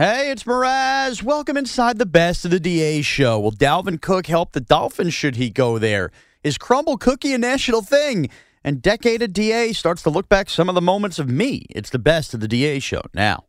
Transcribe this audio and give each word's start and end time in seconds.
Hey, 0.00 0.30
it's 0.30 0.44
Mraz. 0.44 1.22
Welcome 1.22 1.58
inside 1.58 1.98
the 1.98 2.06
best 2.06 2.46
of 2.46 2.50
the 2.50 2.58
DA 2.58 3.02
show. 3.02 3.38
Will 3.38 3.52
Dalvin 3.52 4.00
Cook 4.00 4.28
help 4.28 4.52
the 4.52 4.60
Dolphins 4.62 5.12
should 5.12 5.36
he 5.36 5.50
go 5.50 5.76
there? 5.78 6.10
Is 6.42 6.56
Crumble 6.56 6.96
Cookie 6.96 7.34
a 7.34 7.38
national 7.38 7.82
thing? 7.82 8.30
And 8.64 8.80
Decade 8.80 9.20
of 9.20 9.34
DA 9.34 9.74
starts 9.74 10.02
to 10.04 10.08
look 10.08 10.26
back 10.26 10.48
some 10.48 10.70
of 10.70 10.74
the 10.74 10.80
moments 10.80 11.18
of 11.18 11.28
me. 11.28 11.66
It's 11.68 11.90
the 11.90 11.98
best 11.98 12.32
of 12.32 12.40
the 12.40 12.48
DA 12.48 12.78
show 12.78 13.02
now. 13.12 13.44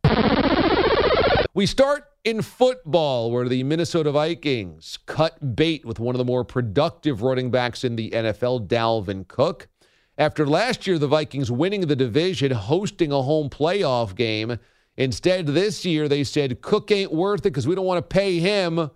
We 1.54 1.66
start 1.66 2.04
in 2.26 2.42
football, 2.42 3.32
where 3.32 3.48
the 3.48 3.64
Minnesota 3.64 4.12
Vikings 4.12 5.00
cut 5.06 5.56
bait 5.56 5.86
with 5.86 6.02
one 6.02 6.16
of 6.16 6.20
the 6.20 6.26
more 6.26 6.44
productive 6.44 7.22
running 7.22 7.50
backs 7.50 7.86
in 7.86 7.96
the 7.96 8.10
NFL, 8.10 8.68
Dalvin 8.68 9.26
Cook. 9.26 9.70
After 10.18 10.46
last 10.46 10.86
year, 10.86 11.00
the 11.00 11.08
Vikings 11.08 11.50
winning 11.50 11.88
the 11.88 11.96
division, 11.96 12.52
hosting 12.52 13.14
a 13.14 13.22
home 13.22 13.50
playoff 13.50 14.16
game, 14.16 14.60
Instead, 14.98 15.48
this 15.48 15.86
year 15.86 16.08
they 16.08 16.24
said 16.24 16.62
Cook 16.62 16.92
ain't 16.92 17.14
worth 17.14 17.42
it 17.42 17.44
because 17.44 17.68
we 17.68 17.76
don't 17.76 17.86
want 17.86 17.98
to 17.98 18.14
pay 18.14 18.40
him 18.40 18.90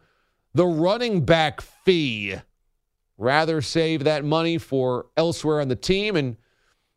the 0.54 0.66
running 0.66 1.24
back 1.26 1.62
fee. 1.62 2.36
Rather 3.18 3.62
save 3.62 4.04
that 4.04 4.26
money 4.26 4.58
for 4.58 5.08
elsewhere 5.16 5.62
on 5.62 5.70
the 5.70 5.76
team, 5.76 6.16
and 6.16 6.36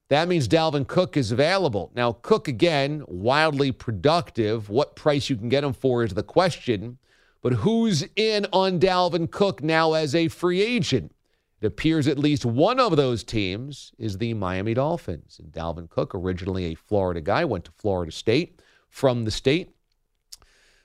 that 0.08 0.26
means 0.26 0.48
Dalvin 0.48 0.86
Cook 0.86 1.16
is 1.16 1.30
available. 1.30 1.92
Now, 1.94 2.12
Cook, 2.12 2.48
again, 2.48 3.04
wildly 3.06 3.70
productive. 3.70 4.68
What 4.68 4.96
price 4.96 5.30
you 5.30 5.36
can 5.36 5.48
get 5.48 5.64
him 5.64 5.72
for 5.72 6.02
is 6.02 6.14
the 6.14 6.22
question. 6.22 6.98
But 7.40 7.52
who's 7.52 8.04
in 8.16 8.46
on 8.52 8.80
Dalvin 8.80 9.30
Cook 9.30 9.62
now 9.62 9.92
as 9.92 10.14
a 10.14 10.26
free 10.28 10.60
agent? 10.60 11.14
It 11.60 11.66
appears 11.66 12.08
at 12.08 12.18
least 12.18 12.44
one 12.44 12.80
of 12.80 12.96
those 12.96 13.22
teams 13.22 13.92
is 13.98 14.18
the 14.18 14.34
Miami 14.34 14.74
Dolphins. 14.74 15.40
And 15.42 15.52
Dalvin 15.52 15.88
Cook, 15.88 16.14
originally 16.14 16.66
a 16.66 16.74
Florida 16.74 17.20
guy, 17.20 17.44
went 17.44 17.64
to 17.66 17.72
Florida 17.72 18.10
State 18.12 18.57
from 18.88 19.24
the 19.24 19.30
state. 19.30 19.74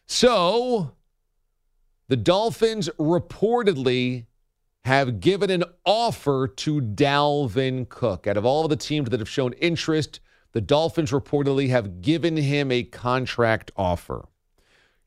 So 0.05 0.91
the 2.07 2.17
Dolphins 2.17 2.89
reportedly 2.99 4.25
have 4.85 5.19
given 5.19 5.49
an 5.49 5.63
offer 5.85 6.47
to 6.47 6.81
Dalvin 6.81 7.87
Cook. 7.87 8.27
Out 8.27 8.37
of 8.37 8.45
all 8.45 8.65
of 8.65 8.69
the 8.69 8.75
teams 8.75 9.09
that 9.09 9.19
have 9.19 9.29
shown 9.29 9.53
interest, 9.53 10.19
the 10.51 10.61
Dolphins 10.61 11.11
reportedly 11.11 11.69
have 11.69 12.01
given 12.01 12.37
him 12.37 12.71
a 12.71 12.83
contract 12.83 13.71
offer. 13.77 14.27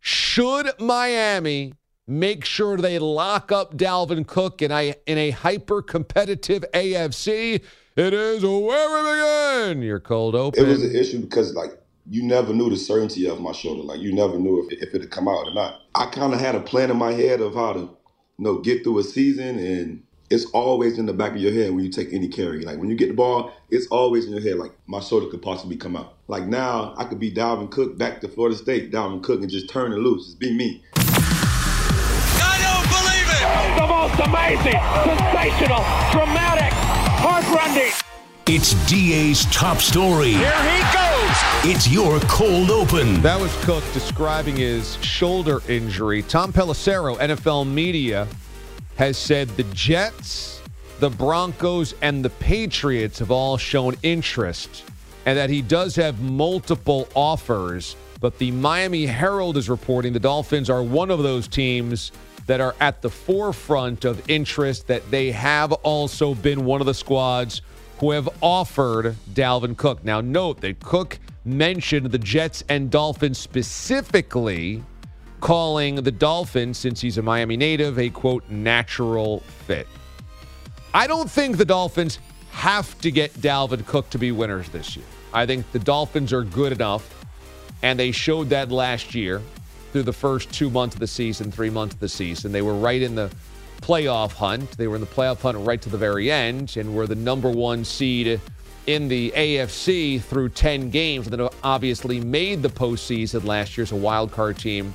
Should 0.00 0.70
Miami 0.80 1.74
make 2.06 2.44
sure 2.44 2.76
they 2.76 2.98
lock 2.98 3.52
up 3.52 3.76
Dalvin 3.76 4.26
Cook 4.26 4.62
in 4.62 4.70
a, 4.70 4.94
in 5.06 5.18
a 5.18 5.30
hyper 5.30 5.82
competitive 5.82 6.64
AFC, 6.72 7.62
it 7.96 8.14
is 8.14 8.42
where 8.42 9.64
we 9.64 9.68
begin. 9.72 9.82
You're 9.82 10.00
cold 10.00 10.34
open. 10.34 10.64
It 10.64 10.68
was 10.68 10.82
an 10.82 10.94
issue 10.94 11.20
because, 11.20 11.54
like, 11.54 11.78
you 12.08 12.22
never 12.22 12.52
knew 12.52 12.70
the 12.70 12.76
certainty 12.76 13.28
of 13.28 13.40
my 13.40 13.52
shoulder. 13.52 13.82
Like 13.82 14.00
you 14.00 14.12
never 14.12 14.38
knew 14.38 14.66
if, 14.66 14.82
if 14.82 14.94
it'd 14.94 15.10
come 15.10 15.28
out 15.28 15.46
or 15.46 15.54
not. 15.54 15.80
I 15.94 16.06
kind 16.06 16.32
of 16.32 16.40
had 16.40 16.54
a 16.54 16.60
plan 16.60 16.90
in 16.90 16.96
my 16.96 17.12
head 17.12 17.40
of 17.40 17.54
how 17.54 17.72
to, 17.72 17.80
you 17.80 17.90
know, 18.38 18.58
get 18.58 18.84
through 18.84 18.98
a 18.98 19.02
season, 19.02 19.58
and 19.58 20.02
it's 20.30 20.44
always 20.46 20.98
in 20.98 21.06
the 21.06 21.12
back 21.12 21.32
of 21.32 21.38
your 21.38 21.52
head 21.52 21.72
when 21.72 21.84
you 21.84 21.90
take 21.90 22.12
any 22.12 22.28
carry. 22.28 22.62
Like 22.62 22.78
when 22.78 22.88
you 22.90 22.96
get 22.96 23.08
the 23.08 23.14
ball, 23.14 23.52
it's 23.70 23.86
always 23.88 24.26
in 24.26 24.32
your 24.32 24.42
head. 24.42 24.56
Like 24.56 24.72
my 24.86 25.00
shoulder 25.00 25.26
could 25.26 25.42
possibly 25.42 25.76
come 25.76 25.96
out. 25.96 26.14
Like 26.28 26.46
now, 26.46 26.94
I 26.96 27.04
could 27.04 27.20
be 27.20 27.32
Dalvin 27.32 27.70
Cook 27.70 27.98
back 27.98 28.20
to 28.20 28.28
Florida 28.28 28.56
State, 28.56 28.92
Dalvin 28.92 29.22
Cook, 29.22 29.40
and 29.40 29.50
just 29.50 29.68
turn 29.68 29.92
it 29.92 29.96
loose. 29.96 30.26
Just 30.26 30.38
be 30.38 30.52
me. 30.52 30.84
I 30.96 32.58
don't 32.62 32.86
believe 32.90 33.28
it. 33.30 33.42
The 33.80 33.86
most 33.86 34.18
amazing, 34.20 34.80
sensational, 35.04 35.82
dramatic, 36.12 36.72
heartrending. 37.18 37.92
It's 38.46 38.74
DA's 38.88 39.44
top 39.46 39.78
story. 39.78 40.32
Here 40.32 40.62
he 40.62 40.94
goes. 40.94 41.05
It's 41.68 41.88
your 41.88 42.20
cold 42.20 42.70
open. 42.70 43.20
That 43.22 43.40
was 43.40 43.52
Cook 43.64 43.82
describing 43.92 44.56
his 44.56 44.96
shoulder 45.02 45.60
injury. 45.68 46.22
Tom 46.22 46.52
Pelissero, 46.52 47.18
NFL 47.18 47.68
media, 47.68 48.28
has 48.96 49.18
said 49.18 49.48
the 49.56 49.64
Jets, 49.74 50.62
the 51.00 51.10
Broncos, 51.10 51.94
and 52.02 52.24
the 52.24 52.30
Patriots 52.30 53.18
have 53.18 53.32
all 53.32 53.56
shown 53.56 53.96
interest, 54.04 54.84
and 55.26 55.36
that 55.36 55.50
he 55.50 55.60
does 55.60 55.96
have 55.96 56.20
multiple 56.20 57.08
offers. 57.14 57.96
But 58.20 58.38
the 58.38 58.52
Miami 58.52 59.04
Herald 59.04 59.56
is 59.56 59.68
reporting 59.68 60.12
the 60.12 60.20
Dolphins 60.20 60.70
are 60.70 60.82
one 60.82 61.10
of 61.10 61.22
those 61.22 61.48
teams 61.48 62.12
that 62.46 62.60
are 62.60 62.76
at 62.80 63.02
the 63.02 63.10
forefront 63.10 64.04
of 64.04 64.22
interest, 64.30 64.86
that 64.86 65.10
they 65.10 65.32
have 65.32 65.72
also 65.72 66.34
been 66.34 66.64
one 66.64 66.80
of 66.80 66.86
the 66.86 66.94
squads 66.94 67.60
who 67.98 68.10
have 68.10 68.28
offered 68.42 69.16
Dalvin 69.32 69.76
Cook. 69.76 70.04
Now, 70.04 70.20
note 70.20 70.60
that 70.60 70.80
Cook 70.80 71.18
mentioned 71.44 72.10
the 72.10 72.18
Jets 72.18 72.62
and 72.68 72.90
Dolphins 72.90 73.38
specifically, 73.38 74.82
calling 75.40 75.96
the 75.96 76.12
Dolphins, 76.12 76.78
since 76.78 77.00
he's 77.00 77.18
a 77.18 77.22
Miami 77.22 77.56
native, 77.56 77.98
a 77.98 78.10
quote, 78.10 78.48
natural 78.50 79.40
fit. 79.40 79.86
I 80.92 81.06
don't 81.06 81.30
think 81.30 81.56
the 81.56 81.64
Dolphins 81.64 82.18
have 82.50 82.98
to 83.00 83.10
get 83.10 83.32
Dalvin 83.34 83.86
Cook 83.86 84.10
to 84.10 84.18
be 84.18 84.32
winners 84.32 84.68
this 84.70 84.96
year. 84.96 85.04
I 85.32 85.46
think 85.46 85.70
the 85.72 85.78
Dolphins 85.78 86.32
are 86.32 86.42
good 86.42 86.72
enough, 86.72 87.24
and 87.82 87.98
they 87.98 88.10
showed 88.12 88.48
that 88.50 88.70
last 88.70 89.14
year 89.14 89.42
through 89.92 90.04
the 90.04 90.12
first 90.12 90.52
two 90.52 90.70
months 90.70 90.96
of 90.96 91.00
the 91.00 91.06
season, 91.06 91.50
three 91.52 91.70
months 91.70 91.94
of 91.94 92.00
the 92.00 92.08
season. 92.08 92.52
They 92.52 92.62
were 92.62 92.74
right 92.74 93.00
in 93.00 93.14
the 93.14 93.30
playoff 93.80 94.32
hunt. 94.32 94.72
They 94.72 94.88
were 94.88 94.96
in 94.96 95.00
the 95.00 95.06
playoff 95.06 95.40
hunt 95.40 95.58
right 95.58 95.80
to 95.82 95.88
the 95.88 95.98
very 95.98 96.30
end 96.30 96.76
and 96.76 96.94
were 96.94 97.06
the 97.06 97.14
number 97.14 97.50
one 97.50 97.84
seed 97.84 98.40
in 98.86 99.08
the 99.08 99.32
AFC 99.36 100.20
through 100.20 100.50
10 100.50 100.90
games. 100.90 101.26
And 101.26 101.38
then 101.38 101.48
obviously 101.62 102.20
made 102.20 102.62
the 102.62 102.68
postseason 102.68 103.44
last 103.44 103.76
year 103.76 103.82
as 103.82 103.92
a 103.92 103.96
wild 103.96 104.32
card 104.32 104.58
team, 104.58 104.94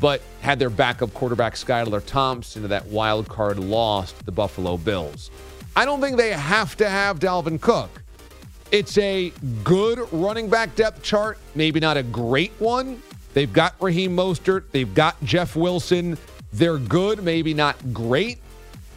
but 0.00 0.20
had 0.40 0.58
their 0.58 0.70
backup 0.70 1.12
quarterback 1.14 1.54
Skylar 1.54 2.04
Thompson 2.04 2.62
to 2.62 2.68
that 2.68 2.86
wild 2.86 3.28
card 3.28 3.58
loss 3.58 4.12
to 4.12 4.24
the 4.24 4.32
Buffalo 4.32 4.76
Bills. 4.76 5.30
I 5.76 5.84
don't 5.84 6.00
think 6.00 6.16
they 6.16 6.32
have 6.32 6.76
to 6.76 6.88
have 6.88 7.18
Dalvin 7.18 7.60
Cook. 7.60 7.90
It's 8.70 8.96
a 8.98 9.32
good 9.62 10.00
running 10.12 10.48
back 10.48 10.74
depth 10.74 11.02
chart, 11.02 11.38
maybe 11.54 11.80
not 11.80 11.96
a 11.96 12.02
great 12.02 12.52
one. 12.58 13.02
They've 13.32 13.52
got 13.52 13.74
Raheem 13.80 14.16
Mostert, 14.16 14.64
they've 14.70 14.92
got 14.94 15.22
Jeff 15.24 15.56
Wilson. 15.56 16.16
They're 16.54 16.78
good, 16.78 17.24
maybe 17.24 17.52
not 17.52 17.92
great, 17.92 18.38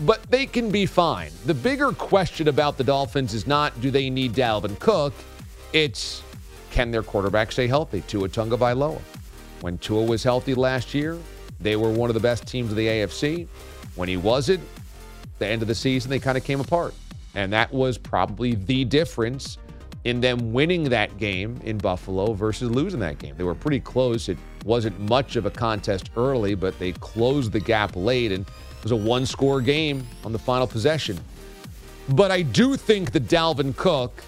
but 0.01 0.21
they 0.29 0.45
can 0.45 0.69
be 0.69 0.85
fine. 0.85 1.31
The 1.47 1.55
bigger 1.55 1.91
question 1.91 2.49
about 2.49 2.77
the 2.77 2.83
Dolphins 2.83 3.33
is 3.33 3.47
not 3.47 3.81
do 3.81 3.89
they 3.89 4.11
need 4.11 4.33
Dalvin 4.33 4.77
Cook? 4.77 5.11
It's 5.73 6.21
can 6.69 6.91
their 6.91 7.01
quarterback 7.01 7.51
stay 7.51 7.65
healthy? 7.65 8.01
Tua 8.01 8.29
Tagovailoa. 8.29 9.01
When 9.61 9.79
Tua 9.79 10.03
was 10.03 10.21
healthy 10.21 10.53
last 10.53 10.93
year, 10.93 11.17
they 11.59 11.75
were 11.75 11.89
one 11.89 12.11
of 12.11 12.13
the 12.13 12.19
best 12.19 12.45
teams 12.45 12.69
of 12.69 12.77
the 12.77 12.85
AFC. 12.85 13.47
When 13.95 14.07
he 14.07 14.17
wasn't, 14.17 14.61
the 15.39 15.47
end 15.47 15.63
of 15.63 15.67
the 15.67 15.73
season, 15.73 16.11
they 16.11 16.19
kind 16.19 16.37
of 16.37 16.43
came 16.43 16.59
apart. 16.59 16.93
And 17.33 17.51
that 17.53 17.73
was 17.73 17.97
probably 17.97 18.53
the 18.53 18.85
difference 18.85 19.57
in 20.07 20.21
them 20.21 20.53
winning 20.53 20.85
that 20.85 21.17
game 21.17 21.59
in 21.65 21.77
Buffalo 21.77 22.31
versus 22.31 22.71
losing 22.71 23.01
that 23.01 23.19
game. 23.19 23.35
They 23.35 23.43
were 23.43 23.53
pretty 23.53 23.81
close. 23.81 24.29
It 24.29 24.37
wasn't 24.63 24.97
much 25.01 25.35
of 25.35 25.45
a 25.45 25.51
contest 25.51 26.11
early, 26.15 26.55
but 26.55 26.79
they 26.79 26.93
closed 26.93 27.51
the 27.51 27.59
gap 27.59 27.93
late, 27.93 28.31
and 28.31 28.47
it 28.47 28.83
was 28.83 28.93
a 28.93 28.95
one 28.95 29.25
score 29.25 29.59
game 29.59 30.07
on 30.23 30.31
the 30.31 30.39
final 30.39 30.65
possession. 30.65 31.19
But 32.07 32.31
I 32.31 32.41
do 32.41 32.77
think 32.77 33.11
that 33.11 33.27
Dalvin 33.27 33.75
Cook 33.75 34.23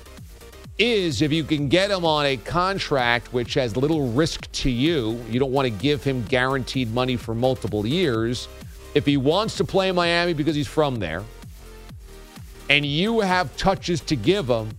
is 0.77 1.21
if 1.21 1.31
you 1.31 1.45
can 1.45 1.69
get 1.69 1.91
him 1.91 2.03
on 2.03 2.25
a 2.25 2.35
contract 2.35 3.31
which 3.31 3.53
has 3.53 3.77
little 3.77 4.11
risk 4.11 4.51
to 4.51 4.69
you, 4.69 5.23
you 5.29 5.39
don't 5.39 5.53
want 5.53 5.65
to 5.65 5.69
give 5.69 6.03
him 6.03 6.25
guaranteed 6.25 6.93
money 6.93 7.15
for 7.15 7.33
multiple 7.33 7.87
years. 7.87 8.49
If 8.95 9.05
he 9.05 9.15
wants 9.15 9.55
to 9.55 9.63
play 9.63 9.87
in 9.87 9.95
Miami 9.95 10.33
because 10.33 10.57
he's 10.57 10.67
from 10.67 10.97
there, 10.97 11.23
and 12.69 12.85
you 12.85 13.21
have 13.21 13.55
touches 13.55 14.01
to 14.01 14.17
give 14.17 14.49
him, 14.49 14.71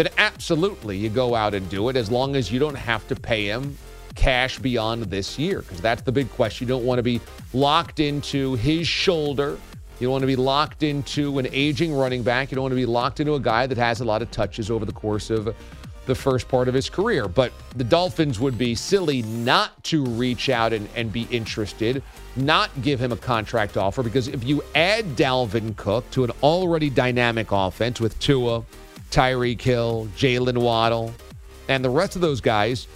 then 0.00 0.12
absolutely 0.16 0.96
you 0.96 1.10
go 1.10 1.34
out 1.34 1.52
and 1.52 1.68
do 1.68 1.90
it 1.90 1.96
as 1.96 2.10
long 2.10 2.34
as 2.34 2.50
you 2.50 2.58
don't 2.58 2.74
have 2.74 3.06
to 3.08 3.14
pay 3.14 3.44
him 3.44 3.76
cash 4.14 4.58
beyond 4.58 5.04
this 5.04 5.38
year. 5.38 5.60
Because 5.60 5.80
that's 5.80 6.02
the 6.02 6.12
big 6.12 6.30
question. 6.30 6.66
You 6.66 6.74
don't 6.74 6.84
want 6.84 6.98
to 6.98 7.02
be 7.02 7.20
locked 7.52 8.00
into 8.00 8.54
his 8.54 8.88
shoulder. 8.88 9.58
You 9.98 10.06
don't 10.06 10.12
want 10.12 10.22
to 10.22 10.26
be 10.26 10.36
locked 10.36 10.82
into 10.82 11.38
an 11.38 11.46
aging 11.52 11.94
running 11.94 12.22
back. 12.22 12.50
You 12.50 12.54
don't 12.54 12.62
want 12.62 12.72
to 12.72 12.76
be 12.76 12.86
locked 12.86 13.20
into 13.20 13.34
a 13.34 13.40
guy 13.40 13.66
that 13.66 13.76
has 13.76 14.00
a 14.00 14.04
lot 14.04 14.22
of 14.22 14.30
touches 14.30 14.70
over 14.70 14.86
the 14.86 14.92
course 14.92 15.28
of 15.28 15.54
the 16.06 16.14
first 16.14 16.48
part 16.48 16.66
of 16.66 16.72
his 16.72 16.88
career. 16.88 17.28
But 17.28 17.52
the 17.76 17.84
Dolphins 17.84 18.40
would 18.40 18.56
be 18.56 18.74
silly 18.74 19.20
not 19.22 19.84
to 19.84 20.04
reach 20.04 20.48
out 20.48 20.72
and, 20.72 20.88
and 20.96 21.12
be 21.12 21.28
interested, 21.30 22.02
not 22.36 22.70
give 22.80 22.98
him 22.98 23.12
a 23.12 23.16
contract 23.16 23.76
offer, 23.76 24.02
because 24.02 24.28
if 24.28 24.42
you 24.42 24.64
add 24.74 25.04
Dalvin 25.16 25.76
Cook 25.76 26.10
to 26.12 26.24
an 26.24 26.30
already 26.42 26.88
dynamic 26.88 27.48
offense 27.52 28.00
with 28.00 28.18
Tua, 28.18 28.64
Tyreek 29.10 29.60
Hill, 29.60 30.08
Jalen 30.16 30.58
Waddle, 30.58 31.12
and 31.68 31.84
the 31.84 31.90
rest 31.90 32.16
of 32.16 32.22
those 32.22 32.40
guys, 32.40 32.86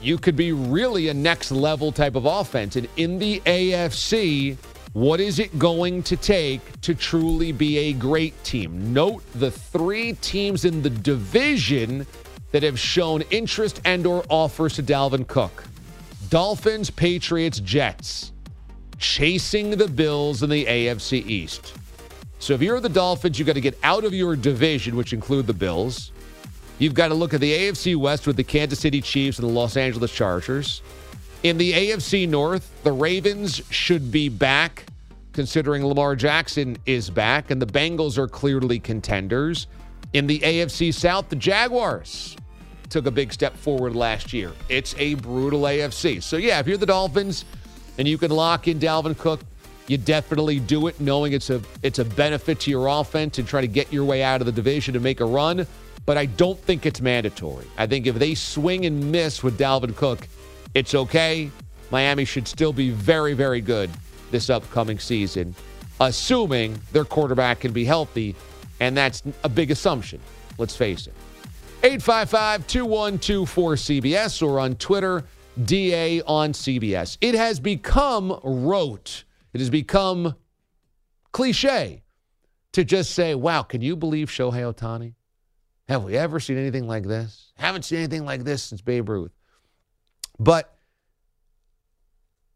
you 0.00 0.18
could 0.18 0.36
be 0.36 0.52
really 0.52 1.08
a 1.08 1.14
next 1.14 1.50
level 1.50 1.92
type 1.92 2.14
of 2.14 2.24
offense. 2.24 2.76
And 2.76 2.88
in 2.96 3.18
the 3.18 3.40
AFC, 3.40 4.56
what 4.92 5.20
is 5.20 5.38
it 5.38 5.58
going 5.58 6.02
to 6.04 6.16
take 6.16 6.80
to 6.80 6.94
truly 6.94 7.52
be 7.52 7.76
a 7.78 7.92
great 7.92 8.42
team? 8.44 8.92
Note 8.94 9.22
the 9.34 9.50
three 9.50 10.14
teams 10.14 10.64
in 10.64 10.82
the 10.82 10.90
division 10.90 12.06
that 12.52 12.62
have 12.62 12.78
shown 12.78 13.22
interest 13.30 13.80
and 13.84 14.06
or 14.06 14.24
offers 14.30 14.74
to 14.74 14.82
Dalvin 14.82 15.26
Cook. 15.26 15.64
Dolphins, 16.30 16.88
Patriots, 16.88 17.60
Jets. 17.60 18.32
Chasing 18.98 19.70
the 19.70 19.88
Bills 19.88 20.42
in 20.42 20.48
the 20.48 20.64
AFC 20.64 21.26
East. 21.26 21.74
So 22.38 22.54
if 22.54 22.62
you're 22.62 22.80
the 22.80 22.88
Dolphins, 22.88 23.38
you've 23.38 23.46
got 23.46 23.54
to 23.54 23.60
get 23.60 23.78
out 23.82 24.04
of 24.04 24.14
your 24.14 24.36
division, 24.36 24.96
which 24.96 25.12
include 25.12 25.46
the 25.46 25.54
Bills. 25.54 26.12
You've 26.78 26.94
got 26.94 27.08
to 27.08 27.14
look 27.14 27.32
at 27.32 27.40
the 27.40 27.52
AFC 27.52 27.96
West 27.96 28.26
with 28.26 28.36
the 28.36 28.44
Kansas 28.44 28.78
City 28.78 29.00
Chiefs 29.00 29.38
and 29.38 29.48
the 29.48 29.52
Los 29.52 29.76
Angeles 29.76 30.12
Chargers. 30.12 30.82
In 31.42 31.56
the 31.56 31.72
AFC 31.72 32.28
North, 32.28 32.70
the 32.82 32.92
Ravens 32.92 33.62
should 33.70 34.12
be 34.12 34.28
back, 34.28 34.84
considering 35.32 35.84
Lamar 35.84 36.14
Jackson 36.14 36.76
is 36.84 37.08
back, 37.08 37.50
and 37.50 37.60
the 37.60 37.66
Bengals 37.66 38.18
are 38.18 38.28
clearly 38.28 38.78
contenders. 38.78 39.66
In 40.12 40.26
the 40.26 40.38
AFC 40.40 40.92
South, 40.92 41.28
the 41.28 41.36
Jaguars 41.36 42.36
took 42.90 43.06
a 43.06 43.10
big 43.10 43.32
step 43.32 43.56
forward 43.56 43.96
last 43.96 44.32
year. 44.32 44.52
It's 44.68 44.94
a 44.98 45.14
brutal 45.14 45.62
AFC. 45.62 46.22
So, 46.22 46.36
yeah, 46.36 46.60
if 46.60 46.66
you're 46.66 46.76
the 46.76 46.86
Dolphins 46.86 47.44
and 47.98 48.06
you 48.06 48.18
can 48.18 48.30
lock 48.30 48.68
in 48.68 48.78
Dalvin 48.78 49.16
Cook, 49.16 49.40
you 49.88 49.98
definitely 49.98 50.58
do 50.58 50.86
it 50.86 51.00
knowing 51.00 51.32
it's 51.32 51.50
a 51.50 51.60
it's 51.82 51.98
a 51.98 52.04
benefit 52.04 52.60
to 52.60 52.70
your 52.70 52.86
offense 52.88 53.38
and 53.38 53.46
try 53.46 53.60
to 53.60 53.68
get 53.68 53.92
your 53.92 54.04
way 54.04 54.22
out 54.22 54.40
of 54.40 54.46
the 54.46 54.52
division 54.52 54.94
to 54.94 55.00
make 55.00 55.20
a 55.20 55.24
run. 55.24 55.66
But 56.04 56.16
I 56.16 56.26
don't 56.26 56.58
think 56.58 56.86
it's 56.86 57.00
mandatory. 57.00 57.66
I 57.76 57.86
think 57.86 58.06
if 58.06 58.16
they 58.16 58.34
swing 58.34 58.86
and 58.86 59.10
miss 59.10 59.42
with 59.42 59.58
Dalvin 59.58 59.96
Cook, 59.96 60.28
it's 60.74 60.94
okay. 60.94 61.50
Miami 61.90 62.24
should 62.24 62.46
still 62.46 62.72
be 62.72 62.90
very, 62.90 63.34
very 63.34 63.60
good 63.60 63.90
this 64.30 64.50
upcoming 64.50 64.98
season, 64.98 65.54
assuming 66.00 66.80
their 66.92 67.04
quarterback 67.04 67.60
can 67.60 67.72
be 67.72 67.84
healthy. 67.84 68.34
And 68.80 68.96
that's 68.96 69.22
a 69.42 69.48
big 69.48 69.70
assumption, 69.70 70.20
let's 70.58 70.76
face 70.76 71.06
it. 71.06 71.14
855 71.82 72.66
212 72.66 73.48
cbs 73.48 74.46
or 74.46 74.58
on 74.60 74.74
Twitter, 74.76 75.24
DA 75.64 76.20
on 76.22 76.52
CBS. 76.52 77.16
It 77.20 77.34
has 77.34 77.60
become 77.60 78.38
rote, 78.42 79.24
it 79.56 79.60
has 79.60 79.70
become 79.70 80.34
cliche 81.32 82.02
to 82.72 82.84
just 82.84 83.12
say, 83.12 83.34
wow, 83.34 83.62
can 83.62 83.80
you 83.80 83.96
believe 83.96 84.28
Shohei 84.28 84.70
Ohtani? 84.70 85.14
Have 85.88 86.04
we 86.04 86.14
ever 86.14 86.40
seen 86.40 86.58
anything 86.58 86.86
like 86.86 87.04
this? 87.04 87.54
Haven't 87.56 87.86
seen 87.86 88.00
anything 88.00 88.26
like 88.26 88.44
this 88.44 88.62
since 88.62 88.82
Babe 88.82 89.08
Ruth. 89.08 89.32
But 90.38 90.76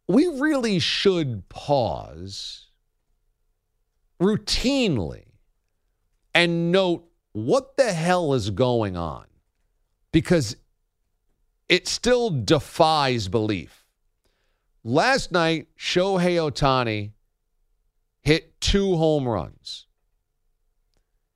we 0.09 0.27
really 0.27 0.79
should 0.79 1.49
pause 1.49 2.69
routinely 4.21 5.25
and 6.35 6.71
note 6.71 7.09
what 7.33 7.79
the 7.79 7.95
hell 7.95 8.35
is 8.35 8.51
going 8.51 8.99
on 8.99 9.25
because 10.13 10.55
it 11.67 11.89
still 11.89 12.29
defies 12.29 13.29
belief. 13.29 13.80
Last 14.83 15.31
night, 15.31 15.69
Shohei 15.79 16.37
Ohtani 16.37 17.13
hit 18.23 18.59
two 18.61 18.97
home 18.97 19.29
runs. 19.29 19.87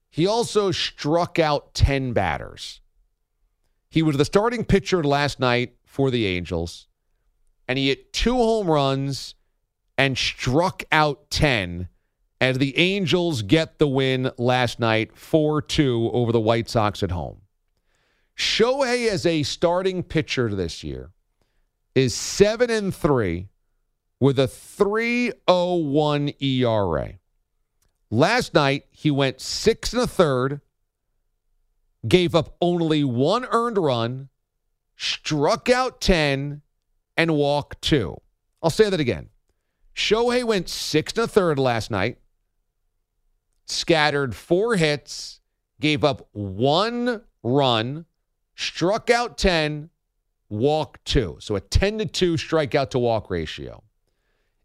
He 0.08 0.26
also 0.26 0.70
struck 0.70 1.38
out 1.38 1.74
10 1.74 2.12
batters. 2.12 2.80
He 3.90 4.02
was 4.02 4.16
the 4.16 4.24
starting 4.24 4.64
pitcher 4.64 5.02
last 5.04 5.40
night 5.40 5.74
for 5.84 6.10
the 6.10 6.26
Angels, 6.26 6.88
and 7.68 7.78
he 7.78 7.88
hit 7.88 8.12
two 8.12 8.34
home 8.34 8.68
runs 8.68 9.34
and 9.98 10.16
struck 10.16 10.82
out 10.90 11.30
10 11.30 11.88
as 12.40 12.58
the 12.58 12.76
Angels 12.78 13.42
get 13.42 13.78
the 13.78 13.88
win 13.88 14.30
last 14.38 14.80
night 14.80 15.16
4 15.16 15.60
2 15.60 16.10
over 16.12 16.32
the 16.32 16.40
White 16.40 16.68
Sox 16.68 17.02
at 17.02 17.10
home. 17.10 17.42
Shohei 18.36 19.08
as 19.08 19.26
a 19.26 19.42
starting 19.42 20.02
pitcher 20.02 20.54
this 20.54 20.82
year 20.82 21.13
is 21.94 22.14
7 22.14 22.70
and 22.70 22.94
3 22.94 23.48
with 24.20 24.38
a 24.38 24.48
301 24.48 26.32
ERA. 26.40 27.12
Last 28.10 28.54
night, 28.54 28.84
he 28.90 29.10
went 29.10 29.40
six 29.40 29.92
and 29.92 30.02
a 30.02 30.06
third, 30.06 30.60
gave 32.06 32.34
up 32.34 32.56
only 32.60 33.02
one 33.02 33.44
earned 33.50 33.78
run, 33.78 34.28
struck 34.96 35.68
out 35.68 36.00
10, 36.00 36.62
and 37.16 37.34
walked 37.34 37.82
two. 37.82 38.16
I'll 38.62 38.70
say 38.70 38.88
that 38.88 39.00
again. 39.00 39.30
Shohei 39.94 40.44
went 40.44 40.68
six 40.68 41.12
and 41.14 41.24
a 41.24 41.28
third 41.28 41.58
last 41.58 41.90
night, 41.90 42.18
scattered 43.66 44.34
four 44.34 44.76
hits, 44.76 45.40
gave 45.80 46.04
up 46.04 46.28
one 46.32 47.22
run, 47.42 48.06
struck 48.54 49.10
out 49.10 49.38
10, 49.38 49.90
walked 50.54 51.04
two. 51.04 51.36
So 51.40 51.56
a 51.56 51.60
10 51.60 51.98
to 51.98 52.06
2 52.06 52.34
strikeout 52.34 52.90
to 52.90 52.98
walk 52.98 53.30
ratio. 53.30 53.82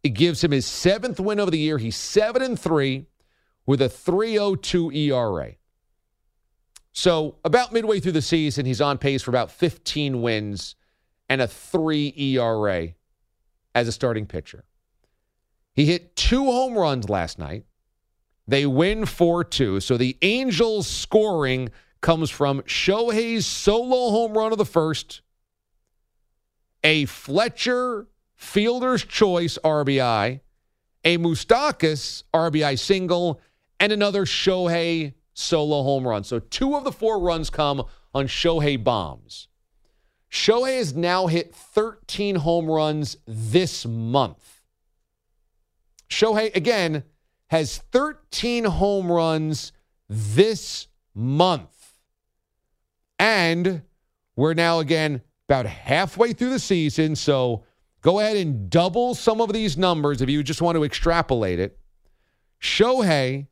It 0.03 0.09
gives 0.09 0.43
him 0.43 0.51
his 0.51 0.65
seventh 0.65 1.19
win 1.19 1.39
of 1.39 1.51
the 1.51 1.59
year. 1.59 1.77
He's 1.77 1.97
7 1.97 2.41
and 2.41 2.59
3 2.59 3.05
with 3.65 3.81
a 3.81 3.89
302 3.89 4.91
ERA. 4.91 5.55
So, 6.91 7.35
about 7.45 7.71
midway 7.71 7.99
through 7.99 8.13
the 8.13 8.21
season, 8.21 8.65
he's 8.65 8.81
on 8.81 8.97
pace 8.97 9.21
for 9.21 9.31
about 9.31 9.51
15 9.51 10.21
wins 10.21 10.75
and 11.29 11.41
a 11.41 11.47
3 11.47 12.13
ERA 12.17 12.89
as 13.75 13.87
a 13.87 13.91
starting 13.91 14.25
pitcher. 14.25 14.63
He 15.73 15.85
hit 15.85 16.15
two 16.15 16.45
home 16.45 16.73
runs 16.73 17.07
last 17.07 17.37
night. 17.37 17.65
They 18.47 18.65
win 18.65 19.05
4 19.05 19.43
2. 19.43 19.79
So, 19.81 19.97
the 19.97 20.17
Angels' 20.21 20.87
scoring 20.87 21.69
comes 22.01 22.29
from 22.29 22.61
Shohei's 22.63 23.45
solo 23.45 24.09
home 24.09 24.35
run 24.35 24.51
of 24.51 24.57
the 24.57 24.65
first, 24.65 25.21
a 26.83 27.05
Fletcher 27.05 28.07
fielder's 28.35 29.03
choice 29.03 29.57
RBI, 29.63 30.39
a 31.03 31.17
Moustakas 31.17 32.23
RBI 32.33 32.77
single, 32.79 33.41
and 33.79 33.91
another 33.91 34.25
Shohei 34.25 35.13
solo 35.33 35.83
home 35.83 36.07
run. 36.07 36.23
So 36.23 36.39
two 36.39 36.75
of 36.75 36.83
the 36.83 36.91
four 36.91 37.19
runs 37.19 37.49
come 37.49 37.83
on 38.13 38.27
Shohei 38.27 38.81
bombs. 38.81 39.47
Shohei 40.31 40.77
has 40.77 40.95
now 40.95 41.27
hit 41.27 41.55
13 41.55 42.35
home 42.35 42.67
runs 42.69 43.17
this 43.25 43.85
month. 43.85 44.63
Shohei, 46.09 46.55
again, 46.55 47.03
has 47.47 47.77
13 47.91 48.65
home 48.65 49.11
runs 49.11 49.71
this 50.07 50.87
month. 51.15 51.99
And 53.17 53.83
we're 54.35 54.53
now, 54.53 54.79
again, 54.79 55.21
about 55.49 55.65
halfway 55.65 56.31
through 56.31 56.51
the 56.51 56.59
season. 56.59 57.15
So 57.15 57.63
go 58.01 58.19
ahead 58.19 58.37
and 58.37 58.69
double 58.69 59.15
some 59.15 59.41
of 59.41 59.51
these 59.51 59.79
numbers 59.79 60.21
if 60.21 60.29
you 60.29 60.43
just 60.43 60.61
want 60.61 60.75
to 60.75 60.83
extrapolate 60.83 61.59
it. 61.59 61.79
Shohei 62.61 63.47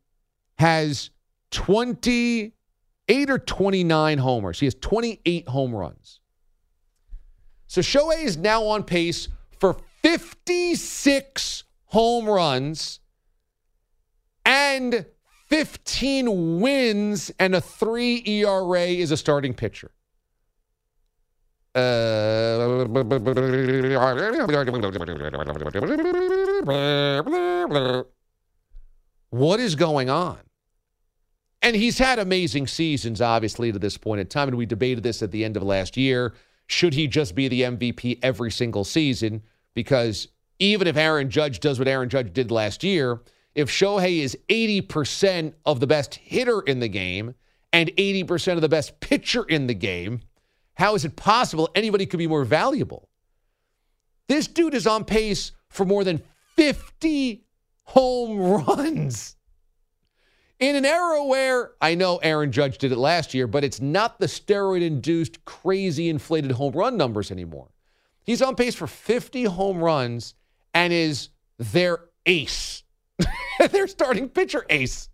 has 0.59 1.09
28 1.49 3.29
or 3.31 3.39
29 3.39 4.17
homers. 4.19 4.59
He 4.59 4.67
has 4.67 4.75
28 4.75 5.47
home 5.47 5.73
runs. 5.73 6.19
So 7.65 7.81
Shohei 7.81 8.25
is 8.25 8.37
now 8.37 8.63
on 8.65 8.83
pace 8.83 9.27
for 9.59 9.77
56 10.03 11.63
home 11.85 12.29
runs 12.29 12.99
and 14.45 15.03
15 15.47 16.59
wins 16.59 17.31
and 17.39 17.55
a 17.55 17.61
3 17.61 18.23
ERA 18.23 18.85
is 18.85 19.09
a 19.09 19.17
starting 19.17 19.55
pitcher. 19.55 19.89
Uh, 21.77 23.13
what 29.29 29.59
is 29.59 29.75
going 29.75 30.09
on? 30.09 30.39
And 31.61 31.75
he's 31.75 31.99
had 31.99 32.17
amazing 32.17 32.65
seasons, 32.65 33.21
obviously, 33.21 33.71
to 33.71 33.77
this 33.77 33.97
point 33.97 34.21
in 34.21 34.27
time. 34.27 34.47
And 34.47 34.57
we 34.57 34.65
debated 34.65 35.03
this 35.03 35.21
at 35.21 35.31
the 35.31 35.45
end 35.45 35.55
of 35.55 35.61
last 35.63 35.97
year. 35.97 36.33
Should 36.65 36.95
he 36.95 37.07
just 37.07 37.35
be 37.35 37.47
the 37.47 37.61
MVP 37.61 38.19
every 38.23 38.49
single 38.51 38.83
season? 38.83 39.43
Because 39.75 40.29
even 40.59 40.87
if 40.87 40.97
Aaron 40.97 41.29
Judge 41.29 41.59
does 41.59 41.77
what 41.77 41.87
Aaron 41.87 42.09
Judge 42.09 42.33
did 42.33 42.49
last 42.49 42.83
year, 42.83 43.21
if 43.53 43.69
Shohei 43.69 44.19
is 44.19 44.37
80% 44.49 45.53
of 45.65 45.79
the 45.79 45.87
best 45.87 46.15
hitter 46.15 46.61
in 46.61 46.79
the 46.79 46.87
game 46.87 47.35
and 47.71 47.89
80% 47.95 48.53
of 48.53 48.61
the 48.61 48.69
best 48.69 48.99
pitcher 48.99 49.43
in 49.43 49.67
the 49.67 49.73
game, 49.73 50.21
how 50.77 50.93
is 50.93 51.03
it 51.03 51.15
possible 51.15 51.69
anybody 51.73 52.05
could 52.05 52.19
be 52.19 52.27
more 52.27 52.45
valuable? 52.45 53.09
This 54.27 54.45
dude 54.45 54.75
is 54.75 54.85
on 54.85 55.05
pace 55.05 55.51
for 55.69 55.85
more 55.85 56.03
than 56.03 56.21
50 56.55 57.43
home 57.83 58.37
runs. 58.37 59.35
In 60.59 60.75
an 60.75 60.85
era 60.85 61.23
where 61.25 61.71
I 61.81 61.95
know 61.95 62.17
Aaron 62.17 62.51
Judge 62.51 62.77
did 62.77 62.91
it 62.91 62.97
last 62.97 63.33
year, 63.33 63.47
but 63.47 63.63
it's 63.63 63.81
not 63.81 64.19
the 64.19 64.27
steroid 64.27 64.83
induced, 64.83 65.43
crazy 65.45 66.09
inflated 66.09 66.51
home 66.51 66.73
run 66.73 66.95
numbers 66.95 67.31
anymore. 67.31 67.69
He's 68.23 68.43
on 68.43 68.55
pace 68.55 68.75
for 68.75 68.85
50 68.85 69.45
home 69.45 69.79
runs 69.79 70.35
and 70.75 70.93
is 70.93 71.29
their 71.57 72.01
ace. 72.27 72.83
their 73.71 73.87
starting 73.87 74.29
pitcher 74.29 74.63
ace. 74.69 75.09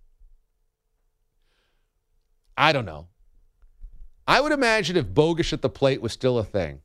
I 2.58 2.74
don't 2.74 2.86
know. 2.86 3.08
I 4.28 4.40
would 4.42 4.52
imagine 4.52 4.96
if 4.98 5.08
bogus 5.14 5.54
at 5.54 5.62
the 5.62 5.70
plate 5.70 6.02
was 6.02 6.14
still 6.14 6.38
a 6.38 6.44
thing, 6.44 6.80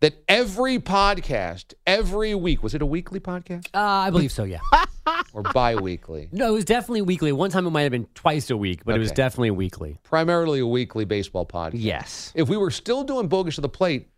that 0.00 0.14
every 0.28 0.78
podcast, 0.78 1.74
every 1.86 2.34
week, 2.34 2.62
was 2.62 2.74
it 2.74 2.80
a 2.82 2.86
weekly 2.86 3.20
podcast 3.20 3.66
Uh, 3.74 3.78
I 3.80 4.10
believe 4.10 4.32
so, 4.32 4.44
yeah. 4.44 4.60
or 5.32 5.42
bi 5.42 5.74
weekly? 5.74 6.28
no, 6.32 6.48
it 6.50 6.52
was 6.52 6.64
definitely 6.64 7.02
weekly. 7.02 7.32
One 7.32 7.50
time 7.50 7.66
it 7.66 7.70
might 7.70 7.82
have 7.82 7.92
been 7.92 8.06
twice 8.14 8.48
a 8.50 8.56
week, 8.56 8.84
but 8.84 8.94
it 8.94 8.98
was 8.98 9.12
definitely 9.12 9.50
weekly. 9.50 9.98
Primarily 10.02 10.60
a 10.60 10.66
weekly 10.66 11.04
baseball 11.04 11.44
podcast. 11.44 11.72
Yes. 11.74 12.32
If 12.34 12.48
we 12.48 12.56
were 12.56 12.70
still 12.70 13.04
doing 13.04 13.28
bogus 13.28 13.58
at 13.58 13.62
the 13.62 13.68
plate, 13.68 14.08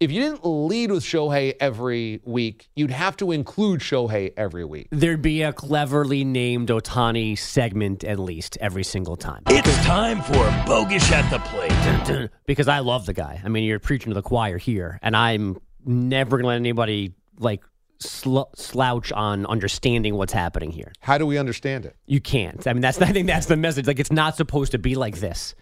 if 0.00 0.10
you 0.10 0.22
didn't 0.22 0.46
lead 0.46 0.90
with 0.90 1.04
Shohei 1.04 1.54
every 1.60 2.22
week, 2.24 2.70
you'd 2.74 2.90
have 2.90 3.18
to 3.18 3.32
include 3.32 3.80
Shohei 3.80 4.32
every 4.34 4.64
week. 4.64 4.88
There'd 4.90 5.20
be 5.20 5.42
a 5.42 5.52
cleverly 5.52 6.24
named 6.24 6.70
Ohtani 6.70 7.38
segment 7.38 8.02
at 8.02 8.18
least 8.18 8.56
every 8.62 8.82
single 8.82 9.16
time. 9.16 9.42
It's 9.48 9.84
time 9.84 10.22
for 10.22 10.64
Bogus 10.66 11.12
at 11.12 11.28
the 11.30 11.38
Plate. 11.40 12.30
because 12.46 12.66
I 12.66 12.78
love 12.78 13.04
the 13.04 13.12
guy. 13.12 13.42
I 13.44 13.48
mean, 13.50 13.64
you're 13.64 13.78
preaching 13.78 14.10
to 14.10 14.14
the 14.14 14.22
choir 14.22 14.56
here, 14.56 14.98
and 15.02 15.14
I'm 15.14 15.58
never 15.84 16.38
going 16.38 16.44
to 16.44 16.48
let 16.48 16.56
anybody 16.56 17.12
like 17.38 17.62
sl- 17.98 18.48
slouch 18.56 19.12
on 19.12 19.44
understanding 19.44 20.14
what's 20.14 20.32
happening 20.32 20.70
here. 20.70 20.92
How 21.00 21.18
do 21.18 21.26
we 21.26 21.36
understand 21.36 21.84
it? 21.84 21.94
You 22.06 22.22
can't. 22.22 22.66
I 22.66 22.72
mean, 22.72 22.80
that's 22.80 23.02
I 23.02 23.12
think 23.12 23.26
that's 23.26 23.46
the 23.46 23.56
message. 23.58 23.86
Like, 23.86 24.00
it's 24.00 24.12
not 24.12 24.34
supposed 24.34 24.72
to 24.72 24.78
be 24.78 24.94
like 24.94 25.18
this. 25.20 25.54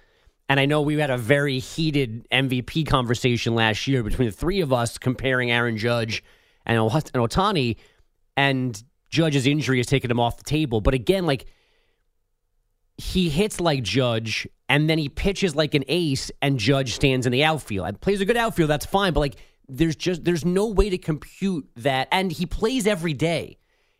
And 0.48 0.58
I 0.58 0.66
know 0.66 0.80
we 0.80 0.98
had 0.98 1.10
a 1.10 1.18
very 1.18 1.58
heated 1.58 2.26
MVP 2.30 2.86
conversation 2.86 3.54
last 3.54 3.86
year 3.86 4.02
between 4.02 4.28
the 4.28 4.32
three 4.32 4.60
of 4.60 4.72
us 4.72 4.96
comparing 4.96 5.50
Aaron 5.50 5.76
Judge 5.76 6.24
and, 6.64 6.78
Ohtani, 6.78 7.76
and 8.36 8.82
Judge's 9.10 9.46
injury 9.46 9.78
has 9.78 9.86
taken 9.86 10.10
him 10.10 10.20
off 10.20 10.38
the 10.38 10.44
table. 10.44 10.80
But 10.80 10.94
again, 10.94 11.26
like 11.26 11.46
he 12.96 13.28
hits 13.28 13.60
like 13.60 13.82
Judge, 13.82 14.46
and 14.68 14.88
then 14.88 14.98
he 14.98 15.08
pitches 15.08 15.54
like 15.54 15.74
an 15.74 15.84
ace, 15.88 16.30
and 16.42 16.58
Judge 16.58 16.94
stands 16.94 17.26
in 17.26 17.32
the 17.32 17.44
outfield 17.44 17.86
and 17.86 18.00
plays 18.00 18.20
a 18.20 18.24
good 18.24 18.36
outfield. 18.36 18.70
That's 18.70 18.86
fine, 18.86 19.12
but 19.12 19.20
like 19.20 19.36
there's 19.68 19.96
just 19.96 20.24
there's 20.24 20.44
no 20.44 20.66
way 20.66 20.90
to 20.90 20.98
compute 20.98 21.68
that. 21.76 22.08
And 22.10 22.32
he 22.32 22.46
plays 22.46 22.86
every 22.86 23.12
day. 23.12 23.58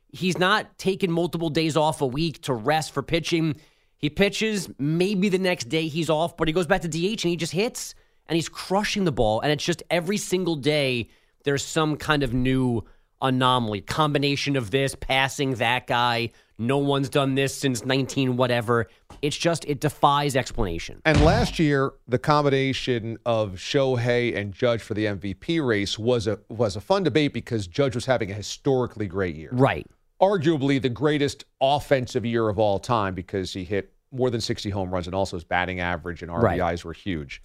He's 0.08 0.38
not 0.38 0.78
taking 0.78 1.12
multiple 1.12 1.50
days 1.50 1.76
off 1.76 2.00
a 2.00 2.06
week 2.06 2.42
to 2.42 2.54
rest 2.54 2.92
for 2.92 3.02
pitching. 3.02 3.56
He 3.98 4.08
pitches, 4.08 4.70
maybe 4.78 5.28
the 5.28 5.38
next 5.38 5.68
day 5.68 5.88
he's 5.88 6.08
off, 6.08 6.36
but 6.36 6.48
he 6.48 6.54
goes 6.54 6.66
back 6.66 6.82
to 6.82 6.88
DH 6.88 7.24
and 7.24 7.30
he 7.30 7.36
just 7.36 7.52
hits 7.52 7.94
and 8.28 8.36
he's 8.36 8.48
crushing 8.48 9.04
the 9.04 9.12
ball. 9.12 9.40
And 9.40 9.50
it's 9.50 9.64
just 9.64 9.82
every 9.90 10.16
single 10.16 10.54
day 10.56 11.08
there's 11.44 11.64
some 11.64 11.96
kind 11.96 12.22
of 12.22 12.32
new 12.32 12.84
anomaly, 13.20 13.80
combination 13.80 14.56
of 14.56 14.70
this, 14.70 14.94
passing 14.94 15.54
that 15.54 15.86
guy. 15.86 16.30
No 16.58 16.78
one's 16.78 17.08
done 17.08 17.34
this 17.34 17.54
since 17.54 17.84
19 17.84 18.36
whatever. 18.36 18.88
It's 19.22 19.36
just, 19.36 19.64
it 19.64 19.80
defies 19.80 20.36
explanation. 20.36 21.00
And 21.04 21.24
last 21.24 21.58
year, 21.58 21.92
the 22.06 22.18
combination 22.18 23.18
of 23.26 23.52
Shohei 23.54 24.36
and 24.36 24.52
Judge 24.52 24.82
for 24.82 24.94
the 24.94 25.06
MVP 25.06 25.64
race 25.64 25.98
was 25.98 26.26
a 26.26 26.38
was 26.48 26.76
a 26.76 26.80
fun 26.80 27.02
debate 27.02 27.32
because 27.32 27.66
Judge 27.66 27.94
was 27.94 28.06
having 28.06 28.30
a 28.30 28.34
historically 28.34 29.06
great 29.06 29.36
year. 29.36 29.50
Right. 29.52 29.86
Arguably 30.20 30.80
the 30.82 30.88
greatest 30.88 31.44
offensive 31.60 32.24
year 32.24 32.48
of 32.48 32.58
all 32.58 32.78
time 32.78 33.14
because 33.14 33.52
he 33.52 33.64
hit 33.64 33.92
more 34.10 34.30
than 34.30 34.40
60 34.40 34.70
home 34.70 34.90
runs 34.90 35.06
and 35.06 35.14
also 35.14 35.36
his 35.36 35.44
batting 35.44 35.80
average 35.80 36.22
and 36.22 36.30
RBIs 36.30 36.58
Right. 36.60 36.84
were 36.84 36.92
huge. 36.92 37.42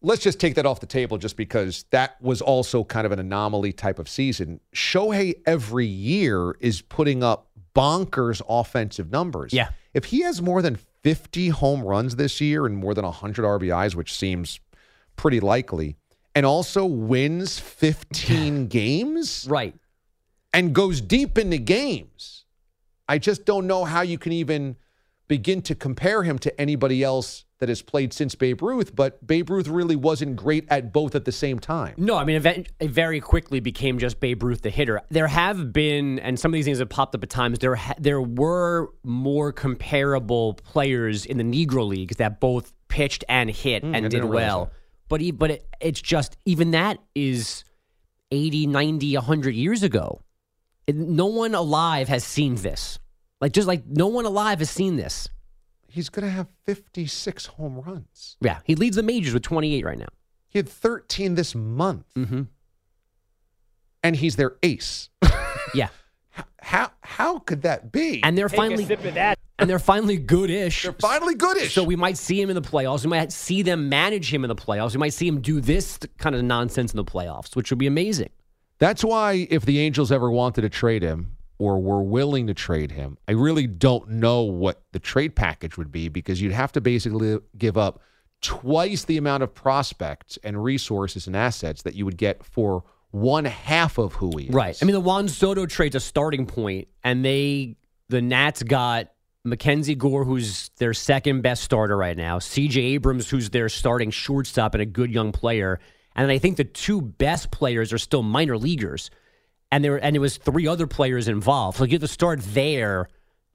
Let's 0.00 0.22
just 0.22 0.38
take 0.38 0.54
that 0.54 0.66
off 0.66 0.78
the 0.78 0.86
table 0.86 1.18
just 1.18 1.36
because 1.36 1.84
that 1.90 2.20
was 2.22 2.40
also 2.40 2.84
kind 2.84 3.04
of 3.04 3.10
an 3.10 3.18
anomaly 3.18 3.72
type 3.72 3.98
of 3.98 4.08
season. 4.08 4.60
Shohei 4.72 5.34
every 5.44 5.86
year 5.86 6.52
is 6.60 6.82
putting 6.82 7.24
up 7.24 7.48
bonkers 7.74 8.40
offensive 8.48 9.10
numbers. 9.10 9.52
Yeah. 9.52 9.70
If 9.94 10.04
he 10.06 10.20
has 10.20 10.40
more 10.40 10.62
than 10.62 10.76
50 11.02 11.48
home 11.48 11.82
runs 11.82 12.14
this 12.16 12.40
year 12.40 12.66
and 12.66 12.76
more 12.76 12.94
than 12.94 13.04
100 13.04 13.44
RBIs, 13.44 13.96
which 13.96 14.14
seems 14.14 14.60
pretty 15.16 15.40
likely, 15.40 15.96
and 16.34 16.46
also 16.46 16.84
wins 16.84 17.58
15 17.58 18.68
games 18.68 19.46
Right. 19.50 19.74
And 20.52 20.74
goes 20.74 21.00
deep 21.00 21.38
into 21.38 21.58
games, 21.58 22.44
I 23.08 23.18
just 23.18 23.44
don't 23.44 23.66
know 23.66 23.84
how 23.84 24.02
you 24.02 24.18
can 24.18 24.32
even 24.32 24.76
begin 25.28 25.62
to 25.62 25.74
compare 25.74 26.22
him 26.22 26.38
to 26.38 26.60
anybody 26.60 27.02
else 27.02 27.44
that 27.58 27.68
has 27.68 27.82
played 27.82 28.12
since 28.12 28.34
Babe 28.34 28.62
Ruth, 28.62 28.94
but 28.94 29.24
Babe 29.26 29.50
Ruth 29.50 29.66
really 29.66 29.96
wasn't 29.96 30.36
great 30.36 30.64
at 30.68 30.92
both 30.92 31.14
at 31.14 31.24
the 31.24 31.32
same 31.32 31.58
time. 31.58 31.94
No, 31.96 32.16
I 32.16 32.24
mean, 32.24 32.36
event- 32.36 32.68
it 32.78 32.90
very 32.90 33.20
quickly 33.20 33.60
became 33.60 33.98
just 33.98 34.20
Babe 34.20 34.42
Ruth 34.42 34.62
the 34.62 34.70
hitter. 34.70 35.02
There 35.10 35.26
have 35.26 35.72
been, 35.72 36.18
and 36.20 36.38
some 36.38 36.50
of 36.50 36.54
these 36.54 36.64
things 36.64 36.78
have 36.78 36.88
popped 36.88 37.14
up 37.14 37.22
at 37.22 37.30
times. 37.30 37.58
There, 37.58 37.74
ha- 37.74 37.94
there 37.98 38.20
were 38.20 38.90
more 39.02 39.52
comparable 39.52 40.54
players 40.54 41.26
in 41.26 41.36
the 41.36 41.44
Negro 41.44 41.86
leagues 41.86 42.16
that 42.16 42.40
both 42.40 42.72
pitched 42.86 43.24
and 43.28 43.50
hit 43.50 43.82
hmm, 43.82 43.94
and 43.94 44.08
did 44.08 44.24
well. 44.24 44.66
that. 44.66 44.72
But, 45.08 45.22
e- 45.22 45.30
but 45.32 45.50
it, 45.50 45.68
it's 45.80 46.00
just 46.00 46.36
even 46.44 46.70
that 46.72 46.98
is 47.14 47.64
80, 48.30 48.68
90, 48.68 49.16
100 49.16 49.54
years 49.54 49.82
ago. 49.82 50.22
It- 50.88 50.96
no 50.96 51.26
one 51.26 51.54
alive 51.54 52.08
has 52.08 52.24
seen 52.24 52.56
this. 52.56 52.98
Like 53.40 53.52
just 53.52 53.68
like 53.68 53.86
no 53.86 54.08
one 54.08 54.24
alive 54.24 54.58
has 54.58 54.70
seen 54.70 54.96
this. 54.96 55.28
He's 55.90 56.08
going 56.08 56.24
to 56.24 56.30
have 56.30 56.48
56 56.66 57.46
home 57.46 57.80
runs. 57.80 58.36
Yeah, 58.40 58.58
he 58.64 58.74
leads 58.74 58.96
the 58.96 59.02
majors 59.02 59.32
with 59.32 59.42
28 59.42 59.84
right 59.84 59.98
now. 59.98 60.08
He 60.48 60.58
had 60.58 60.68
13 60.68 61.34
this 61.36 61.54
month, 61.54 62.04
Mm-hmm. 62.16 62.42
and 64.02 64.16
he's 64.16 64.36
their 64.36 64.56
ace. 64.62 65.08
Yeah, 65.74 65.88
How 66.62 66.92
how 67.02 67.40
could 67.40 67.60
that 67.62 67.92
be? 67.92 68.22
and 68.24 68.38
they're 68.38 68.48
finally 68.48 68.86
and 69.58 69.68
they're 69.68 69.78
finally 69.78 70.16
good-ish. 70.16 70.82
they're 70.84 70.92
finally 70.92 71.34
goodish. 71.34 71.74
So 71.74 71.84
we 71.84 71.94
might 71.96 72.16
see 72.16 72.40
him 72.40 72.48
in 72.48 72.54
the 72.54 72.62
playoffs. 72.62 73.04
We 73.04 73.10
might 73.10 73.32
see 73.32 73.60
them 73.62 73.90
manage 73.90 74.32
him 74.32 74.44
in 74.44 74.48
the 74.48 74.54
playoffs. 74.56 74.92
We 74.94 74.98
might 74.98 75.12
see 75.12 75.28
him 75.28 75.42
do 75.42 75.60
this 75.60 75.98
kind 76.16 76.34
of 76.34 76.42
nonsense 76.42 76.92
in 76.92 76.96
the 76.96 77.04
playoffs, 77.04 77.54
which 77.54 77.70
would 77.70 77.78
be 77.78 77.86
amazing. 77.86 78.30
That's 78.78 79.04
why 79.04 79.46
if 79.50 79.64
the 79.64 79.80
Angels 79.80 80.12
ever 80.12 80.30
wanted 80.30 80.62
to 80.62 80.68
trade 80.68 81.02
him 81.02 81.36
or 81.58 81.80
were 81.80 82.02
willing 82.02 82.46
to 82.46 82.54
trade 82.54 82.92
him, 82.92 83.18
I 83.26 83.32
really 83.32 83.66
don't 83.66 84.08
know 84.08 84.42
what 84.42 84.82
the 84.92 85.00
trade 85.00 85.34
package 85.34 85.76
would 85.76 85.90
be 85.90 86.08
because 86.08 86.40
you'd 86.40 86.52
have 86.52 86.72
to 86.72 86.80
basically 86.80 87.38
give 87.56 87.76
up 87.76 88.00
twice 88.40 89.04
the 89.04 89.16
amount 89.16 89.42
of 89.42 89.54
prospects 89.54 90.38
and 90.44 90.62
resources 90.62 91.26
and 91.26 91.34
assets 91.34 91.82
that 91.82 91.94
you 91.94 92.04
would 92.04 92.16
get 92.16 92.44
for 92.44 92.84
one 93.10 93.44
half 93.44 93.98
of 93.98 94.14
who 94.14 94.30
he 94.38 94.46
is. 94.46 94.54
Right. 94.54 94.78
I 94.80 94.84
mean, 94.84 94.94
the 94.94 95.00
Juan 95.00 95.28
Soto 95.28 95.66
trade's 95.66 95.96
a 95.96 96.00
starting 96.00 96.46
point, 96.46 96.88
and 97.02 97.24
they 97.24 97.76
the 98.08 98.22
Nats 98.22 98.62
got 98.62 99.08
Mackenzie 99.44 99.94
Gore, 99.94 100.24
who's 100.24 100.70
their 100.78 100.94
second 100.94 101.42
best 101.42 101.64
starter 101.64 101.96
right 101.96 102.16
now, 102.16 102.38
C.J. 102.38 102.80
Abrams, 102.80 103.28
who's 103.28 103.50
their 103.50 103.68
starting 103.68 104.10
shortstop 104.10 104.74
and 104.74 104.82
a 104.82 104.86
good 104.86 105.10
young 105.10 105.32
player, 105.32 105.80
and 106.18 106.30
I 106.30 106.38
think 106.38 106.56
the 106.56 106.64
two 106.64 107.00
best 107.00 107.50
players 107.50 107.92
are 107.92 107.98
still 107.98 108.22
minor 108.22 108.58
leaguers, 108.58 109.10
and 109.72 109.82
there 109.84 109.96
and 109.96 110.14
it 110.16 110.18
was 110.18 110.36
three 110.36 110.66
other 110.66 110.86
players 110.86 111.28
involved. 111.28 111.78
So 111.78 111.84
you 111.84 111.92
have 111.92 112.00
to 112.02 112.08
start 112.08 112.40
there, 112.42 113.08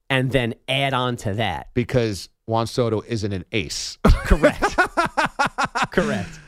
and 0.10 0.32
then 0.32 0.56
add 0.68 0.94
on 0.94 1.18
to 1.18 1.34
that. 1.36 1.70
because 1.74 2.30
Juan 2.46 2.68
Soto 2.68 3.02
isn't 3.08 3.32
an 3.32 3.46
ace. 3.52 3.98
Correct. 4.06 4.62
Correct. 5.92 6.40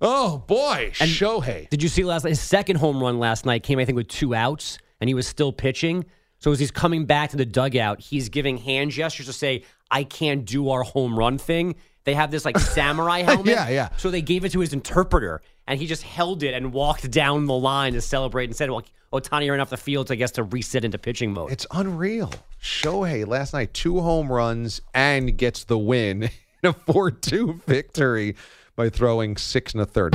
oh 0.00 0.38
boy, 0.46 0.90
Shohei. 0.94 1.68
Did 1.68 1.82
you 1.82 1.88
see 1.88 2.04
last 2.04 2.24
his 2.26 2.40
second 2.40 2.76
home 2.76 3.02
run 3.02 3.18
last 3.18 3.44
night 3.46 3.62
came 3.62 3.78
I 3.78 3.84
think 3.84 3.96
with 3.96 4.08
two 4.08 4.34
outs 4.34 4.78
and 5.00 5.08
he 5.08 5.14
was 5.14 5.26
still 5.26 5.52
pitching. 5.52 6.04
So 6.38 6.52
as 6.52 6.58
he's 6.60 6.70
coming 6.70 7.06
back 7.06 7.30
to 7.30 7.36
the 7.36 7.46
dugout, 7.46 8.00
he's 8.00 8.28
giving 8.28 8.58
hand 8.58 8.90
gestures 8.90 9.26
to 9.26 9.32
say, 9.32 9.64
"I 9.90 10.04
can't 10.04 10.44
do 10.44 10.68
our 10.70 10.82
home 10.82 11.18
run 11.18 11.38
thing." 11.38 11.74
They 12.04 12.14
have 12.14 12.30
this 12.30 12.44
like 12.44 12.58
samurai 12.76 13.22
helmet. 13.22 13.46
Yeah, 13.46 13.68
yeah. 13.68 13.88
So 13.96 14.10
they 14.10 14.22
gave 14.22 14.44
it 14.44 14.52
to 14.52 14.60
his 14.60 14.72
interpreter, 14.72 15.42
and 15.66 15.80
he 15.80 15.86
just 15.86 16.02
held 16.02 16.42
it 16.42 16.54
and 16.54 16.72
walked 16.72 17.10
down 17.10 17.46
the 17.46 17.54
line 17.54 17.94
to 17.94 18.00
celebrate 18.00 18.44
and 18.44 18.56
said, 18.56 18.70
"Well, 18.70 18.82
Ohtani 19.12 19.50
ran 19.50 19.60
off 19.60 19.70
the 19.70 19.76
field, 19.76 20.10
I 20.10 20.14
guess 20.16 20.32
to 20.32 20.42
reset 20.42 20.84
into 20.84 20.98
pitching 20.98 21.32
mode." 21.32 21.52
It's 21.52 21.66
unreal. 21.70 22.32
Shohei 22.62 23.26
last 23.26 23.52
night, 23.52 23.74
two 23.74 24.00
home 24.00 24.30
runs 24.30 24.80
and 24.94 25.36
gets 25.36 25.64
the 25.64 25.78
win 25.78 26.24
in 26.62 26.70
a 26.70 26.72
4 26.72 27.10
2 27.10 27.60
victory 27.66 28.36
by 28.76 28.88
throwing 28.88 29.36
six 29.36 29.72
and 29.72 29.82
a 29.82 29.86
third. 29.86 30.14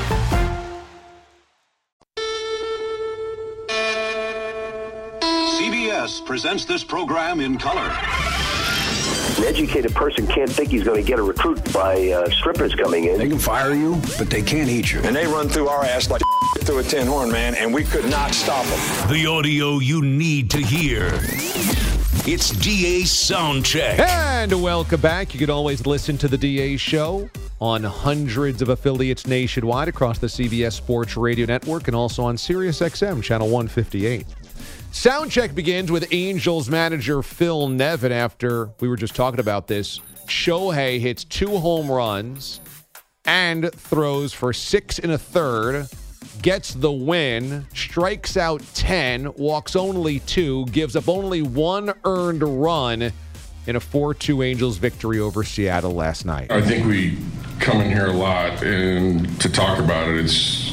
CBS 6.01 6.25
presents 6.25 6.65
this 6.65 6.83
program 6.83 7.39
in 7.41 7.57
color. 7.57 7.95
An 9.37 9.43
educated 9.43 9.93
person 9.93 10.25
can't 10.25 10.49
think 10.49 10.69
he's 10.69 10.83
going 10.83 11.01
to 11.01 11.07
get 11.07 11.19
a 11.19 11.23
recruit 11.23 11.61
by 11.71 12.09
uh, 12.09 12.29
strippers 12.31 12.73
coming 12.73 13.05
in. 13.05 13.19
They 13.19 13.29
can 13.29 13.37
fire 13.37 13.73
you, 13.73 14.01
but 14.17 14.29
they 14.29 14.41
can't 14.41 14.69
eat 14.69 14.91
you. 14.91 14.99
And 15.01 15.15
they 15.15 15.27
run 15.27 15.47
through 15.47 15.67
our 15.67 15.83
ass 15.83 16.09
like 16.09 16.21
through 16.59 16.79
a 16.79 16.83
tin 16.83 17.07
horn, 17.07 17.31
man, 17.31 17.55
and 17.55 17.73
we 17.73 17.83
could 17.83 18.05
not 18.09 18.33
stop 18.33 18.65
them. 18.65 19.13
The 19.13 19.27
audio 19.27 19.79
you 19.79 20.01
need 20.01 20.49
to 20.51 20.57
hear. 20.57 21.07
It's 22.25 22.49
DA 22.49 23.01
Soundcheck. 23.01 23.99
And 23.99 24.61
welcome 24.61 25.01
back. 25.01 25.33
You 25.33 25.39
can 25.39 25.49
always 25.49 25.85
listen 25.85 26.17
to 26.19 26.27
the 26.27 26.37
DA 26.37 26.77
show 26.77 27.29
on 27.59 27.83
hundreds 27.83 28.63
of 28.63 28.69
affiliates 28.69 29.27
nationwide 29.27 29.87
across 29.87 30.17
the 30.17 30.27
CBS 30.27 30.73
Sports 30.73 31.15
Radio 31.15 31.45
Network 31.45 31.87
and 31.87 31.95
also 31.95 32.23
on 32.23 32.35
SiriusXM 32.35 33.21
channel 33.21 33.47
158. 33.49 34.25
Soundcheck 34.91 35.55
begins 35.55 35.89
with 35.89 36.05
Angels 36.11 36.69
manager 36.69 37.23
Phil 37.23 37.69
Nevin 37.69 38.11
after 38.11 38.69
we 38.81 38.89
were 38.89 38.97
just 38.97 39.15
talking 39.15 39.39
about 39.39 39.67
this. 39.67 40.01
Shohei 40.25 40.99
hits 40.99 41.23
two 41.23 41.57
home 41.57 41.89
runs 41.89 42.59
and 43.23 43.71
throws 43.71 44.33
for 44.33 44.51
six 44.51 44.99
and 44.99 45.13
a 45.13 45.17
third, 45.17 45.87
gets 46.41 46.73
the 46.73 46.91
win, 46.91 47.65
strikes 47.73 48.35
out 48.35 48.61
10, 48.73 49.33
walks 49.35 49.77
only 49.77 50.19
two, 50.19 50.65
gives 50.67 50.97
up 50.97 51.07
only 51.07 51.41
one 51.41 51.93
earned 52.03 52.43
run 52.43 53.13
in 53.67 53.75
a 53.77 53.79
4 53.79 54.13
2 54.13 54.43
Angels 54.43 54.77
victory 54.77 55.19
over 55.19 55.43
Seattle 55.45 55.93
last 55.93 56.25
night. 56.25 56.51
I 56.51 56.61
think 56.61 56.85
we 56.85 57.17
come 57.61 57.79
in 57.79 57.89
here 57.89 58.07
a 58.07 58.13
lot 58.13 58.61
and 58.61 59.39
to 59.39 59.49
talk 59.49 59.79
about 59.79 60.09
it, 60.09 60.17
it's, 60.17 60.71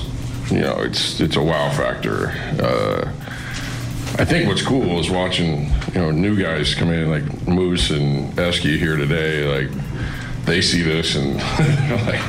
you 0.51 0.59
know, 0.59 0.81
it's, 0.81 1.21
it's 1.21 1.37
a 1.37 1.43
wow 1.43 1.71
factor. 1.71 2.31
Uh, 2.61 3.13
I 4.17 4.25
think 4.25 4.49
what's 4.49 4.63
cool 4.63 4.99
is 4.99 5.11
watching, 5.11 5.67
you 5.93 6.01
know, 6.01 6.11
new 6.11 6.41
guys 6.41 6.75
come 6.75 6.91
in 6.91 7.11
like 7.11 7.47
Moose 7.47 7.91
and 7.91 8.33
Esky 8.35 8.79
here 8.79 8.97
today. 8.97 9.45
Like 9.45 9.71
they 10.45 10.61
see 10.61 10.83
this 10.83 11.15
and 11.15 11.37
like 12.07 12.21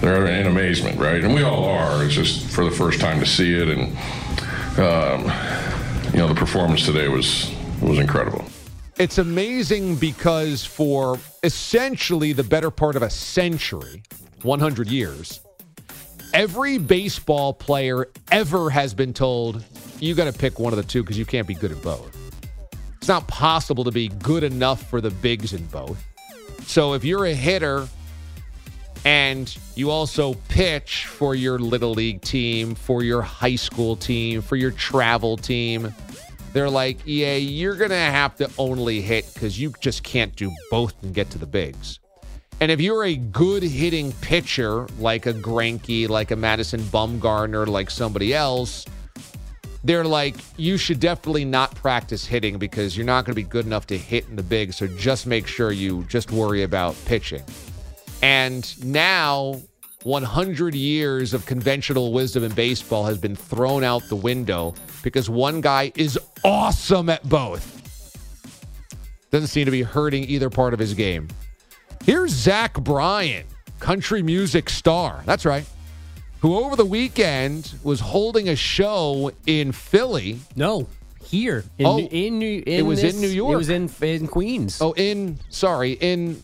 they're 0.00 0.26
in 0.26 0.46
amazement, 0.46 0.98
right? 0.98 1.22
And 1.22 1.34
we 1.34 1.42
all 1.42 1.64
are. 1.64 2.04
It's 2.04 2.14
just 2.14 2.46
for 2.50 2.64
the 2.64 2.70
first 2.70 3.00
time 3.00 3.20
to 3.20 3.26
see 3.26 3.54
it, 3.54 3.68
and 3.68 3.96
um, 4.78 5.32
you 6.12 6.18
know, 6.18 6.28
the 6.28 6.34
performance 6.34 6.84
today 6.84 7.08
was 7.08 7.54
was 7.80 7.98
incredible. 7.98 8.44
It's 8.98 9.18
amazing 9.18 9.96
because 9.96 10.64
for 10.64 11.18
essentially 11.42 12.32
the 12.32 12.44
better 12.44 12.70
part 12.70 12.96
of 12.96 13.02
a 13.02 13.10
century, 13.10 14.02
100 14.42 14.88
years, 14.88 15.40
every 16.34 16.78
baseball 16.78 17.54
player 17.54 18.08
ever 18.30 18.70
has 18.70 18.92
been 18.92 19.14
told 19.14 19.64
you 20.02 20.14
got 20.14 20.24
to 20.24 20.36
pick 20.36 20.58
one 20.58 20.72
of 20.72 20.76
the 20.76 20.82
two 20.82 21.02
because 21.02 21.16
you 21.16 21.24
can't 21.24 21.46
be 21.46 21.54
good 21.54 21.70
at 21.70 21.80
both. 21.80 22.16
It's 22.96 23.08
not 23.08 23.26
possible 23.28 23.84
to 23.84 23.92
be 23.92 24.08
good 24.08 24.42
enough 24.42 24.88
for 24.88 25.00
the 25.00 25.10
bigs 25.10 25.52
in 25.52 25.64
both. 25.66 26.04
So 26.66 26.94
if 26.94 27.04
you're 27.04 27.26
a 27.26 27.34
hitter 27.34 27.86
and 29.04 29.56
you 29.76 29.90
also 29.90 30.34
pitch 30.48 31.06
for 31.06 31.34
your 31.34 31.58
little 31.58 31.92
league 31.92 32.20
team, 32.22 32.74
for 32.74 33.02
your 33.02 33.22
high 33.22 33.56
school 33.56 33.94
team, 33.94 34.42
for 34.42 34.56
your 34.56 34.72
travel 34.72 35.36
team, 35.36 35.94
they're 36.52 36.70
like, 36.70 36.98
yeah, 37.04 37.36
you're 37.36 37.76
going 37.76 37.90
to 37.90 37.96
have 37.96 38.36
to 38.36 38.50
only 38.58 39.00
hit 39.00 39.32
because 39.32 39.58
you 39.58 39.72
just 39.80 40.02
can't 40.02 40.34
do 40.34 40.52
both 40.70 41.00
and 41.02 41.14
get 41.14 41.30
to 41.30 41.38
the 41.38 41.46
bigs. 41.46 42.00
And 42.60 42.70
if 42.70 42.80
you're 42.80 43.04
a 43.04 43.16
good 43.16 43.62
hitting 43.62 44.12
pitcher, 44.20 44.86
like 44.98 45.26
a 45.26 45.32
Greinke, 45.32 46.08
like 46.08 46.30
a 46.30 46.36
Madison 46.36 46.80
Bumgarner, 46.80 47.66
like 47.66 47.90
somebody 47.90 48.34
else, 48.34 48.84
they're 49.84 50.04
like, 50.04 50.36
you 50.56 50.76
should 50.76 51.00
definitely 51.00 51.44
not 51.44 51.74
practice 51.74 52.24
hitting 52.24 52.58
because 52.58 52.96
you're 52.96 53.06
not 53.06 53.24
going 53.24 53.32
to 53.32 53.42
be 53.42 53.42
good 53.42 53.66
enough 53.66 53.86
to 53.88 53.98
hit 53.98 54.28
in 54.28 54.36
the 54.36 54.42
big. 54.42 54.72
So 54.72 54.86
just 54.86 55.26
make 55.26 55.46
sure 55.46 55.72
you 55.72 56.04
just 56.04 56.30
worry 56.30 56.62
about 56.62 56.96
pitching. 57.04 57.42
And 58.22 58.84
now, 58.84 59.60
100 60.04 60.74
years 60.74 61.34
of 61.34 61.46
conventional 61.46 62.12
wisdom 62.12 62.44
in 62.44 62.52
baseball 62.52 63.04
has 63.04 63.18
been 63.18 63.36
thrown 63.36 63.84
out 63.84 64.02
the 64.08 64.16
window 64.16 64.74
because 65.02 65.28
one 65.28 65.60
guy 65.60 65.92
is 65.96 66.18
awesome 66.44 67.08
at 67.08 67.28
both. 67.28 67.80
Doesn't 69.30 69.48
seem 69.48 69.64
to 69.64 69.70
be 69.70 69.82
hurting 69.82 70.24
either 70.24 70.50
part 70.50 70.74
of 70.74 70.78
his 70.78 70.94
game. 70.94 71.28
Here's 72.04 72.30
Zach 72.30 72.74
Bryan, 72.74 73.46
country 73.78 74.22
music 74.22 74.68
star. 74.68 75.22
That's 75.24 75.44
right. 75.44 75.64
Who 76.42 76.56
over 76.56 76.74
the 76.76 76.84
weekend 76.84 77.72
was 77.82 78.00
holding 78.00 78.48
a 78.48 78.56
show 78.56 79.30
in 79.46 79.72
Philly. 79.72 80.40
No, 80.56 80.88
here 81.24 81.64
in 81.78 81.86
Oh, 81.86 81.98
in 82.00 82.38
New. 82.40 82.62
In 82.66 82.80
it 82.80 82.82
was 82.82 83.00
this- 83.00 83.14
in 83.14 83.20
New 83.20 83.28
York. 83.28 83.54
It 83.54 83.56
was 83.56 83.68
in 83.70 83.90
in 84.02 84.26
Queens. 84.26 84.78
Oh, 84.82 84.92
in 84.92 85.38
sorry, 85.50 85.92
in 85.92 86.42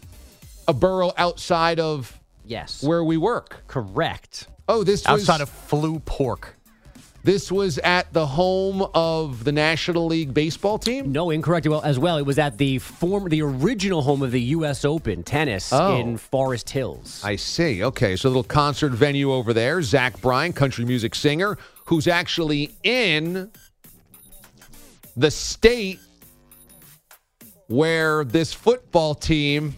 a 0.68 0.72
borough 0.72 1.12
outside 1.16 1.80
of 1.80 2.16
yes, 2.46 2.82
where 2.82 3.02
we 3.02 3.16
work. 3.16 3.64
correct. 3.66 4.46
Oh, 4.68 4.84
this 4.84 5.00
was 5.08 5.22
Outside 5.28 5.40
of 5.40 5.48
Flu 5.48 5.98
Pork. 6.00 6.54
This 7.24 7.50
was 7.52 7.78
at 7.78 8.12
the 8.12 8.26
home 8.26 8.86
of 8.94 9.44
the 9.44 9.52
National 9.52 10.06
League 10.06 10.32
baseball 10.32 10.78
team. 10.78 11.12
No, 11.12 11.30
incorrect. 11.30 11.66
Well, 11.66 11.82
as 11.82 11.98
well, 11.98 12.16
it 12.16 12.22
was 12.26 12.38
at 12.38 12.58
the 12.58 12.78
former, 12.78 13.28
the 13.28 13.42
original 13.42 14.02
home 14.02 14.22
of 14.22 14.30
the 14.30 14.40
U.S. 14.40 14.84
Open 14.84 15.22
tennis 15.22 15.72
Oh. 15.72 15.96
in 15.96 16.16
Forest 16.16 16.70
Hills. 16.70 17.20
I 17.24 17.36
see. 17.36 17.82
Okay, 17.84 18.16
so 18.16 18.28
a 18.28 18.30
little 18.30 18.44
concert 18.44 18.92
venue 18.92 19.32
over 19.32 19.52
there. 19.52 19.82
Zach 19.82 20.20
Bryan, 20.20 20.52
country 20.52 20.84
music 20.84 21.14
singer, 21.14 21.58
who's 21.86 22.06
actually 22.06 22.74
in 22.84 23.50
the 25.16 25.30
state 25.30 25.98
where 27.66 28.24
this 28.24 28.52
football 28.54 29.14
team 29.14 29.74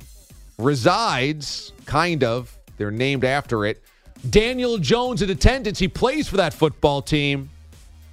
resides, 0.59 1.73
kind 1.87 2.23
of. 2.23 2.57
They're 2.77 2.91
named 2.91 3.25
after 3.25 3.65
it. 3.67 3.83
Daniel 4.29 4.79
Jones 4.79 5.23
in 5.23 5.31
attendance. 5.31 5.79
He 5.79 5.89
plays 5.89 6.29
for 6.29 6.37
that 6.37 6.53
football 6.53 7.03
team. 7.03 7.51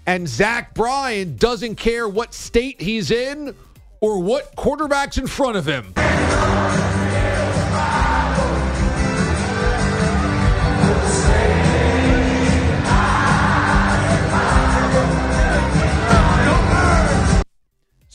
And 0.06 0.28
Zach 0.28 0.74
Bryan 0.74 1.36
doesn't 1.36 1.76
care 1.76 2.08
what 2.08 2.34
state 2.34 2.82
he's 2.82 3.12
in 3.12 3.54
or 4.00 4.22
what 4.22 4.56
quarterback's 4.56 5.18
in 5.18 5.28
front 5.28 5.58
of 5.58 5.66
him. 5.66 5.94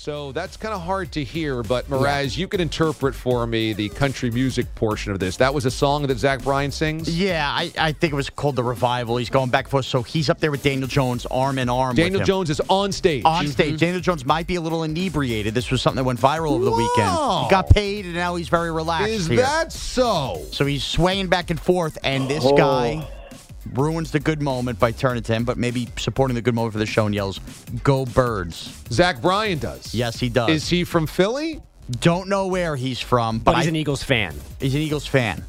So 0.03 0.33
that's 0.33 0.57
kind 0.57 0.75
of 0.75 0.81
hard 0.81 1.13
to 1.13 1.23
hear, 1.23 1.63
but 1.63 1.89
Mraz, 1.89 2.37
you 2.37 2.49
can 2.49 2.61
interpret 2.61 3.15
for 3.15 3.47
me 3.47 3.73
the 3.73 3.89
country 3.91 4.33
music 4.33 4.67
portion 4.75 5.13
of 5.13 5.21
this. 5.21 5.37
That 5.37 5.55
was 5.55 5.65
a 5.65 5.71
song 5.71 6.09
that 6.09 6.19
Zach 6.19 6.43
Bryan 6.43 6.73
sings. 6.73 7.17
Yeah, 7.17 7.49
I, 7.49 7.71
I 7.79 7.93
think 7.93 8.13
it 8.13 8.17
was 8.17 8.29
called 8.29 8.57
The 8.57 8.65
Revival. 8.65 9.17
He's 9.17 9.31
going 9.31 9.51
back 9.51 9.67
and 9.67 9.71
forth. 9.71 9.85
So 9.85 10.03
he's 10.03 10.29
up 10.29 10.41
there 10.41 10.51
with 10.51 10.65
Daniel 10.65 10.89
Jones, 10.89 11.25
arm 11.27 11.57
in 11.57 11.69
arm. 11.69 11.95
Daniel 11.95 12.15
with 12.15 12.23
him. 12.23 12.27
Jones 12.27 12.51
is 12.51 12.61
on 12.69 12.91
stage. 12.91 13.25
On 13.25 13.47
stage. 13.47 13.69
Mm-hmm. 13.69 13.77
Daniel 13.77 14.01
Jones 14.01 14.25
might 14.25 14.49
be 14.49 14.57
a 14.57 14.61
little 14.61 14.83
inebriated. 14.83 15.55
This 15.55 15.71
was 15.71 15.81
something 15.81 15.99
that 15.99 16.05
went 16.05 16.19
viral 16.19 16.51
over 16.51 16.65
the 16.65 16.73
weekend. 16.73 17.09
Whoa. 17.09 17.45
He 17.45 17.51
got 17.51 17.71
paid, 17.71 18.05
and 18.05 18.15
now 18.15 18.35
he's 18.35 18.49
very 18.49 18.73
relaxed. 18.73 19.09
Is 19.09 19.29
here. 19.29 19.37
that 19.37 19.73
so? 19.73 20.45
So 20.51 20.67
he's 20.67 20.83
swaying 20.83 21.29
back 21.29 21.51
and 21.51 21.61
forth, 21.61 21.97
and 22.03 22.29
this 22.29 22.43
Oh. 22.45 22.57
guy 22.57 23.07
ruins 23.75 24.11
the 24.11 24.21
good 24.21 24.43
moment 24.43 24.79
by 24.79 24.93
turning 24.93 25.23
to 25.25 25.33
him, 25.33 25.45
but 25.45 25.57
maybe 25.57 25.89
supporting 25.99 26.35
the 26.35 26.43
good 26.43 26.55
moment 26.55 26.73
for 26.73 26.79
the 26.79 26.87
show 26.87 27.07
and 27.07 27.15
yells, 27.15 27.39
"Go 27.85 28.05
Birds!" 28.07 28.73
Zach 28.91 29.21
Bryan 29.23 29.59
does. 29.59 29.95
Yes, 29.95 30.19
he 30.21 30.29
does. 30.29 30.51
Is 30.51 30.69
he 30.69 30.85
from 30.85 31.07
Philly? 31.07 31.61
Don't 32.01 32.29
know 32.29 32.47
where 32.47 32.77
he's 32.77 33.01
from, 33.01 33.39
but, 33.39 33.53
But 33.53 33.59
he's 33.59 33.67
I- 33.67 33.71
an 33.71 33.77
Eagles 33.77 34.03
fan. 34.03 34.35
he's 34.61 34.75
an 34.75 34.81
Eagles 34.81 35.07
fan. 35.07 35.45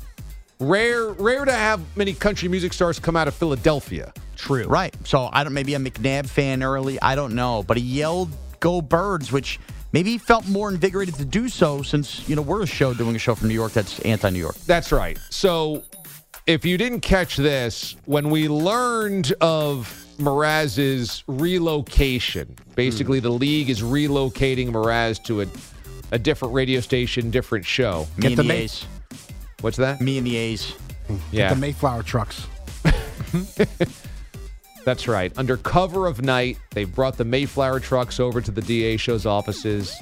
Rare, 0.60 1.10
rare 1.14 1.46
to 1.46 1.52
have 1.52 1.82
many 1.96 2.14
country 2.14 2.48
music 2.48 2.74
stars 2.74 3.00
come 3.00 3.16
out 3.16 3.28
of 3.28 3.34
Philadelphia. 3.34 4.14
True. 4.38 4.66
Right. 4.66 4.94
So 5.06 5.30
I 5.32 5.44
don't. 5.44 5.54
Maybe 5.54 5.74
a 5.74 5.80
McNabb 5.80 6.28
fan 6.28 6.64
early. 6.64 7.02
I 7.02 7.16
don't 7.16 7.34
know, 7.34 7.64
but 7.64 7.78
he 7.78 7.84
yelled 7.84 8.30
"Go 8.60 8.82
Birds," 8.82 9.32
which 9.32 9.60
maybe 9.92 10.12
he 10.12 10.18
felt 10.18 10.48
more 10.48 10.70
invigorated 10.70 11.16
to 11.16 11.26
do 11.26 11.50
so 11.50 11.82
since 11.82 12.28
you 12.28 12.36
know 12.36 12.42
we're 12.42 12.62
a 12.64 12.68
show 12.68 12.94
doing 12.94 13.16
a 13.16 13.20
show 13.20 13.36
from 13.36 13.48
New 13.50 13.54
York 13.54 13.74
that's 13.74 14.00
anti-New 14.02 14.40
York. 14.40 14.56
That's 14.66 14.92
right. 14.92 15.18
So, 15.30 15.84
if 16.46 16.66
you 16.66 16.78
didn't 16.78 17.02
catch 17.02 17.38
this, 17.38 17.96
when 18.06 18.30
we 18.30 18.48
learned 18.48 19.34
of 19.42 20.06
Mraz's 20.18 21.24
relocation, 21.28 22.56
basically 22.76 23.20
hmm. 23.20 23.24
the 23.24 23.32
league 23.32 23.70
is 23.70 23.82
relocating 23.82 24.70
Mraz 24.70 25.24
to 25.26 25.42
a, 25.42 25.48
a 26.12 26.20
different 26.20 26.54
radio 26.54 26.80
station, 26.80 27.32
different 27.32 27.66
show. 27.66 28.08
Me 28.18 28.28
and 28.28 28.38
the 28.38 28.44
the 28.44 28.52
A's. 28.52 28.86
What's 29.62 29.78
that? 29.78 30.02
Me 30.02 30.18
and 30.18 30.28
the 30.28 30.36
A's. 30.36 30.72
Hmm. 31.08 31.16
Yeah. 31.32 31.54
The 31.54 31.60
Mayflower 31.60 32.04
trucks. 32.04 32.48
That's 34.86 35.08
right. 35.08 35.32
Under 35.38 35.56
cover 35.56 36.08
of 36.08 36.22
night, 36.22 36.58
they've 36.72 36.94
brought 36.94 37.18
the 37.18 37.24
Mayflower 37.24 37.80
trucks 37.80 38.20
over 38.20 38.42
to 38.42 38.52
the 38.52 38.62
DA 38.62 38.98
show's 38.98 39.26
offices. 39.26 39.96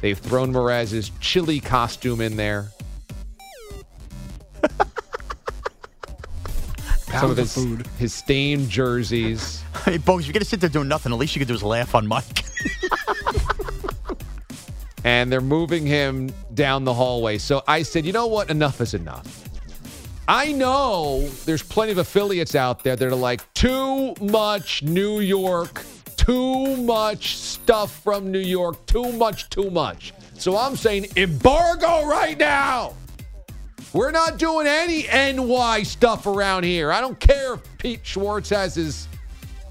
They've 0.00 0.18
thrown 0.18 0.52
Mraz's 0.52 1.10
chili 1.20 1.60
costume 1.60 2.22
in 2.22 2.36
there. 2.36 2.70
Some 7.12 7.30
of 7.30 7.36
his, 7.36 7.54
food. 7.54 7.86
his 7.98 8.14
stained 8.14 8.68
jerseys. 8.68 9.62
Hey, 9.84 9.96
Bogues, 9.96 10.26
you're 10.26 10.32
gonna 10.32 10.44
sit 10.44 10.60
there 10.60 10.68
doing 10.68 10.88
nothing. 10.88 11.12
At 11.12 11.18
least 11.18 11.34
you 11.34 11.38
could 11.40 11.48
do 11.48 11.54
is 11.54 11.62
laugh 11.62 11.94
on 11.94 12.06
Mike. 12.06 12.44
and 15.04 15.32
they're 15.32 15.40
moving 15.40 15.86
him 15.86 16.30
down 16.52 16.84
the 16.84 16.92
hallway. 16.92 17.38
So 17.38 17.62
I 17.66 17.82
said, 17.82 18.04
you 18.04 18.12
know 18.12 18.26
what? 18.26 18.50
Enough 18.50 18.80
is 18.80 18.92
enough. 18.92 19.48
I 20.26 20.52
know 20.52 21.26
there's 21.46 21.62
plenty 21.62 21.92
of 21.92 21.98
affiliates 21.98 22.54
out 22.54 22.84
there 22.84 22.96
that 22.96 23.06
are 23.06 23.14
like, 23.14 23.40
too 23.54 24.14
much 24.20 24.82
New 24.82 25.20
York, 25.20 25.82
too 26.16 26.76
much 26.76 27.38
stuff 27.38 28.02
from 28.02 28.30
New 28.30 28.38
York, 28.38 28.84
too 28.84 29.10
much, 29.12 29.48
too 29.48 29.70
much. 29.70 30.12
So 30.34 30.58
I'm 30.58 30.76
saying 30.76 31.06
embargo 31.16 32.04
right 32.04 32.38
now. 32.38 32.94
We're 33.92 34.10
not 34.10 34.38
doing 34.38 34.66
any 34.66 35.06
NY 35.06 35.82
stuff 35.82 36.26
around 36.26 36.64
here. 36.64 36.92
I 36.92 37.00
don't 37.00 37.18
care 37.18 37.54
if 37.54 37.78
Pete 37.78 38.04
Schwartz 38.04 38.50
has 38.50 38.74
his 38.74 39.08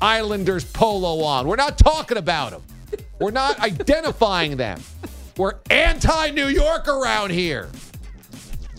Islanders 0.02 0.66
polo 0.66 1.24
on. 1.24 1.48
We're 1.48 1.56
not 1.56 1.78
talking 1.78 2.18
about 2.18 2.52
them. 2.52 2.64
We're 3.20 3.32
not 3.32 3.60
identifying 3.62 4.58
them. 4.58 4.82
We're 5.38 5.56
anti 5.70 6.32
New 6.32 6.48
York 6.48 6.88
around 6.88 7.32
here. 7.32 7.70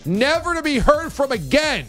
Never 0.05 0.55
to 0.55 0.61
be 0.61 0.77
heard 0.79 1.11
from 1.11 1.31
again. 1.31 1.85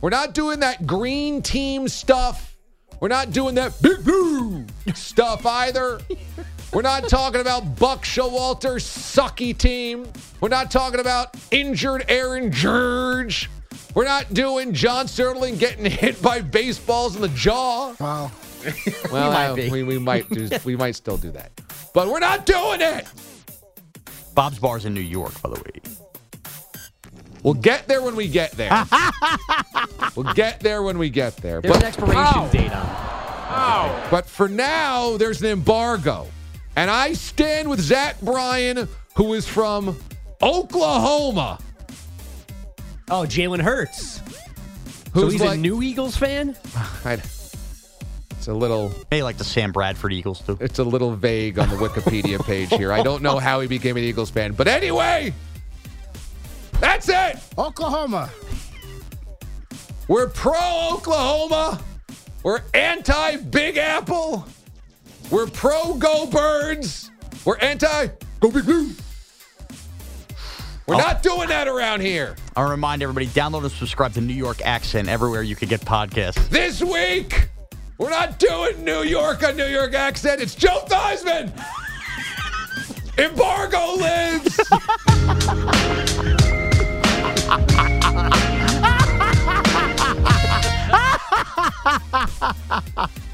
We're 0.00 0.10
not 0.10 0.34
doing 0.34 0.60
that 0.60 0.86
green 0.86 1.42
team 1.42 1.88
stuff. 1.88 2.56
We're 3.00 3.08
not 3.08 3.30
doing 3.32 3.54
that 3.54 3.80
big 3.80 4.04
blue 4.04 4.66
stuff 4.94 5.46
either. 5.46 6.00
We're 6.72 6.80
not 6.80 7.06
talking 7.08 7.42
about 7.42 7.78
Buck 7.78 8.02
Showalter's 8.02 8.84
sucky 8.84 9.56
team. 9.56 10.06
We're 10.40 10.48
not 10.48 10.70
talking 10.70 11.00
about 11.00 11.36
injured 11.50 12.06
Aaron 12.08 12.50
Judge. 12.50 13.50
We're 13.94 14.06
not 14.06 14.32
doing 14.32 14.72
John 14.72 15.06
Sterling 15.06 15.58
getting 15.58 15.84
hit 15.90 16.22
by 16.22 16.40
baseballs 16.40 17.14
in 17.14 17.20
the 17.22 17.28
jaw. 17.28 17.94
Wow. 18.00 18.30
Well, 19.10 19.32
might 19.32 19.66
uh, 19.66 19.72
we, 19.72 19.82
we 19.82 19.98
might 19.98 20.30
do, 20.30 20.48
we 20.64 20.76
might 20.76 20.94
still 20.94 21.16
do 21.16 21.32
that, 21.32 21.50
but 21.92 22.06
we're 22.06 22.20
not 22.20 22.46
doing 22.46 22.80
it. 22.80 23.08
Bob's 24.36 24.60
Bar's 24.60 24.84
in 24.84 24.94
New 24.94 25.00
York, 25.00 25.42
by 25.42 25.50
the 25.50 25.56
way. 25.56 25.80
We'll 27.42 27.54
get 27.54 27.88
there 27.88 28.00
when 28.02 28.14
we 28.14 28.28
get 28.28 28.52
there. 28.52 28.70
we'll 30.16 30.32
get 30.34 30.60
there 30.60 30.84
when 30.84 30.96
we 30.96 31.10
get 31.10 31.36
there. 31.38 31.60
There's 31.60 31.74
But 31.74 31.82
an 31.82 31.88
expiration 31.88 32.50
date 32.50 32.72
on. 32.72 34.10
But 34.12 34.26
for 34.26 34.48
now, 34.48 35.16
there's 35.16 35.42
an 35.42 35.48
embargo. 35.48 36.28
And 36.76 36.90
I 36.90 37.12
stand 37.12 37.68
with 37.68 37.80
Zach 37.80 38.20
Bryan, 38.20 38.88
who 39.14 39.34
is 39.34 39.46
from 39.46 39.96
Oklahoma. 40.42 41.58
Oh, 43.10 43.24
Jalen 43.26 43.60
Hurts. 43.60 44.16
so 44.16 44.22
Who's 45.12 45.32
he's 45.34 45.42
like- 45.42 45.58
a 45.58 45.60
new 45.60 45.82
Eagles 45.82 46.16
fan? 46.16 46.56
I- 47.04 47.20
it's 48.30 48.48
a 48.48 48.54
little 48.54 48.92
Hey, 49.10 49.22
like 49.22 49.36
the 49.38 49.44
Sam 49.44 49.70
Bradford 49.70 50.12
Eagles 50.12 50.40
too. 50.40 50.58
it's 50.60 50.80
a 50.80 50.84
little 50.84 51.14
vague 51.14 51.60
on 51.60 51.68
the 51.68 51.76
Wikipedia 51.76 52.44
page 52.44 52.70
here. 52.70 52.90
I 52.92 53.00
don't 53.02 53.22
know 53.22 53.38
how 53.38 53.60
he 53.60 53.68
became 53.68 53.96
an 53.96 54.02
Eagles 54.02 54.30
fan. 54.30 54.52
But 54.52 54.66
anyway, 54.66 55.32
that's 56.80 57.08
it. 57.08 57.36
Oklahoma. 57.56 58.30
We're 60.08 60.28
pro 60.28 60.90
Oklahoma. 60.94 61.80
We're 62.42 62.62
anti 62.74 63.36
Big 63.36 63.76
Apple. 63.76 64.44
We're 65.30 65.46
pro 65.46 65.94
Go 65.94 66.26
Birds. 66.26 67.10
We're 67.44 67.58
anti 67.58 68.08
Go 68.40 68.50
Big 68.50 68.64
Blue. 68.64 68.90
We're 70.86 70.96
not 70.96 71.22
doing 71.22 71.48
that 71.48 71.68
around 71.68 72.00
here. 72.00 72.36
I'll 72.56 72.68
remind 72.68 73.02
everybody: 73.02 73.26
download 73.28 73.62
and 73.62 73.72
subscribe 73.72 74.12
to 74.14 74.20
New 74.20 74.34
York 74.34 74.60
Accent 74.64 75.08
everywhere 75.08 75.42
you 75.42 75.56
could 75.56 75.68
get 75.68 75.80
podcasts. 75.80 76.48
This 76.48 76.82
week, 76.82 77.48
we're 77.98 78.10
not 78.10 78.38
doing 78.38 78.84
New 78.84 79.02
York 79.02 79.42
on 79.42 79.56
New 79.56 79.66
York 79.66 79.94
accent. 79.94 80.40
It's 80.40 80.54
Joe 80.54 80.84
Theismann. 80.86 81.52
Embargo 83.16 83.94
lives. 83.94 84.56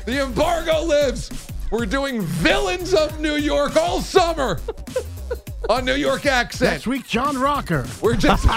the 0.05 0.23
embargo 0.23 0.83
lives. 0.83 1.48
We're 1.71 1.87
doing 1.87 2.23
villains 2.23 2.95
of 2.95 3.21
New 3.21 3.37
York 3.37 3.77
all 3.77 4.01
summer 4.01 4.59
on 5.69 5.85
New 5.85 5.97
York 5.97 6.25
accent. 6.25 6.73
Next 6.73 6.87
week, 6.87 7.07
John 7.07 7.39
Rocker. 7.39 7.87
We're 8.01 8.17
just 8.17 8.47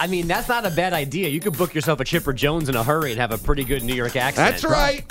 I 0.00 0.06
mean, 0.08 0.26
that's 0.26 0.48
not 0.48 0.64
a 0.64 0.70
bad 0.70 0.94
idea. 0.94 1.28
You 1.28 1.40
could 1.40 1.56
book 1.58 1.74
yourself 1.74 2.00
a 2.00 2.04
Chipper 2.04 2.32
Jones 2.32 2.68
in 2.68 2.76
a 2.76 2.82
hurry 2.82 3.10
and 3.12 3.20
have 3.20 3.32
a 3.32 3.38
pretty 3.38 3.64
good 3.64 3.82
New 3.82 3.94
York 3.94 4.16
accent. 4.16 4.50
That's 4.52 4.64
right. 4.64 5.04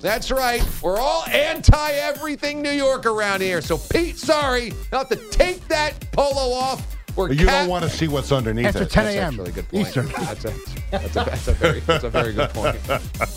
That's 0.00 0.30
right. 0.30 0.66
We're 0.80 0.98
all 0.98 1.24
anti 1.26 1.90
everything 1.92 2.62
New 2.62 2.70
York 2.70 3.04
around 3.06 3.42
here. 3.42 3.60
So, 3.60 3.76
Pete, 3.76 4.18
sorry, 4.18 4.72
not 4.92 5.10
to 5.10 5.16
take 5.16 5.66
that 5.68 6.10
polo 6.12 6.52
off. 6.54 6.96
We're 7.16 7.32
You 7.32 7.46
cap- 7.46 7.62
don't 7.62 7.68
want 7.68 7.84
to 7.84 7.90
see 7.90 8.08
what's 8.08 8.32
underneath 8.32 8.66
After 8.66 8.82
it. 8.84 8.90
10 8.90 9.04
That's 9.04 9.16
a.m. 9.16 9.28
actually 9.34 9.48
a 9.50 9.52
good 9.52 9.68
point. 9.68 9.86
Eastern. 9.86 10.06
That's 10.08 10.44
a, 10.44 10.54
that's, 10.90 11.16
a, 11.16 11.24
that's, 11.24 11.48
a 11.48 11.52
very, 11.52 11.80
that's 11.80 12.04
a 12.04 12.10
very 12.10 12.32
good 12.32 12.50
point. 12.50 12.76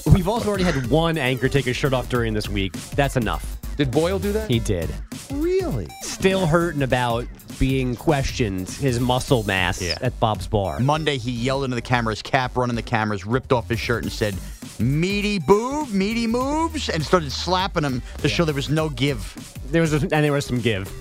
We've 0.14 0.28
also 0.28 0.50
already 0.50 0.64
had 0.64 0.88
one 0.88 1.18
anchor 1.18 1.50
take 1.50 1.66
his 1.66 1.76
shirt 1.76 1.94
off 1.94 2.10
during 2.10 2.34
this 2.34 2.48
week. 2.50 2.74
That's 2.96 3.18
enough. 3.18 3.58
Did 3.76 3.90
Boyle 3.92 4.20
do 4.20 4.32
that? 4.34 4.50
He 4.50 4.60
did. 4.60 4.90
Really? 5.32 5.88
Still 6.02 6.46
hurting 6.46 6.84
about 6.84 7.26
being 7.60 7.96
questioned, 7.96 8.70
his 8.70 9.00
muscle 9.00 9.44
mass 9.44 9.82
Yeah. 9.82 9.98
at 10.02 10.20
Bob's 10.20 10.48
Bar. 10.48 10.80
Monday, 10.80 11.18
he 11.18 11.32
yelled 11.32 11.64
into 11.64 11.76
the 11.76 11.82
cameras, 11.82 12.20
his 12.20 12.24
cap 12.24 12.56
running 12.58 12.76
the 12.76 12.82
cameras, 12.82 13.26
ripped 13.26 13.52
off 13.52 13.70
his 13.70 13.80
shirt, 13.80 14.04
and 14.04 14.12
said, 14.12 14.36
"Meaty 14.80 15.40
boob, 15.40 15.90
meaty 15.92 16.28
moves," 16.28 16.90
and 16.90 17.04
started 17.04 17.32
slapping 17.32 17.84
him 17.84 18.02
to 18.20 18.30
show 18.30 18.44
there 18.46 18.54
was 18.56 18.70
no 18.70 18.90
give. 18.90 19.36
There 19.72 19.82
was 19.82 19.94
a, 19.94 19.98
and 20.02 20.10
there 20.24 20.32
was 20.32 20.46
some 20.46 20.60
give. 20.60 20.92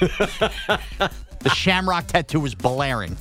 The 1.40 1.50
shamrock 1.50 2.06
tattoo 2.06 2.40
was 2.40 2.54
blaring. 2.54 3.16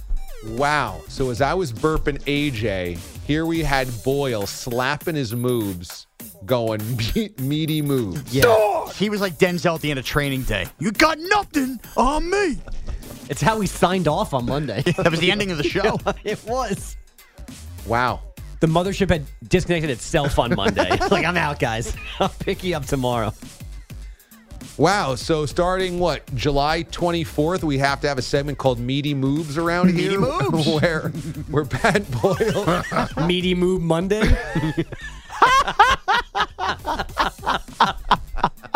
Wow. 0.47 1.01
So, 1.07 1.29
as 1.29 1.41
I 1.41 1.53
was 1.53 1.73
burping 1.73 2.19
AJ, 2.23 2.97
here 3.25 3.45
we 3.45 3.61
had 3.61 3.87
Boyle 4.03 4.45
slapping 4.47 5.15
his 5.15 5.35
moves, 5.35 6.07
going 6.45 6.81
me- 7.15 7.31
meaty 7.39 7.81
moves. 7.81 8.33
Yeah, 8.33 8.89
he 8.93 9.09
was 9.09 9.21
like 9.21 9.37
Denzel 9.37 9.75
at 9.75 9.81
the 9.81 9.89
end 9.89 9.99
of 9.99 10.05
Training 10.05 10.43
Day. 10.43 10.65
You 10.79 10.91
got 10.91 11.17
nothing 11.19 11.79
on 11.97 12.29
me. 12.29 12.57
It's 13.29 13.41
how 13.41 13.59
he 13.59 13.67
signed 13.67 14.07
off 14.07 14.33
on 14.33 14.45
Monday. 14.45 14.81
That 14.97 15.11
was 15.11 15.19
the 15.19 15.31
ending 15.31 15.51
of 15.51 15.57
the 15.57 15.63
show. 15.63 15.99
it 16.23 16.43
was. 16.45 16.97
Wow. 17.85 18.21
The 18.59 18.67
mothership 18.67 19.09
had 19.09 19.25
disconnected 19.47 19.89
itself 19.89 20.37
on 20.39 20.53
Monday. 20.55 20.89
like, 21.09 21.25
I'm 21.25 21.37
out, 21.37 21.59
guys. 21.59 21.95
I'll 22.19 22.27
pick 22.27 22.63
you 22.63 22.75
up 22.75 22.85
tomorrow. 22.85 23.33
Wow. 24.79 25.15
So 25.15 25.45
starting 25.45 25.99
what 25.99 26.33
July 26.35 26.85
24th, 26.85 27.63
we 27.63 27.77
have 27.79 27.99
to 27.99 28.07
have 28.07 28.17
a 28.17 28.21
segment 28.21 28.57
called 28.57 28.79
Meaty 28.79 29.13
Moves 29.13 29.57
around 29.57 29.87
Meaty 29.87 30.03
here, 30.11 30.21
Moves. 30.21 30.67
where 30.81 31.09
where 31.49 31.65
Pat 31.65 32.09
Boyle. 32.09 32.81
Meaty 33.27 33.55
Move 33.55 33.81
Monday. 33.81 34.21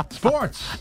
Sports. 0.10 0.78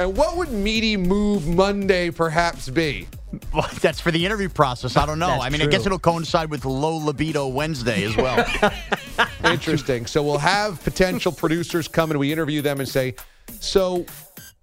and 0.00 0.16
what 0.16 0.36
would 0.36 0.50
Meaty 0.50 0.96
Move 0.96 1.46
Monday 1.46 2.10
perhaps 2.10 2.68
be? 2.68 3.06
Well, 3.54 3.68
that's 3.80 4.00
for 4.00 4.10
the 4.10 4.26
interview 4.26 4.48
process. 4.48 4.96
I 4.96 5.06
don't 5.06 5.20
know. 5.20 5.28
That's 5.28 5.44
I 5.44 5.48
mean, 5.48 5.62
I 5.62 5.66
guess 5.66 5.86
it'll 5.86 6.00
coincide 6.00 6.50
with 6.50 6.64
low 6.64 6.96
libido 6.96 7.46
Wednesday 7.46 8.02
as 8.02 8.16
well. 8.16 8.44
Interesting. 9.44 10.06
So 10.06 10.24
we'll 10.24 10.38
have 10.38 10.82
potential 10.82 11.30
producers 11.30 11.86
come 11.86 12.10
and 12.10 12.18
we 12.18 12.32
interview 12.32 12.62
them 12.62 12.80
and 12.80 12.88
say, 12.88 13.14
so 13.58 14.04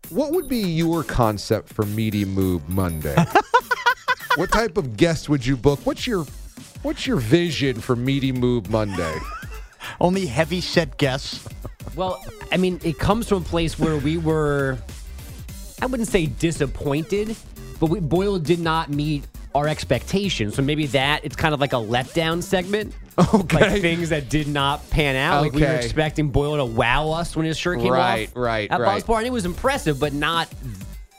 what 0.10 0.32
would 0.32 0.48
be 0.48 0.60
your 0.60 1.04
concept 1.04 1.74
for 1.74 1.86
Meaty 1.86 2.26
Move 2.26 2.68
Monday? 2.70 3.16
what 4.36 4.52
type 4.52 4.78
of 4.78 4.96
guest 4.96 5.30
would 5.30 5.46
you 5.46 5.58
book? 5.58 5.80
What's 5.84 6.08
your 6.08 6.26
what's 6.82 7.06
your 7.06 7.18
vision 7.18 7.82
for 7.82 7.96
Meaty 7.96 8.32
Move 8.32 8.70
Monday? 8.70 9.18
Only 10.00 10.26
heavy 10.26 10.62
set 10.62 10.98
guests. 10.98 11.48
Well, 11.96 12.24
I 12.52 12.58
mean, 12.58 12.80
it 12.84 13.00
comes 13.00 13.28
from 13.28 13.42
a 13.42 13.46
place 13.46 13.80
where 13.80 13.98
we 13.98 14.18
were, 14.18 14.78
I 15.82 15.88
wouldn't 15.88 16.10
say 16.10 16.28
disappointed, 16.28 17.36
but 17.80 17.90
we, 17.90 18.00
Boyle 18.00 18.38
did 18.38 18.60
not 18.60 18.90
meet 18.90 19.26
our 19.56 19.68
expectations. 19.68 20.56
So 20.56 20.62
maybe 20.62 20.86
that, 20.88 21.24
it's 21.26 21.36
kind 21.36 21.54
of 21.54 21.60
like 21.60 21.74
a 21.74 21.78
letdown 21.78 22.44
segment. 22.44 22.94
Okay. 23.34 23.60
Like 23.60 23.82
things 23.82 24.10
that 24.10 24.30
did 24.30 24.48
not 24.48 24.88
pan 24.92 25.16
out. 25.16 25.42
Like 25.42 25.54
we 25.54 25.62
were 25.64 25.68
expecting 25.70 26.30
Boyle 26.30 26.58
to 26.58 26.66
wow 26.66 27.10
us 27.12 27.36
when 27.36 27.46
his 27.48 27.58
shirt 27.58 27.80
came 27.80 27.92
Right, 27.92 28.28
off. 28.30 28.36
right, 28.36 28.70
At 28.70 28.80
right. 28.80 28.86
Bob's 28.86 29.04
Bar. 29.06 29.18
And 29.20 29.28
it 29.28 29.34
was 29.34 29.46
impressive, 29.46 30.00
but 30.00 30.14
not 30.14 30.48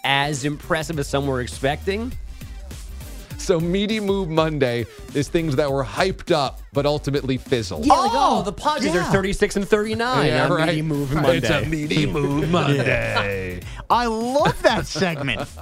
as 0.04 0.44
impressive 0.44 0.98
as 1.00 1.08
some 1.08 1.26
were 1.26 1.40
expecting. 1.40 2.12
So 3.36 3.58
Meaty 3.58 3.98
Move 3.98 4.28
Monday 4.28 4.84
is 5.14 5.28
things 5.28 5.56
that 5.56 5.72
were 5.72 5.84
hyped 5.84 6.30
up 6.32 6.60
but 6.72 6.86
ultimately 6.86 7.36
fizzled. 7.38 7.86
Yeah, 7.86 7.94
like, 7.94 8.10
oh, 8.12 8.42
the 8.42 8.52
Padres 8.52 8.94
yeah. 8.94 9.08
are 9.08 9.12
36 9.12 9.56
and 9.56 9.68
39 9.68 10.26
Yeah, 10.26 10.48
right. 10.48 10.66
Meaty 10.68 10.82
Move 10.82 11.12
Monday. 11.12 11.38
It's 11.38 11.50
a 11.50 11.62
Meaty 11.64 12.06
Move 12.06 12.50
Monday. 12.50 13.60
I 13.90 14.06
love 14.06 14.60
that 14.62 14.86
segment. 14.86 15.48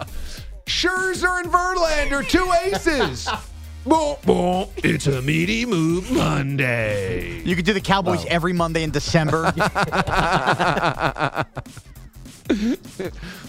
Scherzer 0.66 1.40
and 1.40 1.50
Verlander, 1.50 2.28
two 2.28 2.52
aces. 2.64 3.28
boom, 3.86 4.16
boom. 4.24 4.68
It's 4.78 5.06
a 5.06 5.22
Meaty 5.22 5.64
Move 5.64 6.10
Monday. 6.10 7.40
You 7.42 7.54
could 7.56 7.64
do 7.64 7.72
the 7.72 7.80
Cowboys 7.80 8.24
oh. 8.24 8.28
every 8.28 8.52
Monday 8.52 8.82
in 8.82 8.90
December. 8.90 9.52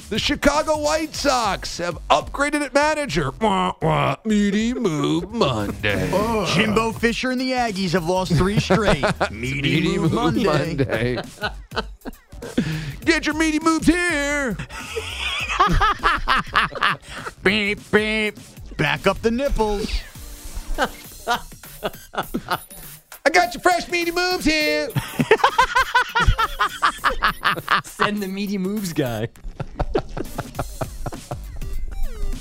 The 0.09 0.17
Chicago 0.17 0.79
White 0.79 1.13
Sox 1.13 1.77
have 1.79 1.99
upgraded 2.07 2.61
at 2.61 2.73
manager. 2.73 3.31
Wah, 3.41 3.73
wah, 3.81 4.15
meaty 4.23 4.73
Move 4.73 5.33
Monday. 5.33 6.09
Jimbo 6.55 6.93
Fisher 6.93 7.31
and 7.31 7.41
the 7.41 7.51
Aggies 7.51 7.91
have 7.91 8.07
lost 8.07 8.33
three 8.33 8.59
straight. 8.59 9.03
Meaty, 9.29 9.61
Meaty 9.61 9.97
Move 9.99 10.13
Move 10.13 10.13
Monday. 10.13 10.45
Monday. 10.45 11.21
Get 13.03 13.25
your 13.25 13.35
meaty 13.35 13.59
moves 13.59 13.85
here. 13.85 14.55
Beep, 17.43 17.79
beep. 17.91 18.37
Back 18.77 19.07
up 19.07 19.21
the 19.21 19.31
nipples. 19.31 19.89
I 23.25 23.29
got 23.31 23.53
your 23.53 23.61
fresh 23.61 23.87
meaty 23.89 24.11
moves 24.11 24.45
here. 24.45 24.89
Send 27.83 28.21
the 28.21 28.27
Meaty 28.27 28.57
Moves 28.57 28.93
guy. 28.93 29.27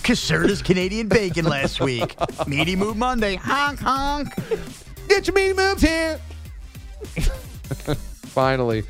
Caserta's 0.02 0.62
Canadian 0.62 1.08
bacon 1.08 1.44
last 1.46 1.80
week. 1.80 2.16
Meaty 2.46 2.76
Move 2.76 2.96
Monday. 2.96 3.36
Honk, 3.36 3.80
honk. 3.80 4.28
Get 5.08 5.26
your 5.26 5.34
meaty 5.34 5.54
moves 5.54 5.82
here. 5.82 6.20
Finally, 8.26 8.84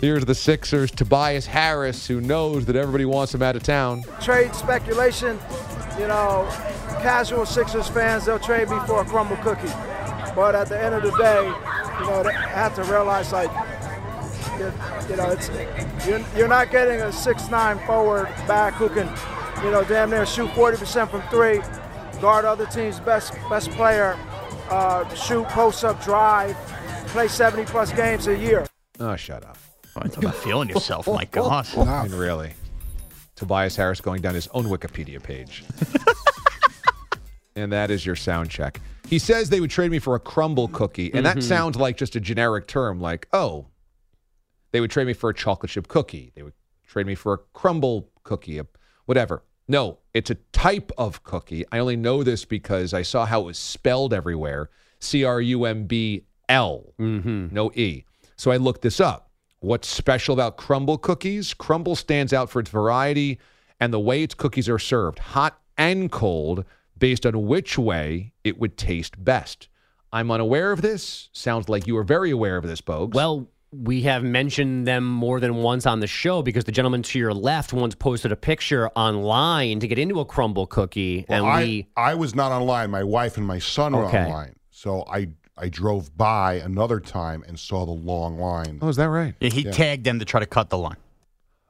here's 0.00 0.24
the 0.24 0.34
Sixers. 0.34 0.90
Tobias 0.90 1.46
Harris, 1.46 2.06
who 2.06 2.20
knows 2.20 2.64
that 2.66 2.76
everybody 2.76 3.04
wants 3.04 3.34
him 3.34 3.42
out 3.42 3.56
of 3.56 3.62
town. 3.62 4.04
trade 4.20 4.54
speculation, 4.54 5.38
you 5.98 6.06
know, 6.06 6.48
casual 7.02 7.46
Sixers 7.46 7.88
fans, 7.88 8.26
they'll 8.26 8.38
trade 8.38 8.68
me 8.68 8.78
for 8.86 9.02
a 9.02 9.04
crumble 9.04 9.36
cookie. 9.38 9.72
But 10.34 10.54
at 10.54 10.68
the 10.68 10.82
end 10.82 10.94
of 10.94 11.02
the 11.02 11.10
day, 11.18 11.44
you 11.44 12.06
know, 12.06 12.22
they 12.22 12.32
have 12.32 12.74
to 12.76 12.84
realize, 12.84 13.32
like, 13.32 13.50
you 15.08 15.16
know, 15.16 15.30
it's 15.30 15.48
you're, 16.06 16.20
you're 16.36 16.48
not 16.48 16.70
getting 16.70 17.00
a 17.00 17.12
six-nine 17.12 17.78
forward 17.86 18.26
back 18.46 18.74
who 18.74 18.88
can, 18.88 19.08
you 19.64 19.70
know, 19.70 19.84
damn 19.84 20.10
near 20.10 20.26
shoot 20.26 20.48
40% 20.50 21.10
from 21.10 21.22
three, 21.22 21.60
guard 22.20 22.44
other 22.44 22.66
team's 22.66 23.00
best 23.00 23.34
best 23.48 23.70
player, 23.70 24.18
uh, 24.70 25.08
shoot 25.14 25.46
post-up 25.48 26.02
drive, 26.04 26.56
play 27.08 27.26
70-plus 27.26 27.92
games 27.92 28.26
a 28.26 28.36
year. 28.36 28.66
Oh, 28.98 29.16
shut 29.16 29.44
up. 29.44 29.56
Oh, 29.96 30.00
talk 30.02 30.18
about 30.18 30.34
feeling 30.36 30.68
yourself. 30.68 31.06
My 31.06 31.24
God. 31.26 31.66
I 31.76 32.04
mean, 32.06 32.14
really. 32.14 32.52
Tobias 33.36 33.74
Harris 33.76 34.00
going 34.00 34.20
down 34.22 34.34
his 34.34 34.48
own 34.48 34.64
Wikipedia 34.66 35.22
page. 35.22 35.64
and 37.56 37.72
that 37.72 37.90
is 37.90 38.04
your 38.06 38.16
sound 38.16 38.50
check. 38.50 38.80
He 39.08 39.18
says 39.18 39.50
they 39.50 39.60
would 39.60 39.70
trade 39.70 39.90
me 39.90 39.98
for 39.98 40.14
a 40.14 40.20
crumble 40.20 40.68
cookie, 40.68 41.12
and 41.12 41.26
that 41.26 41.38
Mhm. 41.38 41.42
sounds 41.42 41.76
like 41.76 41.96
just 41.96 42.14
a 42.16 42.20
generic 42.20 42.66
term, 42.68 43.00
like, 43.00 43.26
oh, 43.32 43.66
they 44.72 44.80
would 44.80 44.90
trade 44.90 45.06
me 45.06 45.12
for 45.14 45.30
a 45.30 45.34
chocolate 45.34 45.70
chip 45.72 45.88
cookie. 45.88 46.32
They 46.36 46.42
would 46.42 46.52
trade 46.86 47.06
me 47.06 47.14
for 47.16 47.32
a 47.34 47.38
crumble 47.52 48.08
cookie, 48.22 48.58
a- 48.58 48.66
whatever. 49.06 49.42
No, 49.66 49.98
it's 50.14 50.30
a 50.30 50.36
type 50.52 50.92
of 50.98 51.22
cookie. 51.24 51.64
I 51.72 51.78
only 51.78 51.96
know 51.96 52.22
this 52.22 52.44
because 52.44 52.92
I 52.94 53.02
saw 53.02 53.24
how 53.26 53.40
it 53.42 53.44
was 53.46 53.58
spelled 53.58 54.12
everywhere 54.14 54.68
C 55.00 55.24
R 55.24 55.40
U 55.40 55.64
M 55.64 55.86
B 55.86 56.26
L, 56.48 56.92
no 56.98 57.72
E. 57.74 58.04
So 58.36 58.50
I 58.50 58.58
looked 58.58 58.82
this 58.82 59.00
up. 59.00 59.29
What's 59.60 59.88
special 59.88 60.32
about 60.32 60.56
crumble 60.56 60.96
cookies? 60.96 61.52
Crumble 61.52 61.94
stands 61.94 62.32
out 62.32 62.48
for 62.48 62.60
its 62.60 62.70
variety 62.70 63.38
and 63.78 63.92
the 63.92 64.00
way 64.00 64.22
its 64.22 64.34
cookies 64.34 64.68
are 64.70 64.78
served, 64.78 65.18
hot 65.18 65.60
and 65.76 66.10
cold, 66.10 66.64
based 66.98 67.26
on 67.26 67.46
which 67.46 67.78
way 67.78 68.32
it 68.42 68.58
would 68.58 68.78
taste 68.78 69.22
best. 69.22 69.68
I'm 70.12 70.30
unaware 70.30 70.72
of 70.72 70.80
this. 70.80 71.28
Sounds 71.32 71.68
like 71.68 71.86
you 71.86 71.96
are 71.98 72.02
very 72.04 72.30
aware 72.30 72.56
of 72.56 72.66
this, 72.66 72.80
Bogues. 72.80 73.14
Well, 73.14 73.48
we 73.70 74.02
have 74.02 74.24
mentioned 74.24 74.86
them 74.88 75.04
more 75.06 75.40
than 75.40 75.56
once 75.56 75.86
on 75.86 76.00
the 76.00 76.06
show 76.06 76.40
because 76.42 76.64
the 76.64 76.72
gentleman 76.72 77.02
to 77.04 77.18
your 77.18 77.32
left 77.34 77.72
once 77.74 77.94
posted 77.94 78.32
a 78.32 78.36
picture 78.36 78.88
online 78.96 79.78
to 79.80 79.86
get 79.86 79.98
into 79.98 80.20
a 80.20 80.24
crumble 80.24 80.66
cookie, 80.66 81.26
Well, 81.28 81.44
and 81.44 81.52
I, 81.52 81.62
we 81.64 81.86
I 81.96 82.14
was 82.14 82.34
not 82.34 82.50
online. 82.50 82.90
My 82.90 83.04
wife 83.04 83.36
and 83.36 83.46
my 83.46 83.58
son 83.58 83.94
were 83.94 84.06
Okay. 84.06 84.24
online. 84.24 84.56
So 84.70 85.04
I 85.06 85.28
I 85.60 85.68
drove 85.68 86.16
by 86.16 86.54
another 86.54 87.00
time 87.00 87.44
and 87.46 87.58
saw 87.58 87.84
the 87.84 87.92
long 87.92 88.38
line. 88.38 88.78
Oh, 88.80 88.88
is 88.88 88.96
that 88.96 89.08
right? 89.10 89.34
Yeah, 89.40 89.50
he 89.50 89.62
Yeah. 89.62 89.72
tagged 89.72 90.04
them 90.04 90.18
to 90.18 90.24
try 90.24 90.40
to 90.40 90.46
cut 90.46 90.70
the 90.70 90.78
line 90.78 90.96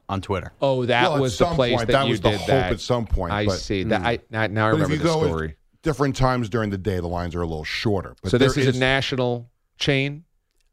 on 0.08 0.20
Twitter. 0.20 0.52
Oh, 0.62 0.86
that 0.86 1.10
Well, 1.10 1.20
was 1.22 1.36
the 1.38 1.46
place 1.46 1.74
point, 1.76 1.88
that, 1.88 1.92
that 1.94 2.04
you 2.06 2.10
was 2.12 2.20
the 2.20 2.30
did 2.30 2.38
hope 2.38 2.46
that. 2.48 2.72
at 2.72 2.80
some 2.80 3.06
point, 3.06 3.32
I 3.32 3.46
but- 3.46 3.58
see. 3.58 3.82
That 3.84 4.02
I 4.02 4.18
now, 4.30 4.46
now 4.46 4.68
I 4.68 4.70
But 4.70 4.80
if 4.80 4.82
remember 4.82 4.94
you 4.94 4.98
the 4.98 5.04
go 5.20 5.24
story. 5.26 5.56
different 5.82 6.14
times 6.16 6.48
during 6.48 6.70
the 6.70 6.78
day, 6.78 6.96
the 7.00 7.08
lines 7.08 7.34
are 7.34 7.42
a 7.42 7.46
little 7.46 7.64
shorter. 7.64 8.14
But 8.22 8.30
so 8.30 8.38
this 8.38 8.56
is 8.56 8.76
a 8.76 8.78
national 8.78 9.50
chain. 9.78 10.24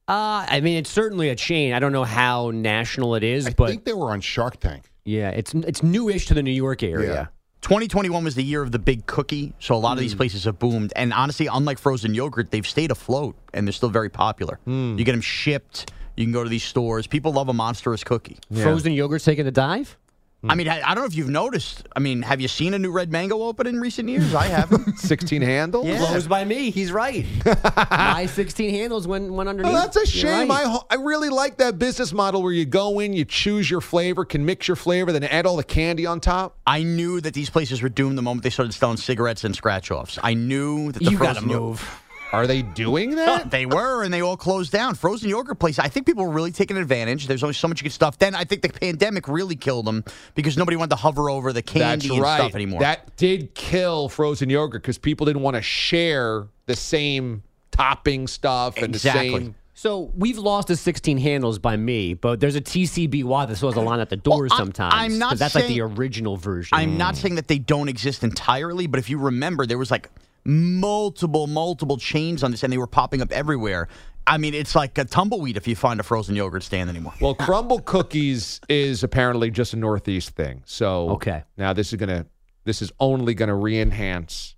Uh, 0.07 0.45
I 0.47 0.61
mean, 0.61 0.77
it's 0.77 0.89
certainly 0.89 1.29
a 1.29 1.35
chain. 1.35 1.73
I 1.73 1.79
don't 1.79 1.91
know 1.91 2.05
how 2.05 2.51
national 2.51 3.15
it 3.15 3.23
is, 3.23 3.45
I 3.47 3.49
but 3.51 3.67
think 3.69 3.83
they 3.83 3.93
were 3.93 4.11
on 4.11 4.21
Shark 4.21 4.57
Tank. 4.59 4.89
yeah, 5.05 5.29
it's 5.29 5.53
it's 5.53 5.81
newish 5.83 6.27
to 6.27 6.33
the 6.33 6.43
New 6.43 6.51
York 6.51 6.81
area. 6.83 7.29
Yeah. 7.63 7.67
2021 7.67 8.23
was 8.23 8.35
the 8.35 8.43
year 8.43 8.61
of 8.61 8.71
the 8.71 8.79
big 8.79 9.05
cookie, 9.07 9.53
so 9.59 9.75
a 9.75 9.77
lot 9.77 9.93
of 9.93 9.99
these 9.99 10.13
Hmm. 10.13 10.17
places 10.17 10.43
have 10.45 10.59
boomed. 10.59 10.93
And 10.95 11.11
honestly, 11.13 11.47
unlike 11.47 11.79
frozen 11.79 12.13
yogurt, 12.13 12.51
they've 12.51 12.65
stayed 12.67 12.91
afloat 12.91 13.35
and 13.53 13.67
they're 13.67 13.73
still 13.73 13.89
very 13.89 14.09
popular. 14.09 14.59
Hmm. 14.65 14.97
You 14.97 15.03
get 15.03 15.11
them 15.13 15.21
shipped. 15.21 15.91
You 16.15 16.25
can 16.25 16.33
go 16.33 16.43
to 16.43 16.49
these 16.49 16.63
stores. 16.63 17.05
People 17.07 17.31
love 17.33 17.47
a 17.49 17.53
monstrous 17.53 18.03
cookie. 18.03 18.37
Frozen 18.51 18.93
yogurt's 18.93 19.25
taking 19.25 19.45
a 19.47 19.51
dive. 19.51 19.97
I 20.47 20.53
mean, 20.55 20.69
I, 20.69 20.81
I 20.81 20.93
don't 20.93 21.01
know 21.03 21.07
if 21.07 21.15
you've 21.15 21.29
noticed. 21.29 21.87
I 21.95 21.99
mean, 21.99 22.21
have 22.21 22.39
you 22.39 22.47
seen 22.47 22.73
a 22.75 22.79
new 22.79 22.91
red 22.91 23.11
mango 23.11 23.41
open 23.41 23.65
in 23.67 23.79
recent 23.81 24.07
years? 24.07 24.33
I 24.35 24.45
haven't. 24.45 24.97
16 24.99 25.41
handles. 25.41 25.87
Yeah. 25.87 25.97
Blows 25.97 26.27
by 26.27 26.45
me. 26.45 26.69
He's 26.69 26.91
right. 26.91 27.25
My 27.91 28.27
16 28.27 28.69
handles 28.69 29.07
went 29.07 29.33
went 29.33 29.49
underneath. 29.49 29.71
Oh, 29.73 29.75
that's 29.75 29.97
a 29.97 30.05
shame. 30.05 30.49
right. 30.49 30.65
I 30.65 30.69
ho- 30.69 30.85
I 30.89 30.95
really 30.95 31.29
like 31.29 31.57
that 31.57 31.79
business 31.79 32.13
model 32.13 32.43
where 32.43 32.53
you 32.53 32.65
go 32.65 32.99
in, 32.99 33.13
you 33.13 33.25
choose 33.25 33.69
your 33.69 33.81
flavor, 33.81 34.25
can 34.25 34.45
mix 34.45 34.67
your 34.67 34.75
flavor, 34.77 35.11
then 35.11 35.23
add 35.23 35.45
all 35.47 35.57
the 35.57 35.63
candy 35.63 36.05
on 36.05 36.19
top. 36.19 36.57
I 36.67 36.83
knew 36.83 37.19
that 37.21 37.33
these 37.33 37.49
places 37.49 37.81
were 37.81 37.89
doomed 37.89 38.17
the 38.17 38.21
moment 38.21 38.43
they 38.43 38.49
started 38.51 38.73
selling 38.73 38.97
cigarettes 38.97 39.43
and 39.43 39.55
scratch 39.55 39.89
offs. 39.91 40.19
I 40.21 40.33
knew 40.35 40.91
that 40.91 41.03
the 41.03 41.09
You 41.11 41.17
gotta 41.17 41.33
frozen 41.41 41.49
yo- 41.49 41.59
move. 41.69 42.03
Are 42.33 42.45
they 42.47 42.61
doing 42.61 43.15
that? 43.15 43.49
They 43.57 43.65
were, 43.65 44.03
and 44.03 44.13
they 44.13 44.21
all 44.21 44.35
closed 44.37 44.71
down. 44.71 44.95
Frozen 44.95 45.29
yogurt 45.29 45.59
place. 45.59 45.79
I 45.79 45.87
think 45.87 46.05
people 46.05 46.25
were 46.25 46.31
really 46.31 46.51
taking 46.51 46.75
advantage. 46.77 47.27
There's 47.27 47.43
only 47.43 47.53
so 47.53 47.67
much 47.67 47.79
you 47.81 47.83
could 47.83 47.93
stuff. 47.93 48.17
Then 48.19 48.35
I 48.35 48.43
think 48.43 48.61
the 48.61 48.69
pandemic 48.69 49.27
really 49.27 49.55
killed 49.55 49.85
them 49.85 50.03
because 50.35 50.57
nobody 50.57 50.75
wanted 50.75 50.89
to 50.91 50.95
hover 50.97 51.29
over 51.29 51.53
the 51.53 51.61
candy 51.61 52.07
That's 52.07 52.15
and 52.15 52.21
right. 52.21 52.37
stuff 52.39 52.55
anymore. 52.55 52.81
That 52.81 53.15
did 53.15 53.53
kill 53.55 54.09
frozen 54.09 54.49
yogurt 54.49 54.81
because 54.81 54.97
people 54.97 55.25
didn't 55.25 55.41
want 55.43 55.55
to 55.55 55.61
share 55.61 56.47
the 56.65 56.75
same 56.75 57.43
topping 57.71 58.27
stuff 58.27 58.75
and 58.77 58.87
Exactly. 58.95 59.29
the 59.29 59.37
same. 59.39 59.55
So 59.73 60.11
we've 60.15 60.39
lost 60.39 60.69
the 60.69 60.75
16 60.75 61.19
handles 61.19 61.59
by 61.59 61.77
me, 61.77 62.15
but 62.15 62.39
there's 62.39 62.55
a 62.55 62.61
TCBY 62.61 63.47
that 63.47 63.55
still 63.57 63.69
has 63.69 63.77
a 63.77 63.81
line 63.81 63.99
at 63.99 64.09
the 64.09 64.17
doors 64.17 64.51
I'm- 64.51 64.59
sometimes. 64.65 64.93
I'm 64.95 65.19
not 65.19 65.29
'cause 65.31 65.39
that's 65.39 65.55
like 65.55 65.67
the 65.67 65.81
original 65.81 66.35
version. 66.35 66.75
I'm 66.77 66.97
not 66.97 67.15
saying 67.15 67.35
that 67.35 67.47
they 67.47 67.59
don't 67.59 67.87
exist 67.87 68.23
entirely, 68.23 68.87
but 68.87 68.99
if 68.99 69.07
you 69.09 69.19
remember, 69.19 69.65
there 69.67 69.77
was 69.77 69.91
like 69.91 70.09
multiple, 70.47 71.45
multiple 71.47 71.97
chains 71.97 72.43
on 72.43 72.51
this, 72.51 72.63
and 72.63 72.71
they 72.71 72.77
were 72.77 72.87
popping 72.87 73.21
up 73.21 73.31
everywhere. 73.31 73.87
I 74.25 74.37
mean, 74.37 74.53
it's 74.53 74.75
like 74.75 74.97
a 74.97 75.05
tumbleweed 75.05 75.55
if 75.57 75.67
you 75.67 75.75
find 75.75 75.99
a 75.99 76.03
frozen 76.03 76.35
yogurt 76.35 76.63
stand 76.63 76.89
anymore. 76.89 77.13
Well, 77.21 77.35
crumble 77.35 77.79
cookies 77.79 78.59
is 78.67 79.03
apparently 79.03 79.51
just 79.51 79.73
a 79.73 79.77
Northeast 79.77 80.31
thing. 80.31 80.63
So 80.65 81.09
Okay. 81.11 81.43
now 81.57 81.73
this 81.73 81.93
is 81.93 81.99
gonna 81.99 82.25
this 82.65 82.81
is 82.81 82.91
only 82.99 83.33
going 83.33 83.47
to 83.47 83.55
re-enhance 83.55 84.53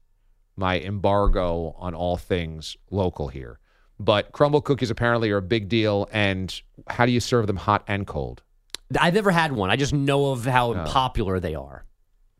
my 0.55 0.79
embargo 0.79 1.75
on 1.77 1.93
all 1.93 2.17
things 2.17 2.75
local 2.89 3.27
here. 3.27 3.59
But 3.99 4.31
crumble 4.31 4.61
cookies 4.61 4.89
apparently 4.89 5.29
are 5.29 5.37
a 5.37 5.41
big 5.43 5.69
deal. 5.69 6.07
And 6.11 6.51
how 6.87 7.05
do 7.05 7.11
you 7.11 7.19
serve 7.19 7.45
them 7.45 7.57
hot 7.57 7.83
and 7.87 8.07
cold? 8.07 8.41
I've 8.99 9.13
never 9.13 9.29
had 9.29 9.51
one. 9.51 9.69
I 9.69 9.75
just 9.75 9.93
know 9.93 10.31
of 10.31 10.43
how 10.45 10.73
Oh. 10.73 10.83
popular 10.87 11.39
they 11.39 11.53
are. 11.53 11.85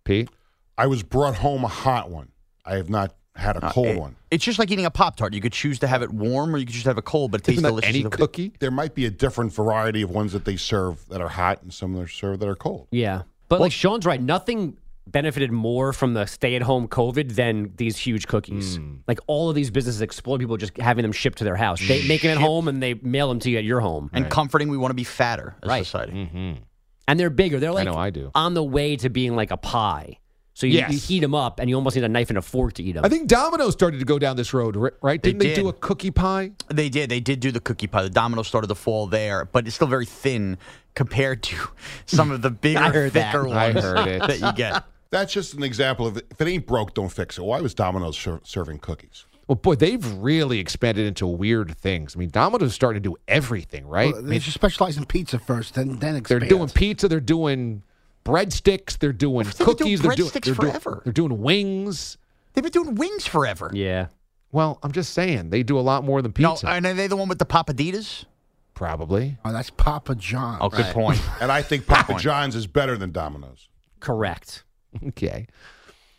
Pete? 0.06 0.30
I 0.76 0.88
was 0.88 1.04
brought 1.04 1.36
home 1.36 1.64
a 1.64 1.68
hot 1.68 2.10
one. 2.10 2.30
I 2.66 2.78
have 2.78 2.90
not 2.90 3.14
had 3.36 3.56
a 3.58 3.70
cold 3.72 3.88
it- 3.88 4.00
one. 4.00 4.16
It's 4.32 4.44
just 4.44 4.60
like 4.60 4.70
eating 4.72 4.86
a 4.86 4.92
Pop 4.92 5.16
Tart. 5.16 5.34
You 5.34 5.42
could 5.42 5.54
choose 5.54 5.80
to 5.80 5.88
have 5.88 6.02
it 6.04 6.12
warm 6.12 6.54
or 6.54 6.58
you 6.60 6.66
could 6.66 6.74
just 6.74 6.86
have 6.86 6.98
it 6.98 7.06
cold, 7.06 7.32
but 7.32 7.42
it 7.42 7.44
tastes 7.46 7.62
delicious. 7.64 7.96
either 7.96 8.10
way. 8.10 8.18
cookie? 8.18 8.54
There 8.60 8.70
might 8.72 8.94
be 8.94 9.06
a 9.06 9.10
different 9.10 9.54
variety 9.54 10.02
of 10.02 10.10
ones 10.12 10.34
that 10.34 10.46
they 10.46 10.56
serve 10.58 11.08
that 11.10 11.22
are 11.22 11.30
hot 11.30 11.62
and 11.64 11.74
some 11.74 11.94
that 11.94 12.02
are 12.02 12.08
served 12.08 12.42
that 12.42 12.48
are 12.50 12.56
cold. 12.56 12.88
Yeah. 12.92 13.24
But 13.48 13.60
like 13.60 13.72
Sean's 13.72 14.06
right, 14.06 14.22
nothing 14.22 14.78
benefited 15.08 15.52
more 15.52 15.92
from 15.92 16.14
the 16.14 16.28
stay 16.28 16.56
at 16.56 16.62
home 16.62 16.88
COVID 16.88 17.34
than 17.34 17.74
these 17.78 17.98
huge 17.98 18.28
cookies. 18.28 18.76
Hmm. 18.78 18.98
Like 19.08 19.20
all 19.26 19.50
of 19.50 19.56
these 19.56 19.72
businesses 19.72 20.02
explode, 20.02 20.40
people 20.40 20.58
just 20.58 20.78
having 20.78 21.02
them 21.02 21.12
shipped 21.12 21.40
to 21.40 21.44
their 21.44 21.56
house. 21.56 21.80
They 21.88 22.08
make 22.08 22.22
them 22.22 22.38
at 22.38 22.38
home 22.38 22.68
and 22.68 22.84
they 22.84 22.94
mail 22.94 23.30
them 23.30 23.40
to 23.40 23.50
you 23.50 23.58
at 23.58 23.64
your 23.64 23.80
home. 23.80 24.12
And 24.14 24.30
comforting, 24.30 24.70
we 24.70 24.78
want 24.78 24.92
to 24.92 24.96
be 24.96 25.04
fatter 25.04 25.56
as 25.64 25.70
Right. 25.70 25.84
society. 25.86 26.62
And 27.08 27.20
they're 27.20 27.32
bigger. 27.32 27.60
They're 27.60 27.72
Mm-hmm. 27.72 27.80
I 27.80 27.84
like 27.86 27.94
know 27.96 28.00
I 28.00 28.10
do. 28.12 28.32
on 28.36 28.54
the 28.54 28.64
way 28.64 28.96
to 28.98 29.10
being 29.10 29.36
like 29.36 29.50
a 29.50 29.58
pie. 29.58 30.20
So 30.60 30.68
you, 30.68 30.74
Yes. 30.80 30.92
you 30.92 31.00
heat 31.00 31.20
them 31.22 31.34
up 31.34 31.62
and 31.62 31.70
you 31.70 31.76
almost 31.78 31.96
need 31.96 32.04
a 32.04 32.10
knife 32.10 32.28
and 32.28 32.38
a 32.38 32.42
fork 32.42 32.74
to 32.74 32.84
eat 32.84 32.92
them. 32.92 33.06
I 33.06 33.08
think 33.08 33.30
Domino's 33.30 33.72
started 33.72 34.00
to 34.00 34.06
go 34.06 34.20
down 34.20 34.36
this 34.36 34.54
road, 34.54 34.76
right? 35.02 35.22
Didn't 35.22 35.40
they, 35.40 35.56
do 35.56 35.64
did. 35.64 35.70
a 35.70 35.72
cookie 35.72 36.12
pie? 36.12 36.52
They 36.68 36.90
did. 36.90 37.10
They 37.10 37.22
did 37.22 37.40
do 37.40 37.50
the 37.50 37.62
cookie 37.62 37.88
pie. 37.88 38.04
The 38.04 38.10
Domino's 38.10 38.50
started 38.50 38.68
to 38.68 38.76
fall 38.76 39.08
there, 39.08 39.46
but 39.46 39.68
it's 39.68 39.78
still 39.78 39.88
very 39.88 40.06
thin 40.06 40.58
compared 40.96 41.44
to 41.44 41.56
some 42.06 42.30
of 42.30 42.42
the 42.42 42.50
bigger, 42.66 42.78
I 42.80 42.90
heard 42.90 43.14
that. 43.14 43.32
thicker 43.32 43.48
I 43.48 43.72
ones 43.72 43.82
heard 43.86 44.06
it. 44.08 44.20
that 44.28 44.40
you 44.42 44.52
get. 44.52 44.84
That's 45.12 45.32
just 45.32 45.54
an 45.54 45.64
example 45.64 46.06
of 46.08 46.18
if 46.18 46.42
it 46.42 46.48
ain't 46.50 46.68
broke, 46.68 46.94
don't 46.94 47.08
fix 47.08 47.38
it. 47.38 47.42
Why 47.44 47.62
was 47.62 47.74
Domino's 47.74 48.18
ser- 48.18 48.42
serving 48.44 48.80
cookies? 48.80 49.28
Well, 49.48 49.56
boy, 49.56 49.76
they've 49.76 50.06
really 50.16 50.60
expanded 50.60 51.08
into 51.08 51.26
weird 51.26 51.76
things. 51.78 52.18
I 52.18 52.20
mean, 52.20 52.32
Domino's 52.32 52.76
starting 52.76 53.02
to 53.02 53.10
do 53.10 53.16
everything, 53.30 53.88
right? 53.88 54.12
Well, 54.12 54.20
I 54.22 54.24
they 54.26 54.30
mean, 54.32 54.40
should 54.42 54.54
specialize 54.54 54.98
in 54.98 55.06
pizza 55.06 55.40
first, 55.40 55.76
then 55.76 56.00
then 56.00 56.22
they're 56.22 56.40
doing 56.40 56.68
pizza, 56.68 57.08
they're 57.08 57.22
doing 57.22 57.82
breadsticks, 58.30 58.98
they're 58.98 59.14
doing 59.14 59.46
They've 59.46 59.58
cookies, 59.58 60.02
they're 60.02 60.12
doing 60.16 60.30
breadsticks 60.30 60.46
they're 60.46 60.54
doing- 60.56 60.72
forever. 60.72 61.02
they're 61.04 61.14
doing 61.14 61.42
wings. 61.42 62.18
They've 62.54 62.64
been 62.64 62.72
doing 62.72 62.96
wings 62.96 63.26
forever. 63.26 63.72
yeah. 63.74 64.08
Well, 64.52 64.80
I'm 64.82 64.92
just 64.92 65.14
saying 65.14 65.52
they 65.52 65.62
do 65.62 65.78
a 65.78 65.82
lot 65.82 66.04
more 66.04 66.24
than 66.24 66.32
pizza. 66.34 66.42
No, 66.48 66.54
pizza. 66.54 66.70
and 66.70 66.86
are 66.88 66.94
they 66.96 67.06
the 67.06 67.16
one 67.16 67.28
with 67.30 67.38
the 67.38 67.46
Papaditas? 67.46 68.26
Probably. 68.74 69.38
Oh, 69.46 69.52
that's 69.54 69.70
Papa 69.70 70.16
John. 70.16 70.58
Oh, 70.62 70.70
good 70.70 70.88
point. 70.88 71.22
And 71.42 71.52
I 71.52 71.62
think 71.62 71.86
Papa 71.86 72.16
John's 72.18 72.56
is 72.56 72.66
better 72.66 72.98
than 72.98 73.12
Domino's. 73.12 73.68
Correct. 74.00 74.64
Okay. 75.10 75.46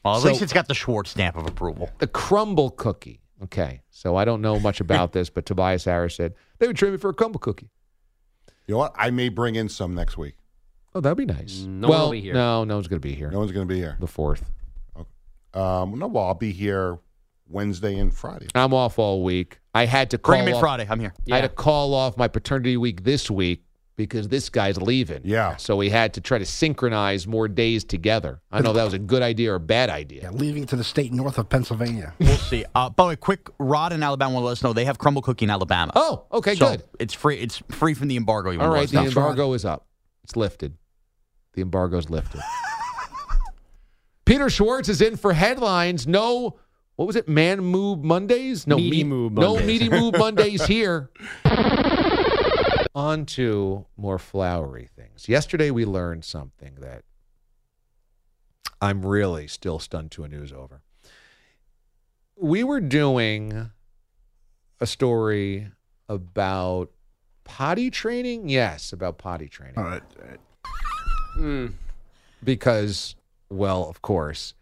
Well, 0.04 0.16
at 0.16 0.22
So- 0.22 0.28
least 0.28 0.42
it's 0.42 0.52
got 0.52 0.68
the 0.68 0.74
Schwartz 0.74 1.10
stamp 1.10 1.36
of 1.36 1.46
approval. 1.46 1.90
The 1.98 2.06
crumble 2.06 2.70
cookie. 2.70 3.20
Okay. 3.42 3.80
So 3.90 4.14
I 4.14 4.24
don't 4.24 4.42
know 4.42 4.60
much 4.60 4.80
about 4.80 5.12
this, 5.12 5.28
but 5.28 5.44
Tobias 5.44 5.84
Harris 5.84 6.14
said 6.14 6.34
they 6.58 6.66
would 6.68 6.76
trade 6.76 6.92
me 6.92 6.98
for 6.98 7.10
a 7.10 7.14
crumble 7.14 7.40
cookie. 7.40 7.70
You 8.68 8.74
know 8.74 8.78
what? 8.78 8.92
I 8.96 9.10
may 9.10 9.28
bring 9.28 9.56
in 9.56 9.68
some 9.68 9.94
next 9.94 10.16
week. 10.16 10.34
Oh, 10.94 11.00
that'd 11.00 11.16
be 11.18 11.24
nice. 11.26 11.60
No 11.60 11.88
one 11.88 11.96
well, 11.98 12.04
will 12.06 12.12
be 12.12 12.20
here. 12.20 12.34
No, 12.34 12.64
no 12.64 12.74
one's 12.74 12.88
going 12.88 13.00
to 13.00 13.06
be 13.08 13.14
here. 13.14 13.30
No 13.30 13.38
one's 13.38 13.52
going 13.52 13.66
to 13.66 13.72
be 13.72 13.78
here. 13.78 13.96
The 14.00 14.06
fourth. 14.08 14.44
Um, 15.52 15.98
no, 15.98 16.06
well, 16.06 16.24
I'll 16.24 16.34
be 16.34 16.52
here 16.52 16.98
Wednesday 17.48 17.96
and 17.98 18.14
Friday. 18.14 18.46
I'm 18.54 18.72
off 18.72 18.98
all 18.98 19.22
week. 19.24 19.58
I 19.74 19.86
had 19.86 20.10
to 20.10 20.18
call 20.18 20.32
Bring 20.34 20.42
him 20.42 20.48
in 20.48 20.54
off- 20.54 20.60
Friday. 20.60 20.86
I'm 20.88 21.00
here. 21.00 21.12
I 21.30 21.36
had 21.36 21.42
to 21.42 21.48
call 21.48 21.94
off 21.94 22.16
my 22.16 22.28
paternity 22.28 22.76
week 22.76 23.02
this 23.04 23.30
week 23.30 23.64
because 23.96 24.28
this 24.28 24.48
guy's 24.48 24.80
leaving. 24.80 25.20
Yeah. 25.24 25.56
So 25.56 25.76
we 25.76 25.90
had 25.90 26.14
to 26.14 26.20
try 26.20 26.38
to 26.38 26.46
synchronize 26.46 27.26
more 27.26 27.48
days 27.48 27.84
together. 27.84 28.40
I 28.50 28.56
don't 28.58 28.64
know 28.64 28.70
if 28.70 28.76
that 28.76 28.84
was 28.84 28.94
a 28.94 28.98
good 28.98 29.22
idea 29.22 29.52
or 29.52 29.56
a 29.56 29.60
bad 29.60 29.90
idea. 29.90 30.22
Yeah, 30.22 30.30
leaving 30.30 30.64
to 30.66 30.76
the 30.76 30.84
state 30.84 31.12
north 31.12 31.36
of 31.38 31.48
Pennsylvania. 31.48 32.14
We'll 32.18 32.36
see. 32.36 32.64
Uh, 32.74 32.88
by 32.90 33.04
the 33.04 33.08
way, 33.08 33.16
quick, 33.16 33.48
Rod 33.58 33.92
in 33.92 34.02
Alabama 34.02 34.36
will 34.36 34.42
let 34.42 34.52
us 34.52 34.62
know 34.62 34.72
they 34.72 34.84
have 34.86 34.98
crumble 34.98 35.20
cookie 35.22 35.44
in 35.44 35.50
Alabama. 35.50 35.92
Oh, 35.96 36.24
okay, 36.32 36.54
So 36.54 36.70
good. 36.70 36.82
It's 36.98 37.12
free. 37.14 37.38
It's 37.38 37.58
free 37.70 37.94
from 37.94 38.08
the 38.08 38.16
embargo. 38.16 38.50
You 38.50 38.60
All 38.60 38.68
want 38.70 38.76
to 38.76 38.80
right, 38.80 38.80
let 38.94 39.04
the 39.04 39.08
us 39.10 39.14
know. 39.16 39.20
embargo 39.22 39.52
is 39.52 39.64
up. 39.64 39.86
It's 40.24 40.36
lifted. 40.36 40.74
The 41.54 41.62
embargo's 41.62 42.08
lifted. 42.10 42.40
Peter 44.24 44.48
Schwartz 44.48 44.88
is 44.88 45.00
in 45.00 45.16
for 45.16 45.32
headlines. 45.32 46.06
No, 46.06 46.56
what 46.96 47.06
was 47.06 47.16
it? 47.16 47.28
Man 47.28 47.60
Move 47.60 48.04
Mondays? 48.04 48.66
No, 48.66 48.76
Meaty 48.76 48.98
meat- 48.98 49.06
Move 49.06 49.32
No 49.32 49.54
Mondays. 49.54 49.66
meaty 49.66 49.88
move 49.88 50.14
Mondays 50.18 50.64
here. 50.66 51.10
On 52.94 53.24
to 53.26 53.86
more 53.96 54.18
flowery 54.18 54.88
things. 54.96 55.28
Yesterday 55.28 55.70
we 55.70 55.84
learned 55.84 56.24
something 56.24 56.74
that 56.80 57.02
I'm 58.80 59.04
really 59.04 59.46
still 59.46 59.78
stunned 59.78 60.10
to 60.12 60.24
a 60.24 60.28
news 60.28 60.52
over. 60.52 60.82
We 62.36 62.64
were 62.64 62.80
doing 62.80 63.70
a 64.80 64.86
story 64.86 65.68
about 66.08 66.90
potty 67.44 67.90
training. 67.90 68.48
Yes, 68.48 68.92
about 68.92 69.18
potty 69.18 69.48
training. 69.48 69.76
All 69.78 69.84
right. 69.84 70.02
all 70.22 70.28
right. 70.28 70.40
Because, 72.42 73.14
well, 73.48 73.88
of 73.88 74.02
course. 74.02 74.54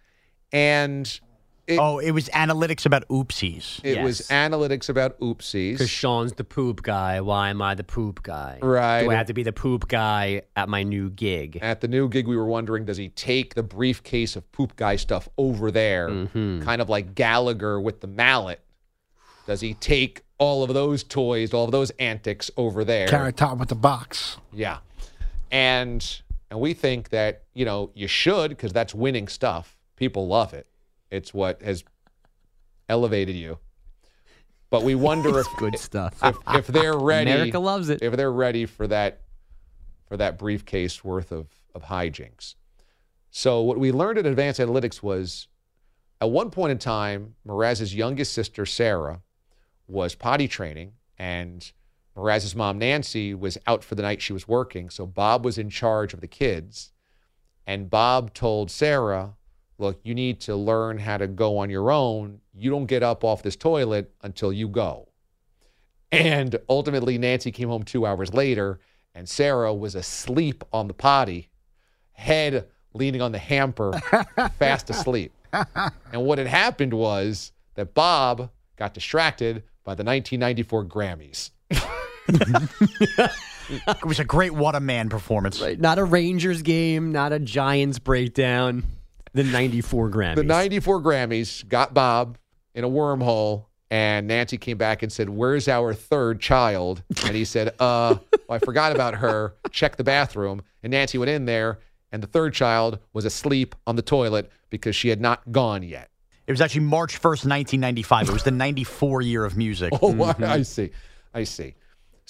And 0.53 1.21
it, 1.67 1.79
Oh, 1.79 1.99
it 1.99 2.13
was 2.13 2.29
analytics 2.31 2.87
about 2.87 3.07
oopsies. 3.09 3.85
it 3.85 4.03
was 4.03 4.21
analytics 4.31 4.89
about 4.89 5.19
oopsies. 5.21 5.73
Because. 5.73 5.91
Sean's 5.91 6.33
the 6.33 6.45
poop 6.45 6.83
guy. 6.83 7.21
Why 7.21 7.51
am 7.51 7.61
I 7.61 7.75
the 7.75 7.85
poop 7.85 8.23
guy? 8.23 8.59
Right. 8.63 9.03
Do 9.03 9.11
I 9.11 9.15
have 9.15 9.27
to 9.27 9.35
be 9.35 9.43
the 9.43 9.53
poop 9.53 9.87
guy 9.89 10.43
at 10.57 10.69
my 10.69 10.83
new 10.83 11.11
gig? 11.11 11.59
At 11.61 11.81
the 11.83 11.89
new 11.89 12.09
gig, 12.09 12.27
we 12.27 12.37
were 12.37 12.47
wondering 12.47 12.85
does 12.87 12.97
he 12.97 13.11
take 13.11 13.55
the 13.55 13.63
briefcase 13.63 14.35
of 14.37 14.51
poop 14.53 14.77
guy 14.77 14.97
stuff 14.97 15.29
over 15.37 15.71
there, 15.71 16.09
Mm-hmm. 16.09 16.63
kind 16.63 16.81
of 16.81 16.89
like 16.89 17.15
Gallagher 17.15 17.79
with 17.81 18.01
the 18.01 18.07
mallet? 18.07 18.61
Does 19.47 19.61
he 19.61 19.75
take 19.75 20.23
all 20.39 20.63
of 20.63 20.73
those 20.75 21.03
toys, 21.05 21.53
all 21.55 21.65
of 21.67 21.71
those 21.73 21.91
antics 21.93 22.51
over 22.57 22.85
there? 22.85 23.09
Carrot 23.09 23.37
top 23.37 23.59
with 23.59 23.69
the 23.69 23.75
box. 23.75 24.37
Yeah. 24.53 24.79
And 25.51 26.23
and 26.51 26.61
we 26.61 26.75
think 26.75 27.11
that, 27.11 27.45
you 27.55 27.65
know, 27.65 27.91
you 27.95 28.07
should 28.07 28.51
because 28.51 28.73
that's 28.73 28.95
winning 28.95 29.29
stuff. 29.29 29.77
People 29.97 30.27
love 30.27 30.55
it. 30.55 30.67
It's 31.11 31.35
what 31.35 31.63
has 31.63 31.85
elevated 32.89 33.37
you. 33.37 33.59
But 34.71 34.83
we 34.83 34.95
wonder 34.95 35.39
if 35.39 35.47
Good 35.57 35.79
stuff. 35.79 36.19
if, 36.23 36.37
if 36.49 36.67
they're 36.67 36.99
ready 36.99 37.31
America 37.31 37.59
loves 37.59 37.89
it. 37.89 38.03
If 38.03 38.17
they're 38.17 38.33
ready 38.33 38.67
for 38.67 38.87
that 38.89 39.23
for 40.07 40.17
that 40.17 40.39
briefcase 40.39 41.03
worth 41.03 41.33
of 41.33 41.49
of 41.75 41.85
hijinks. 41.85 42.55
So 43.31 43.63
what 43.63 43.79
we 43.79 43.93
learned 43.93 44.19
at 44.19 44.27
Advanced 44.27 44.61
Analytics 44.61 45.03
was 45.03 45.49
at 46.21 46.31
one 46.31 46.51
point 46.51 46.73
in 46.73 46.79
time, 46.79 47.35
Mraz's 47.47 47.95
youngest 47.95 48.33
sister 48.33 48.67
Sarah 48.67 49.23
was 49.87 50.15
potty 50.15 50.49
training 50.49 50.93
and 51.19 51.71
Mraz's 52.19 52.55
mom 52.55 52.79
Nancy 52.79 53.35
was 53.35 53.57
out 53.67 53.85
for 53.85 53.95
the 53.95 54.03
night 54.03 54.21
she 54.21 54.33
was 54.33 54.49
working, 54.49 54.91
so 54.91 55.07
Bob 55.07 55.45
was 55.45 55.59
in 55.59 55.71
charge 55.71 56.13
of 56.13 56.21
the 56.21 56.27
kids. 56.27 56.93
And 57.67 57.91
Bob 57.91 58.35
told 58.35 58.71
Sarah, 58.71 59.37
"Look, 59.79 60.01
you 60.03 60.15
need 60.15 60.41
to 60.41 60.57
learn 60.57 60.99
how 60.99 61.19
to 61.19 61.27
go 61.27 61.59
on 61.59 61.71
your 61.71 61.91
own. 61.91 62.41
You 62.55 62.71
don't 62.71 62.87
get 62.87 63.03
up 63.03 63.25
off 63.25 63.43
this 63.43 63.57
toilet 63.57 64.13
until 64.23 64.53
you 64.53 64.69
go." 64.69 65.09
And 66.11 66.59
ultimately, 66.69 67.19
Nancy 67.19 67.53
came 67.53 67.69
home 67.69 67.83
two 67.83 68.07
hours 68.07 68.33
later, 68.33 68.81
and 69.15 69.29
Sarah 69.29 69.75
was 69.75 69.95
asleep 69.95 70.65
on 70.73 70.89
the 70.89 70.95
potty, 70.95 71.51
head 72.13 72.67
leaning 72.95 73.21
on 73.21 73.33
the 73.33 73.39
hamper, 73.39 73.93
fast 74.59 74.91
asleep. 74.91 75.33
And 75.53 76.25
what 76.25 76.39
had 76.39 76.47
happened 76.47 76.95
was 76.95 77.53
that 77.75 77.95
Bob 77.95 78.51
got 78.77 78.95
distracted 78.95 79.63
by 79.85 79.95
the 79.95 80.05
1994 80.05 80.85
Grammys. 80.87 81.51
It 82.29 84.05
was 84.05 84.19
a 84.19 84.25
great 84.25 84.53
What 84.55 84.75
a 84.75 84.81
Man 84.81 85.09
performance. 85.09 85.61
Right. 85.61 85.79
Not 85.79 85.99
a 85.99 86.05
Rangers 86.05 86.63
game, 86.63 87.13
not 87.13 87.33
a 87.33 87.39
Giants 87.39 87.99
breakdown. 87.99 88.85
The 89.35 89.45
94 89.45 90.11
Grammys. 90.11 90.37
The 90.37 90.43
94 90.43 91.03
Grammys 91.03 91.69
got 91.69 91.93
Bob 91.93 92.39
in 92.75 92.83
a 92.85 92.89
wormhole, 92.89 93.67
and 93.91 94.27
Nancy 94.27 94.57
came 94.57 94.79
back 94.79 95.03
and 95.03 95.13
said, 95.13 95.29
Where's 95.29 95.69
our 95.69 95.93
third 95.93 96.41
child? 96.41 97.03
And 97.27 97.37
he 97.37 97.45
said, 97.45 97.69
Uh, 97.79 98.17
well, 98.49 98.57
I 98.57 98.59
forgot 98.59 98.93
about 98.93 99.17
her. 99.17 99.55
Check 99.71 99.97
the 99.97 100.05
bathroom. 100.05 100.63
And 100.83 100.91
Nancy 100.93 101.19
went 101.19 101.31
in 101.31 101.45
there, 101.45 101.79
and 102.11 102.23
the 102.23 102.27
third 102.27 102.55
child 102.55 102.99
was 103.13 103.25
asleep 103.27 103.75
on 103.87 103.97
the 103.97 104.03
toilet 104.03 104.51
because 104.71 104.97
she 104.97 105.09
had 105.11 105.21
not 105.21 105.53
gone 105.53 105.83
yet. 105.83 106.09
It 106.47 106.53
was 106.53 106.63
actually 106.63 106.83
March 106.87 107.17
1st, 107.21 107.45
1995. 107.45 108.29
It 108.31 108.33
was 108.33 108.45
the 108.45 108.51
94 108.51 109.21
year 109.21 109.45
of 109.45 109.59
music. 109.59 109.93
Oh, 110.01 110.23
I- 110.23 110.53
I 110.55 110.63
see. 110.63 110.91
I 111.35 111.45
see. 111.45 111.75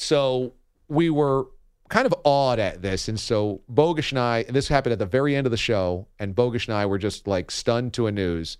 So 0.00 0.52
we 0.86 1.10
were 1.10 1.48
kind 1.88 2.06
of 2.06 2.14
awed 2.22 2.60
at 2.60 2.82
this. 2.82 3.08
And 3.08 3.18
so 3.18 3.62
Bogish 3.68 4.12
and 4.12 4.18
I, 4.20 4.44
and 4.46 4.54
this 4.54 4.68
happened 4.68 4.92
at 4.92 5.00
the 5.00 5.06
very 5.06 5.34
end 5.34 5.44
of 5.44 5.50
the 5.50 5.56
show, 5.56 6.06
and 6.20 6.36
Bogish 6.36 6.68
and 6.68 6.76
I 6.76 6.86
were 6.86 6.98
just 6.98 7.26
like 7.26 7.50
stunned 7.50 7.94
to 7.94 8.06
a 8.06 8.12
news. 8.12 8.58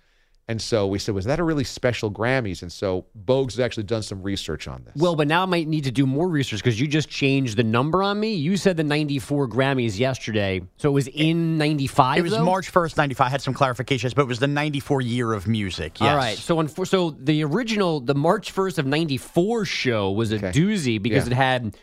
And 0.49 0.59
so 0.59 0.87
we 0.87 0.97
said, 0.97 1.13
was 1.13 1.25
that 1.25 1.37
a 1.39 1.43
really 1.43 1.63
special 1.63 2.09
Grammys? 2.09 2.63
And 2.63 2.71
so 2.71 3.05
Bogues 3.25 3.51
has 3.51 3.59
actually 3.59 3.83
done 3.83 4.01
some 4.01 4.23
research 4.23 4.67
on 4.67 4.83
this. 4.83 4.95
Well, 4.95 5.15
but 5.15 5.27
now 5.27 5.43
I 5.43 5.45
might 5.45 5.67
need 5.67 5.83
to 5.83 5.91
do 5.91 6.07
more 6.07 6.27
research 6.27 6.57
because 6.63 6.79
you 6.79 6.87
just 6.87 7.07
changed 7.07 7.55
the 7.55 7.63
number 7.63 8.01
on 8.01 8.19
me. 8.19 8.33
You 8.33 8.57
said 8.57 8.75
the 8.75 8.83
94 8.83 9.47
Grammys 9.47 9.99
yesterday. 9.99 10.61
So 10.77 10.89
it 10.89 10.93
was 10.93 11.07
in 11.07 11.59
95? 11.59 12.17
It 12.17 12.21
was 12.23 12.31
though? 12.31 12.43
March 12.43 12.73
1st, 12.73 12.97
95. 12.97 13.27
I 13.27 13.29
had 13.29 13.41
some 13.43 13.53
clarifications, 13.53 14.15
but 14.15 14.23
it 14.23 14.27
was 14.27 14.39
the 14.39 14.47
94 14.47 15.01
year 15.01 15.33
of 15.33 15.47
music. 15.47 15.99
Yes. 16.01 16.09
All 16.09 16.17
right. 16.17 16.35
So, 16.35 16.55
unfor- 16.57 16.87
so 16.87 17.11
the 17.11 17.43
original, 17.43 17.99
the 17.99 18.15
March 18.15 18.51
1st 18.51 18.79
of 18.79 18.87
94 18.87 19.65
show 19.65 20.09
was 20.11 20.31
a 20.31 20.37
Okay. 20.37 20.49
doozy 20.49 20.99
because 20.99 21.27
Yeah. 21.27 21.33
it 21.33 21.35
had 21.35 21.77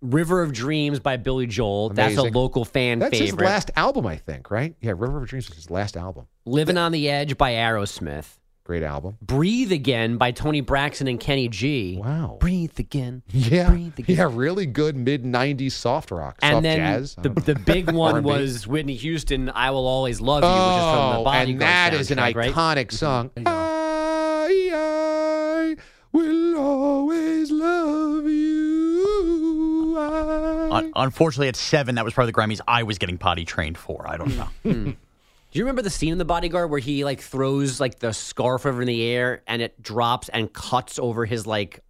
River 0.00 0.42
of 0.42 0.52
Dreams 0.52 1.00
by 1.00 1.16
Billy 1.16 1.46
Joel. 1.46 1.90
That's 1.90 2.16
a 2.16 2.22
local 2.22 2.64
fan 2.64 2.98
That's 2.98 3.18
favorite. 3.18 3.26
his 3.26 3.40
last 3.40 3.70
album, 3.76 4.06
I 4.06 4.16
think, 4.16 4.50
right? 4.50 4.74
Yeah, 4.80 4.92
River 4.96 5.22
of 5.22 5.28
Dreams 5.28 5.48
was 5.48 5.56
his 5.56 5.70
last 5.70 5.96
album. 5.96 6.26
Living 6.44 6.76
on 6.78 6.92
the 6.92 7.08
Edge 7.08 7.36
by 7.36 7.52
Aerosmith. 7.52 8.38
Great 8.68 8.82
album. 8.82 9.16
Breathe 9.22 9.72
Again 9.72 10.18
by 10.18 10.30
Toni 10.30 10.60
Braxton 10.60 11.08
and 11.08 11.18
Kenny 11.18 11.48
G. 11.48 11.96
Wow. 12.04 12.36
Breathe 12.38 12.78
Again. 12.78 13.22
Yeah. 13.28 13.70
Breathe 13.70 13.98
Again. 13.98 14.16
Yeah, 14.16 14.28
really 14.30 14.66
good 14.66 14.94
mid 14.94 15.24
90s 15.24 15.72
soft 15.72 16.10
rock, 16.10 16.38
soft 16.42 16.52
And 16.52 16.62
then 16.62 16.76
jazz. 16.76 17.14
The, 17.14 17.30
the 17.30 17.54
big 17.54 17.90
one 17.94 18.22
was 18.22 18.66
Whitney 18.66 18.96
Houston, 18.96 19.48
I 19.48 19.70
Will 19.70 19.86
Always 19.86 20.20
Love 20.20 20.42
You, 20.42 20.50
which 20.50 20.56
is 20.56 20.60
from 20.60 21.24
the 21.24 21.30
Oh, 21.30 21.32
and 21.32 21.60
that 21.62 21.94
is 21.94 22.10
an 22.10 22.18
right? 22.18 22.34
iconic 22.36 22.88
mm-hmm. 22.88 22.96
song. 22.96 23.30
I, 23.46 24.70
I 24.74 25.76
will 26.12 26.58
always 26.58 27.50
love 27.50 28.26
you. 28.28 28.47
I- 30.72 30.78
Un- 30.78 30.92
unfortunately, 30.96 31.48
at 31.48 31.56
seven, 31.56 31.94
that 31.96 32.04
was 32.04 32.14
probably 32.14 32.32
the 32.32 32.38
Grammys 32.38 32.60
I 32.66 32.82
was 32.82 32.98
getting 32.98 33.18
potty 33.18 33.44
trained 33.44 33.78
for. 33.78 34.08
I 34.08 34.16
don't 34.16 34.30
hmm. 34.30 34.38
know. 34.38 34.48
Hmm. 34.72 34.90
Do 35.50 35.58
you 35.58 35.64
remember 35.64 35.80
the 35.80 35.90
scene 35.90 36.12
in 36.12 36.18
The 36.18 36.26
Bodyguard 36.26 36.70
where 36.70 36.78
he 36.78 37.04
like 37.04 37.20
throws 37.20 37.80
like 37.80 38.00
the 38.00 38.12
scarf 38.12 38.66
over 38.66 38.82
in 38.82 38.86
the 38.86 39.02
air 39.02 39.42
and 39.46 39.62
it 39.62 39.82
drops 39.82 40.28
and 40.28 40.52
cuts 40.52 40.98
over 40.98 41.24
his 41.24 41.46
like 41.46 41.80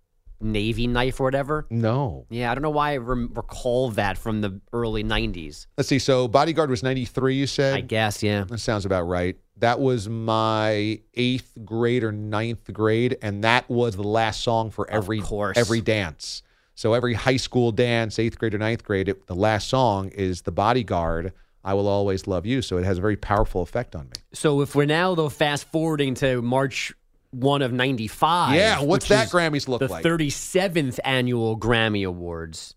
navy 0.41 0.87
knife 0.87 1.19
or 1.19 1.25
whatever? 1.25 1.67
no. 1.69 2.25
Yeah, 2.31 2.53
I 2.53 2.55
don't 2.55 2.63
know 2.63 2.71
why 2.71 2.93
I 2.93 2.99
rem- 2.99 3.33
recall 3.35 3.91
that 3.91 4.17
from 4.17 4.43
the 4.43 4.61
early 4.73 5.03
'90s. 5.03 5.67
Let's 5.77 5.89
see. 5.89 5.99
So 5.99 6.29
Bodyguard 6.29 6.71
was 6.71 6.85
93, 6.85 7.35
you 7.35 7.49
said? 7.49 7.75
I 7.75 7.81
guess, 7.81 8.23
yeah. 8.23 8.45
That 8.45 8.59
sounds 8.59 8.87
about 8.87 9.03
right. 9.09 9.37
That 9.57 9.81
was 9.81 10.09
my 10.09 11.01
eighth 11.15 11.59
grade 11.65 12.05
or 12.05 12.13
ninth 12.13 12.73
grade, 12.73 13.19
and 13.23 13.43
that 13.43 13.69
was 13.69 13.97
the 13.97 14.05
last 14.05 14.43
song 14.43 14.71
for 14.71 14.89
every 14.89 15.21
course. 15.21 15.57
every 15.57 15.81
dance. 15.81 16.45
So 16.79 16.95
every 16.95 17.15
high 17.15 17.39
school 17.39 17.73
dance, 17.73 18.21
eighth 18.21 18.39
grade 18.39 18.55
or 18.55 18.59
ninth 18.59 18.85
grade, 18.85 19.09
it, 19.09 19.27
the 19.27 19.35
last 19.35 19.69
song 19.69 20.11
is 20.11 20.43
"The 20.43 20.53
Bodyguard." 20.53 21.33
I 21.65 21.75
will 21.75 21.89
always 21.89 22.29
love 22.29 22.47
you. 22.47 22.63
So 22.63 22.79
it 22.79 22.85
has 22.85 22.99
a 22.99 23.01
very 23.01 23.17
powerful 23.17 23.63
effect 23.63 23.97
on 23.97 24.05
me. 24.05 24.13
So 24.33 24.61
if 24.61 24.77
we're 24.77 24.87
now 24.87 25.17
though 25.17 25.29
fast 25.29 25.67
forwarding 25.73 26.15
to 26.15 26.41
March 26.41 26.95
one 27.33 27.63
of 27.63 27.73
'95, 27.73 28.55
Yeah, 28.55 28.81
what's 28.81 29.09
that 29.09 29.29
Grammys 29.29 29.67
look 29.67 29.81
the 29.81 29.89
like? 29.89 30.05
37th 30.05 31.01
annual 31.05 31.59
Grammy 31.59 32.07
Awards. 32.07 32.77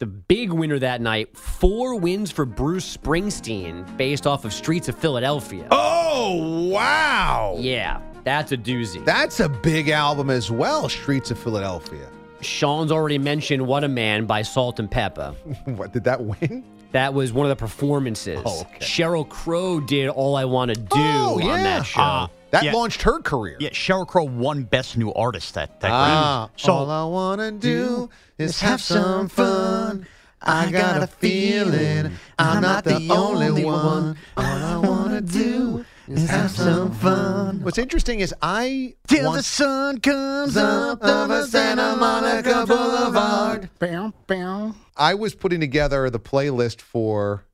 The 0.00 0.06
big 0.06 0.52
winner 0.52 0.80
that 0.80 1.00
night, 1.00 1.36
four 1.36 1.94
wins 1.94 2.32
for 2.32 2.44
Bruce 2.44 2.96
Springsteen, 2.96 3.96
based 3.96 4.26
off 4.26 4.44
of 4.44 4.52
Streets 4.52 4.88
of 4.88 4.98
Philadelphia. 4.98 5.68
Oh, 5.70 6.68
wow. 6.72 7.54
Yeah, 7.56 8.00
that's 8.24 8.50
a 8.50 8.56
doozy. 8.56 9.04
That's 9.04 9.38
a 9.38 9.48
big 9.48 9.90
album 9.90 10.28
as 10.28 10.50
well, 10.50 10.88
Streets 10.88 11.30
of 11.30 11.38
Philadelphia. 11.38 12.10
Sean's 12.46 12.92
already 12.92 13.18
mentioned 13.18 13.66
"What 13.66 13.84
a 13.84 13.88
Man" 13.88 14.24
by 14.26 14.42
Salt-N-Pepa. 14.42 15.34
what 15.76 15.92
did 15.92 16.04
that 16.04 16.22
win? 16.22 16.64
That 16.92 17.12
was 17.12 17.32
one 17.32 17.44
of 17.44 17.50
the 17.50 17.56
performances. 17.56 18.40
Oh, 18.44 18.60
okay. 18.62 18.78
Sheryl 18.84 19.28
Crow 19.28 19.80
did 19.80 20.08
"All 20.08 20.36
I 20.36 20.44
Want 20.44 20.72
to 20.72 20.80
Do" 20.80 20.86
Oh, 20.94 21.40
on 21.42 21.62
that 21.64 21.82
show. 21.84 22.00
Ah, 22.00 22.30
That 22.52 22.62
Yeah. 22.64 22.72
launched 22.72 23.02
her 23.02 23.20
career. 23.20 23.56
Yeah, 23.60 23.70
Sheryl 23.70 24.06
Crow 24.06 24.24
won 24.24 24.62
Best 24.62 24.96
New 24.96 25.12
Artist 25.12 25.54
that, 25.54 25.80
that 25.80 25.90
Ah, 25.90 26.48
Grammy. 26.56 26.60
So 26.60 26.72
all 26.72 26.90
I 26.90 27.04
wanna 27.04 27.50
do 27.52 28.08
is 28.38 28.60
have 28.60 28.80
some 28.80 29.28
fun. 29.28 30.06
I 30.40 30.70
got 30.70 31.02
a 31.02 31.06
feeling 31.08 32.12
I'm 32.38 32.62
not 32.62 32.84
the 32.84 33.08
only 33.10 33.64
one. 33.64 34.16
All 34.36 34.44
I 34.44 34.76
wanna 34.76 35.20
do 35.42 35.84
is 36.08 36.30
have 36.30 36.50
some 36.50 36.92
fun. 36.92 37.60
What's 37.62 37.78
interesting 37.78 38.20
is 38.20 38.34
I 38.42 38.94
till 39.08 39.32
the 39.32 39.42
sun 39.42 40.00
comes 40.00 40.56
Up 40.56 41.02
up 41.02 41.04
over 41.04 41.42
Santa 41.46 41.96
Monica 41.96 42.64
Boulevard. 42.66 43.70
Bam, 43.78 44.14
bam. 44.26 44.74
I 44.96 45.14
was 45.14 45.34
putting 45.34 45.60
together 45.60 46.08
the 46.10 46.20
playlist 46.20 46.80
for 46.80 47.44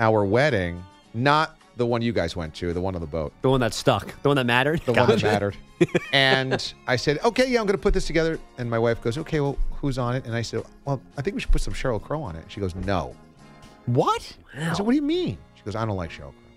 our 0.00 0.24
wedding, 0.24 0.82
not 1.14 1.56
the 1.76 1.86
one 1.86 2.02
you 2.02 2.12
guys 2.12 2.34
went 2.34 2.54
to, 2.56 2.72
the 2.72 2.80
one 2.80 2.94
on 2.96 3.00
the 3.00 3.06
boat, 3.06 3.32
The 3.42 3.50
one 3.50 3.60
that 3.60 3.72
stuck, 3.72 4.20
the 4.22 4.28
one 4.28 4.36
that 4.36 4.46
mattered. 4.46 4.80
the 4.84 4.92
one 4.92 5.08
that 5.08 5.22
mattered. 5.22 5.56
and 6.12 6.74
I 6.88 6.96
said, 6.96 7.18
okay, 7.24 7.48
yeah, 7.48 7.60
I'm 7.60 7.66
going 7.66 7.76
to 7.76 7.82
put 7.82 7.94
this 7.94 8.06
together. 8.06 8.38
And 8.58 8.68
my 8.68 8.80
wife 8.80 9.00
goes, 9.00 9.16
okay, 9.18 9.38
well, 9.40 9.56
who's 9.76 9.96
on 9.96 10.16
it? 10.16 10.24
And 10.26 10.34
I 10.34 10.42
said, 10.42 10.64
well, 10.84 11.00
I 11.16 11.22
think 11.22 11.34
we 11.36 11.40
should 11.40 11.52
put 11.52 11.60
some 11.60 11.74
Sheryl 11.74 12.02
Crow 12.02 12.20
on 12.22 12.34
it. 12.34 12.44
She 12.48 12.58
goes, 12.60 12.74
no. 12.74 13.14
What? 13.86 14.36
I 14.56 14.72
said, 14.74 14.84
what 14.84 14.90
do 14.92 14.96
you 14.96 15.02
mean? 15.02 15.38
She 15.54 15.62
goes, 15.62 15.76
I 15.76 15.84
don't 15.86 15.96
like 15.96 16.10
Sheryl 16.10 16.32
Crow. 16.32 16.47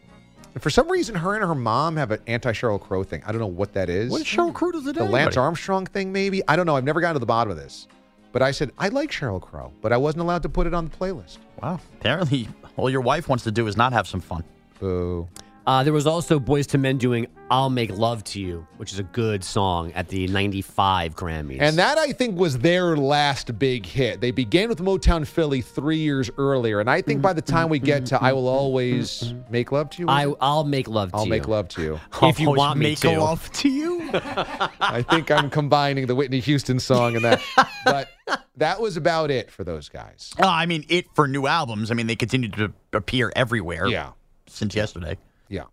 And 0.54 0.62
for 0.62 0.70
some 0.70 0.92
reason, 0.92 1.16
her 1.16 1.36
and 1.36 1.44
her 1.44 1.56
mom 1.56 1.96
have 1.98 2.12
an 2.12 2.20
anti 2.28 2.52
Sheryl 2.52 2.80
Crow 2.80 3.04
thing. 3.04 3.24
I 3.26 3.32
don't 3.32 3.40
know 3.40 3.48
what 3.48 3.74
that 3.74 3.90
is. 3.90 4.12
What 4.12 4.20
did 4.20 4.28
Sheryl 4.28 4.54
Crow 4.54 4.72
does 4.72 4.86
it 4.86 4.96
the? 4.96 5.04
Lance 5.06 5.38
Armstrong 5.38 5.86
thing, 5.86 6.12
maybe? 6.12 6.42
I 6.48 6.56
don't 6.56 6.66
know. 6.66 6.76
I've 6.76 6.84
never 6.84 7.00
gotten 7.00 7.16
to 7.16 7.20
the 7.20 7.26
bottom 7.26 7.52
of 7.52 7.58
this. 7.58 7.88
But 8.32 8.42
I 8.42 8.52
said, 8.52 8.72
I 8.78 8.88
like 8.90 9.12
Sheryl 9.12 9.42
Crow, 9.42 9.74
but 9.82 9.92
I 9.92 9.98
wasn't 9.98 10.22
allowed 10.22 10.44
to 10.44 10.50
put 10.50 10.68
it 10.68 10.74
on 10.74 10.86
the 10.86 10.96
playlist. 10.96 11.38
Wow. 11.62 11.80
Apparently, 12.00 12.48
all 12.78 12.90
your 12.90 13.02
wife 13.02 13.28
wants 13.28 13.44
to 13.46 13.52
do 13.52 13.68
is 13.68 13.76
not 13.76 13.94
have 13.94 14.08
some 14.08 14.22
fun. 14.22 14.44
Boo. 14.80 15.28
Uh, 15.68 15.84
there 15.84 15.94
was 15.94 16.08
also 16.08 16.40
Boyz 16.40 16.74
II 16.74 16.82
Men 16.82 16.98
doing 16.98 17.28
"I'll 17.52 17.70
Make 17.70 17.92
Love 17.92 18.24
to 18.26 18.40
You," 18.40 18.66
which 18.78 18.92
is 18.92 18.98
a 19.00 19.04
good 19.04 19.44
song 19.44 19.92
at 19.94 20.08
the 20.08 20.28
'95 20.28 21.16
Grammys. 21.16 21.58
And 21.62 21.78
that, 21.78 22.00
I 22.00 22.12
think, 22.14 22.38
was 22.38 22.58
their 22.58 22.98
last 22.98 23.60
big 23.60 23.86
hit. 23.86 24.22
They 24.22 24.32
began 24.32 24.70
with 24.70 24.80
Motown 24.80 25.26
Philly 25.28 25.62
three 25.62 26.00
years 26.00 26.32
earlier. 26.38 26.80
And 26.80 26.90
I 26.90 27.02
think 27.02 27.22
by 27.22 27.34
the 27.34 27.44
time 27.44 27.70
we 27.70 27.78
get 27.78 28.08
to 28.08 28.22
I 28.22 28.34
Will 28.34 28.48
Always 28.48 29.36
Make 29.52 29.72
Love 29.72 29.92
to 29.92 30.02
You, 30.02 30.10
I, 30.10 30.34
I'll 30.42 30.64
make 30.64 30.88
love 30.88 31.12
to 31.12 31.18
You. 31.18 31.20
I'll 31.20 31.26
you. 31.26 31.30
make 31.32 31.48
love 31.48 31.68
to 31.70 31.82
you. 31.84 32.00
If 32.24 32.40
you 32.40 32.50
want 32.50 32.80
me 32.80 32.92
make 32.92 33.00
to. 33.00 33.20
love 33.20 33.52
to 33.54 33.70
you. 33.70 34.10
I 34.14 35.04
think 35.08 35.30
I'm 35.30 35.50
combining 35.50 36.08
the 36.08 36.16
Whitney 36.16 36.40
Houston 36.40 36.80
song 36.80 37.16
and 37.16 37.24
that. 37.26 37.42
But 37.86 38.10
that 38.58 38.82
was 38.82 38.98
about 38.98 39.30
it 39.30 39.52
for 39.52 39.64
those 39.64 39.90
guys. 39.90 40.34
Uh, 40.40 40.48
I 40.48 40.66
mean, 40.66 40.86
it 40.90 41.06
for 41.14 41.28
new 41.28 41.46
albums. 41.46 41.92
I 41.92 41.94
mean, 41.94 42.08
they 42.08 42.16
continue 42.16 42.50
to 42.50 42.74
appear 42.94 43.32
everywhere. 43.36 43.88
Yeah. 43.88 44.12
Since 44.48 44.76
yesterday. 44.76 45.18
Yeah. 45.52 45.66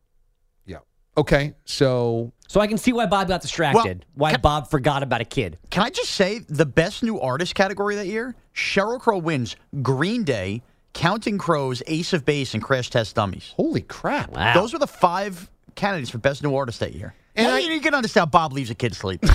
Yeah. 0.66 0.78
Okay. 1.16 1.54
So 1.64 2.32
So 2.48 2.60
I 2.60 2.66
can 2.66 2.76
see 2.76 2.92
why 2.92 3.06
Bob 3.06 3.28
got 3.28 3.40
distracted. 3.40 4.04
why 4.14 4.36
Bob 4.36 4.68
forgot 4.70 5.02
about 5.02 5.20
a 5.22 5.24
kid. 5.24 5.56
Can 5.70 5.82
I 5.82 5.90
just 5.90 6.10
say 6.10 6.40
the 6.48 6.66
best 6.66 7.02
new 7.02 7.18
artist 7.20 7.54
category 7.54 7.94
that 7.94 8.06
year? 8.06 8.34
Sheryl 8.54 9.00
Crow 9.00 9.18
wins 9.18 9.56
Green 9.82 10.24
Day, 10.24 10.62
Counting 10.92 11.38
Crows, 11.38 11.82
Ace 11.86 12.12
of 12.12 12.24
Base, 12.24 12.54
and 12.54 12.62
Crash 12.62 12.90
Test 12.90 13.14
Dummies. 13.14 13.52
Holy 13.56 13.82
crap. 13.82 14.30
Wow. 14.32 14.52
Those 14.54 14.74
are 14.74 14.78
the 14.78 14.86
five 14.86 15.48
candidates 15.76 16.10
for 16.10 16.18
best 16.18 16.42
new 16.42 16.54
artist 16.56 16.80
that 16.80 16.92
year. 16.94 17.14
And 17.36 17.46
And 17.46 17.56
I- 17.56 17.60
you 17.60 17.80
can 17.80 17.94
understand 17.94 18.22
how 18.22 18.30
Bob 18.30 18.52
leaves 18.52 18.70
a 18.70 18.74
kid 18.74 18.94
sleep. 18.94 19.24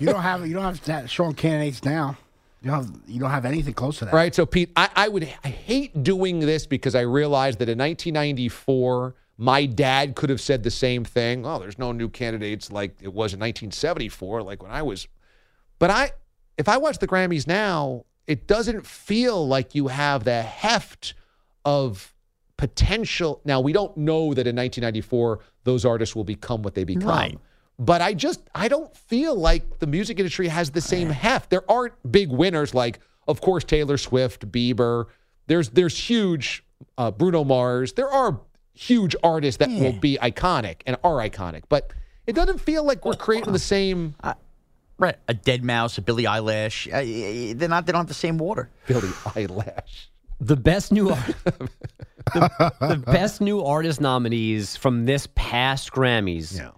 You 0.00 0.06
don't 0.08 0.22
have 0.22 0.44
you 0.46 0.52
don't 0.54 0.64
have 0.64 0.82
that 0.86 1.08
showing 1.08 1.34
candidates 1.34 1.84
now. 1.84 2.16
You 2.60 2.72
don't 2.72 2.84
have 2.84 2.94
you 3.06 3.20
don't 3.20 3.30
have 3.30 3.44
anything 3.44 3.72
close 3.72 4.00
to 4.00 4.06
that. 4.06 4.12
Right. 4.14 4.34
So, 4.34 4.46
Pete, 4.46 4.70
I, 4.74 4.88
I 4.96 5.08
would 5.08 5.22
I 5.44 5.48
hate 5.48 6.02
doing 6.02 6.40
this 6.40 6.66
because 6.66 6.96
I 6.96 7.02
realized 7.02 7.60
that 7.60 7.68
in 7.68 7.78
1994, 7.78 9.14
my 9.38 9.66
dad 9.66 10.16
could 10.16 10.30
have 10.30 10.40
said 10.40 10.64
the 10.64 10.70
same 10.70 11.04
thing. 11.04 11.46
Oh, 11.46 11.60
there's 11.60 11.78
no 11.78 11.92
new 11.92 12.08
candidates 12.08 12.72
like 12.72 12.96
it 13.00 13.14
was 13.14 13.32
in 13.32 13.40
1974, 13.40 14.42
like 14.42 14.62
when 14.62 14.72
I 14.72 14.82
was. 14.82 15.06
But 15.78 15.90
I, 15.90 16.10
if 16.58 16.68
I 16.68 16.76
watch 16.76 16.98
the 16.98 17.06
Grammys 17.06 17.46
now, 17.46 18.04
it 18.26 18.48
doesn't 18.48 18.84
feel 18.84 19.46
like 19.46 19.76
you 19.76 19.86
have 19.86 20.24
the 20.24 20.42
heft 20.42 21.14
of 21.64 22.12
potential. 22.56 23.40
Now, 23.44 23.60
we 23.60 23.72
don't 23.72 23.96
know 23.96 24.34
that 24.34 24.46
in 24.48 24.56
1994 24.56 25.38
those 25.62 25.84
artists 25.84 26.16
will 26.16 26.24
become 26.24 26.62
what 26.62 26.74
they 26.74 26.84
become. 26.84 27.08
Right. 27.08 27.38
But 27.78 28.02
I 28.02 28.14
just 28.14 28.40
I 28.56 28.66
don't 28.66 28.94
feel 28.96 29.36
like 29.36 29.78
the 29.78 29.86
music 29.86 30.18
industry 30.18 30.48
has 30.48 30.72
the 30.72 30.80
same 30.80 31.10
heft. 31.10 31.50
There 31.50 31.70
aren't 31.70 31.94
big 32.10 32.28
winners 32.28 32.74
like, 32.74 32.98
of 33.28 33.40
course, 33.40 33.62
Taylor 33.62 33.96
Swift, 33.98 34.50
Bieber. 34.50 35.06
There's 35.46 35.70
there's 35.70 35.96
huge 35.96 36.64
uh, 36.96 37.12
Bruno 37.12 37.44
Mars. 37.44 37.92
There 37.92 38.08
are 38.08 38.40
huge 38.78 39.16
artists 39.22 39.58
that 39.58 39.68
will 39.70 39.92
be 39.92 40.18
iconic 40.22 40.82
and 40.86 40.96
are 41.02 41.16
iconic, 41.16 41.62
but 41.68 41.92
it 42.26 42.34
doesn't 42.34 42.58
feel 42.60 42.84
like 42.84 43.04
we're 43.04 43.14
creating 43.14 43.52
the 43.52 43.58
same. 43.58 44.14
right. 44.98 45.16
A 45.28 45.34
deadmau5, 45.34 45.98
a 45.98 46.00
Billie 46.02 46.24
Eilish. 46.24 46.86
Uh, 46.86 47.58
they're 47.58 47.68
not. 47.68 47.86
They 47.86 47.92
don't 47.92 48.00
have 48.00 48.08
the 48.08 48.14
same 48.14 48.38
water. 48.38 48.70
Billie 48.86 49.10
Eyelash. 49.36 50.10
The 50.40 50.54
best 50.56 50.92
new 50.92 51.10
art, 51.10 51.34
the, 52.32 52.72
the 52.80 52.96
best 53.04 53.40
new 53.40 53.64
artist 53.64 54.00
nominees 54.00 54.76
from 54.76 55.04
this 55.06 55.26
past 55.34 55.90
Grammys 55.90 56.56
Yeah. 56.56 56.70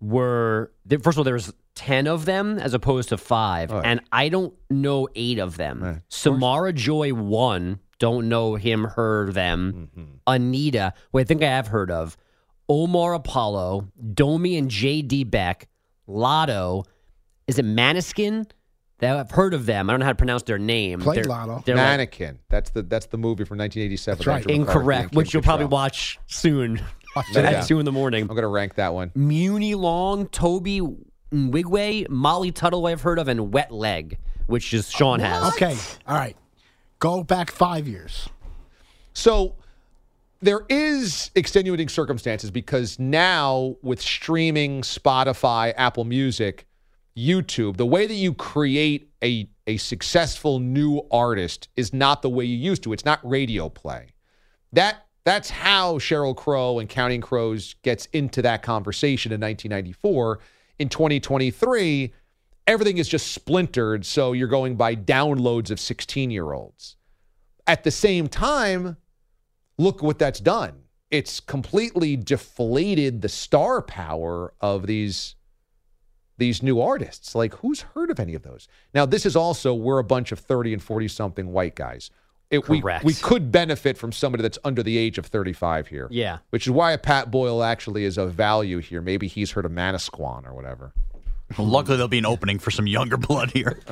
were 0.00 0.72
there- 0.84 0.98
first 0.98 1.16
of 1.16 1.20
all 1.20 1.24
there's 1.24 1.52
10 1.74 2.06
of 2.06 2.24
them 2.26 2.58
as 2.58 2.74
opposed 2.74 3.08
to 3.10 3.16
5 3.16 3.70
All 3.72 3.78
right. 3.78 3.86
and 3.86 4.00
I 4.12 4.28
don't 4.28 4.52
know 4.68 5.08
8 5.14 5.38
of 5.38 5.56
them. 5.56 5.82
Right. 5.82 5.98
Samara 6.08 6.72
Joy 6.74 7.14
won, 7.14 7.80
don't 7.98 8.28
know 8.28 8.54
him 8.56 8.84
her 8.84 9.30
them. 9.32 9.90
Mm-hmm. 9.96 10.12
Anitta, 10.26 10.92
who 11.12 11.18
I 11.18 11.24
think 11.24 11.42
I 11.42 11.46
have 11.48 11.68
heard 11.68 11.90
of. 11.90 12.16
Omar 12.68 13.14
Apollo, 13.14 13.88
Domi 14.14 14.56
and 14.58 14.68
J.D. 14.70 15.24
Beck, 15.24 15.68
Latto. 16.08 16.84
Is 17.46 17.58
it 17.58 17.64
Maniskin? 17.64 18.50
That 18.98 19.14
I've 19.16 19.30
heard 19.30 19.52
of 19.52 19.66
them. 19.66 19.90
I 19.90 19.92
don't 19.92 20.00
know 20.00 20.06
how 20.06 20.12
to 20.12 20.16
pronounce 20.16 20.44
their 20.44 20.58
name. 20.58 21.00
Play 21.00 21.16
They're- 21.16 21.24
Latto. 21.24 21.62
they're 21.66 21.76
like- 21.76 21.84
Mannequin. 21.84 22.38
That's 22.48 22.70
the 22.70 22.82
that's 22.82 23.06
the 23.06 23.18
movie 23.18 23.44
from 23.44 23.58
1987. 23.58 24.16
That's 24.18 24.26
right. 24.26 24.36
Andrew 24.36 24.58
McCarthy 24.58 24.70
and 24.70 24.78
incorrect, 24.82 25.14
which 25.14 25.34
you'll 25.34 25.42
probably 25.42 25.66
watch 25.66 26.18
soon 26.26 26.80
No 27.34 27.40
at 27.42 27.66
two 27.66 27.78
in 27.78 27.84
the 27.84 27.92
morning. 27.92 28.22
I'm 28.22 28.28
going 28.28 28.40
to 28.40 28.48
rank 28.48 28.76
that 28.76 28.94
one. 28.94 29.12
Muni 29.14 29.74
Long, 29.74 30.26
Tobe 30.28 30.66
Nwigwe, 31.32 32.08
Molly 32.08 32.52
Tuttle, 32.52 32.86
I've 32.86 33.02
heard 33.02 33.18
of, 33.18 33.28
and 33.28 33.52
Wet 33.52 33.70
Leg, 33.70 34.16
which 34.46 34.72
is 34.72 34.90
Sean 34.90 35.20
has. 35.20 35.44
Okay. 35.54 35.76
All 36.06 36.16
right. 36.16 36.36
Go 36.98 37.22
back 37.22 37.50
five 37.50 37.86
years. 37.86 38.28
So 39.12 39.56
there 40.40 40.64
is 40.68 41.30
extenuating 41.34 41.88
circumstances 41.88 42.50
because 42.50 42.98
now 42.98 43.76
with 43.82 44.00
streaming, 44.00 44.82
Spotify, 44.82 45.72
Apple 45.76 46.04
Music, 46.04 46.66
YouTube, 47.16 47.76
the 47.76 47.86
way 47.86 48.06
that 48.06 48.14
you 48.14 48.34
create 48.34 49.10
a 49.22 49.48
a 49.66 49.76
successful 49.78 50.60
new 50.60 51.02
artist 51.10 51.68
is 51.76 51.92
not 51.92 52.22
the 52.22 52.30
way 52.30 52.44
you 52.44 52.56
used 52.56 52.84
to. 52.84 52.92
It's 52.92 53.04
not 53.04 53.18
radio 53.28 53.68
play. 53.68 54.08
That 54.72 55.06
that's 55.24 55.50
how 55.50 55.98
Sheryl 55.98 56.36
Crow 56.36 56.78
and 56.78 56.88
Counting 56.88 57.20
Crows 57.20 57.74
gets 57.82 58.06
into 58.12 58.42
that 58.42 58.62
conversation 58.62 59.32
in 59.32 59.40
1994. 59.40 60.38
In 60.78 60.88
2023, 60.88 62.12
everything 62.66 62.98
is 62.98 63.08
just 63.08 63.32
splintered, 63.32 64.04
so 64.04 64.32
you're 64.32 64.48
going 64.48 64.76
by 64.76 64.94
downloads 64.96 65.70
of 65.70 65.80
16 65.80 66.30
year 66.30 66.52
olds. 66.52 66.96
At 67.66 67.84
the 67.84 67.90
same 67.90 68.28
time, 68.28 68.96
look 69.78 70.02
what 70.02 70.18
that's 70.18 70.40
done. 70.40 70.82
It's 71.10 71.40
completely 71.40 72.16
deflated 72.16 73.22
the 73.22 73.28
star 73.28 73.82
power 73.82 74.52
of 74.60 74.86
these 74.86 75.34
these 76.38 76.62
new 76.62 76.80
artists. 76.80 77.34
Like 77.34 77.54
who's 77.56 77.80
heard 77.80 78.10
of 78.10 78.20
any 78.20 78.34
of 78.34 78.42
those? 78.42 78.68
Now, 78.92 79.06
this 79.06 79.24
is 79.24 79.36
also 79.36 79.72
we're 79.72 79.98
a 79.98 80.04
bunch 80.04 80.32
of 80.32 80.38
30 80.38 80.74
and 80.74 80.82
40 80.82 81.08
something 81.08 81.52
white 81.52 81.74
guys. 81.74 82.10
It, 82.48 82.68
we, 82.68 82.80
we 83.02 83.14
could 83.14 83.50
benefit 83.50 83.98
from 83.98 84.12
somebody 84.12 84.42
that's 84.42 84.58
under 84.62 84.80
the 84.80 84.96
age 84.96 85.18
of 85.18 85.26
35 85.26 85.88
here. 85.88 86.06
Yeah. 86.12 86.38
Which 86.50 86.66
is 86.66 86.70
why 86.70 86.92
a 86.92 86.98
Pat 86.98 87.28
Boyle 87.28 87.64
actually 87.64 88.04
is 88.04 88.18
of 88.18 88.34
value 88.34 88.78
here. 88.78 89.02
Maybe 89.02 89.26
he's 89.26 89.50
heard 89.50 89.64
of 89.64 89.72
Manasquan 89.72 90.46
or 90.46 90.54
whatever. 90.54 90.92
Well, 91.56 91.66
luckily, 91.66 91.96
there'll 91.96 92.08
be 92.08 92.18
an 92.18 92.26
opening 92.26 92.58
for 92.58 92.70
some 92.70 92.86
younger 92.86 93.16
blood 93.16 93.50
here. 93.52 93.80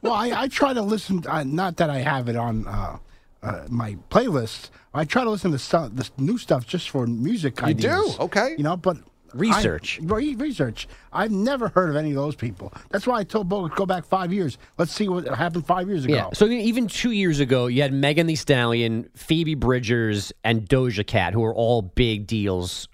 Well, 0.00 0.12
I, 0.14 0.30
I 0.42 0.48
try 0.48 0.72
to 0.72 0.82
listen. 0.82 1.24
Uh, 1.26 1.42
not 1.44 1.76
that 1.78 1.90
I 1.90 1.98
have 1.98 2.28
it 2.28 2.36
on 2.36 2.66
uh, 2.66 2.96
uh, 3.42 3.64
my 3.68 3.96
playlist. 4.08 4.70
I 4.94 5.04
try 5.04 5.24
to 5.24 5.30
listen 5.30 5.50
to 5.50 5.58
stuff, 5.58 5.90
this 5.92 6.10
new 6.16 6.38
stuff 6.38 6.66
just 6.66 6.88
for 6.90 7.06
music 7.06 7.60
You 7.60 7.66
ideas. 7.66 8.16
do? 8.16 8.22
Okay. 8.22 8.54
You 8.56 8.62
know, 8.64 8.76
but 8.76 8.98
Research. 9.34 9.98
I, 10.00 10.04
re- 10.14 10.34
research. 10.36 10.88
I've 11.12 11.30
never 11.32 11.68
heard 11.68 11.90
of 11.90 11.96
any 11.96 12.10
of 12.10 12.16
those 12.16 12.36
people. 12.36 12.72
That's 12.90 13.06
why 13.06 13.18
I 13.18 13.24
told 13.24 13.48
Bo 13.48 13.68
go 13.68 13.84
back 13.84 14.04
five 14.06 14.32
years. 14.32 14.56
Let's 14.78 14.92
see 14.92 15.08
what 15.08 15.26
happened 15.26 15.66
five 15.66 15.88
years 15.88 16.04
ago. 16.04 16.14
Yeah. 16.14 16.28
So 16.32 16.46
even 16.46 16.86
two 16.86 17.10
years 17.10 17.40
ago, 17.40 17.66
you 17.66 17.82
had 17.82 17.92
Megan 17.92 18.26
Thee 18.26 18.36
Stallion, 18.36 19.10
Phoebe 19.14 19.54
Bridgers, 19.56 20.32
and 20.44 20.66
Doja 20.68 21.06
Cat, 21.06 21.34
who 21.34 21.44
are 21.44 21.54
all 21.54 21.82
big 21.82 22.26
deals 22.26 22.88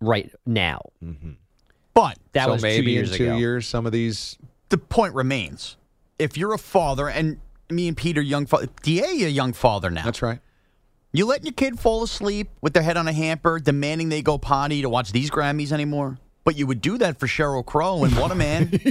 right 0.00 0.32
now. 0.46 0.80
But 1.94 2.18
That 2.32 2.46
so 2.46 2.52
was 2.52 2.62
maybe 2.62 2.86
two 2.86 2.90
years 2.92 3.12
in 3.12 3.16
two 3.18 3.24
ago. 3.24 3.36
years, 3.38 3.66
some 3.66 3.86
of 3.86 3.92
these. 3.92 4.36
the 4.68 4.78
point 4.78 5.14
remains: 5.14 5.76
if 6.18 6.36
you're 6.36 6.52
a 6.52 6.58
father, 6.58 7.08
and 7.08 7.38
me 7.70 7.88
and 7.88 7.96
Peter, 7.96 8.20
young 8.20 8.46
father, 8.46 8.68
Da, 8.82 9.02
a 9.04 9.28
young 9.28 9.52
father 9.52 9.90
now. 9.90 10.04
That's 10.04 10.20
right. 10.22 10.40
You 11.12 11.26
letting 11.26 11.46
your 11.46 11.52
kid 11.54 11.78
fall 11.78 12.02
asleep 12.02 12.48
with 12.60 12.74
their 12.74 12.82
head 12.82 12.96
on 12.96 13.06
a 13.06 13.12
hamper, 13.12 13.60
demanding 13.60 14.08
they 14.08 14.20
go 14.20 14.36
potty 14.36 14.82
to 14.82 14.88
watch 14.88 15.12
these 15.12 15.30
Grammys 15.30 15.70
anymore? 15.70 16.18
But 16.44 16.56
you 16.56 16.66
would 16.66 16.82
do 16.82 16.98
that 16.98 17.18
for 17.18 17.26
Sheryl 17.26 17.64
Crow, 17.64 18.04
and 18.04 18.14
what 18.18 18.30
a 18.30 18.34
man! 18.34 18.70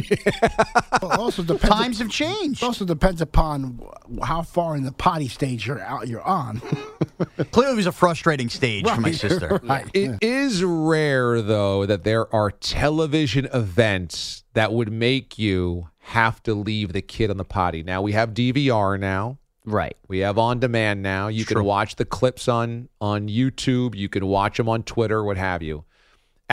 Well, 1.02 1.20
also 1.20 1.44
depends. 1.44 1.68
Times 1.76 2.00
have 2.00 2.10
changed. 2.10 2.64
It 2.64 2.66
also 2.66 2.86
depends 2.86 3.20
upon 3.22 3.80
how 4.24 4.42
far 4.42 4.76
in 4.78 4.84
the 4.84 4.92
potty 4.94 5.28
stage 5.28 5.68
you're 5.68 5.82
out. 5.82 6.08
You're 6.08 6.22
on. 6.24 6.62
Clearly, 7.52 7.74
it 7.74 7.76
was 7.76 7.86
a 7.88 7.92
frustrating 7.92 8.48
stage 8.50 8.88
for 8.88 9.02
my 9.02 9.10
Right, 9.10 9.16
sister. 9.16 9.60
right. 9.64 9.86
It 9.94 10.18
is 10.22 10.64
rare, 10.64 11.42
though, 11.42 11.86
that 11.86 12.04
there 12.06 12.34
are 12.34 12.52
television 12.52 13.48
events 13.54 14.44
that 14.54 14.72
would 14.72 14.92
make 14.94 15.38
you 15.38 15.90
have 16.00 16.42
to 16.44 16.54
leave 16.54 16.94
the 16.94 17.02
kid 17.02 17.30
on 17.30 17.36
the 17.38 17.44
potty. 17.46 17.84
Now, 17.84 18.02
we 18.02 18.14
have 18.14 18.30
DVR 18.34 18.98
now. 18.98 19.40
Right. 19.66 19.98
We 20.08 20.20
have 20.20 20.38
on 20.38 20.60
demand 20.60 21.02
now. 21.04 21.28
You 21.28 21.44
can 21.44 21.64
watch 21.66 21.98
the 21.98 22.06
clips 22.06 22.48
on 22.48 22.88
on 23.02 23.28
YouTube. 23.28 23.94
You 23.96 24.08
can 24.10 24.26
watch 24.26 24.56
them 24.58 24.70
on 24.70 24.84
Twitter, 24.84 25.22
what 25.24 25.36
have 25.38 25.62
you. 25.62 25.84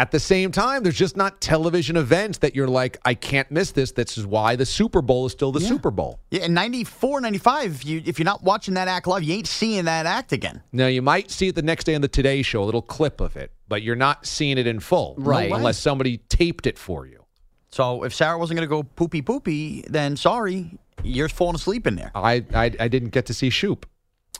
At 0.00 0.12
the 0.12 0.18
same 0.18 0.50
time, 0.50 0.82
there's 0.82 0.96
just 0.96 1.14
not 1.14 1.42
television 1.42 1.94
events 1.94 2.38
that 2.38 2.54
you're 2.54 2.66
like, 2.66 2.96
I 3.04 3.12
can't 3.12 3.50
miss 3.50 3.72
this. 3.72 3.92
This 3.92 4.16
is 4.16 4.24
why 4.24 4.56
the 4.56 4.64
Super 4.64 5.02
Bowl 5.02 5.26
is 5.26 5.32
still 5.32 5.52
the 5.52 5.60
Super 5.60 5.90
Bowl. 5.90 6.20
Yeah, 6.30 6.46
in 6.46 6.54
94, 6.54 7.20
95, 7.20 7.66
if, 7.66 7.84
you, 7.84 8.02
if 8.06 8.18
you're 8.18 8.24
not 8.24 8.42
watching 8.42 8.72
that 8.74 8.88
act 8.88 9.06
live, 9.06 9.22
you 9.22 9.34
ain't 9.34 9.46
seeing 9.46 9.84
that 9.84 10.06
act 10.06 10.32
again. 10.32 10.62
Now, 10.72 10.86
you 10.86 11.02
might 11.02 11.30
see 11.30 11.48
it 11.48 11.54
the 11.54 11.60
next 11.60 11.84
day 11.84 11.94
on 11.94 12.00
the 12.00 12.08
Today 12.08 12.40
Show, 12.40 12.62
a 12.62 12.64
little 12.64 12.80
clip 12.80 13.20
of 13.20 13.36
it, 13.36 13.52
but 13.68 13.82
you're 13.82 13.94
not 13.94 14.24
seeing 14.24 14.56
it 14.56 14.66
in 14.66 14.80
full. 14.80 15.16
Right. 15.18 15.52
Unless 15.52 15.76
somebody 15.76 16.16
taped 16.30 16.66
it 16.66 16.78
for 16.78 17.06
you. 17.06 17.22
So 17.70 18.02
if 18.04 18.14
Sarah 18.14 18.38
wasn't 18.38 18.56
going 18.56 18.66
to 18.66 18.74
go 18.74 18.82
poopy 18.82 19.20
poopy, 19.20 19.84
then 19.86 20.16
sorry, 20.16 20.78
you're 21.02 21.28
falling 21.28 21.56
asleep 21.56 21.86
in 21.86 21.96
there. 21.96 22.10
I, 22.14 22.46
I, 22.54 22.72
I 22.80 22.88
didn't 22.88 23.10
get 23.10 23.26
to 23.26 23.34
see 23.34 23.50
Shoop. 23.50 23.84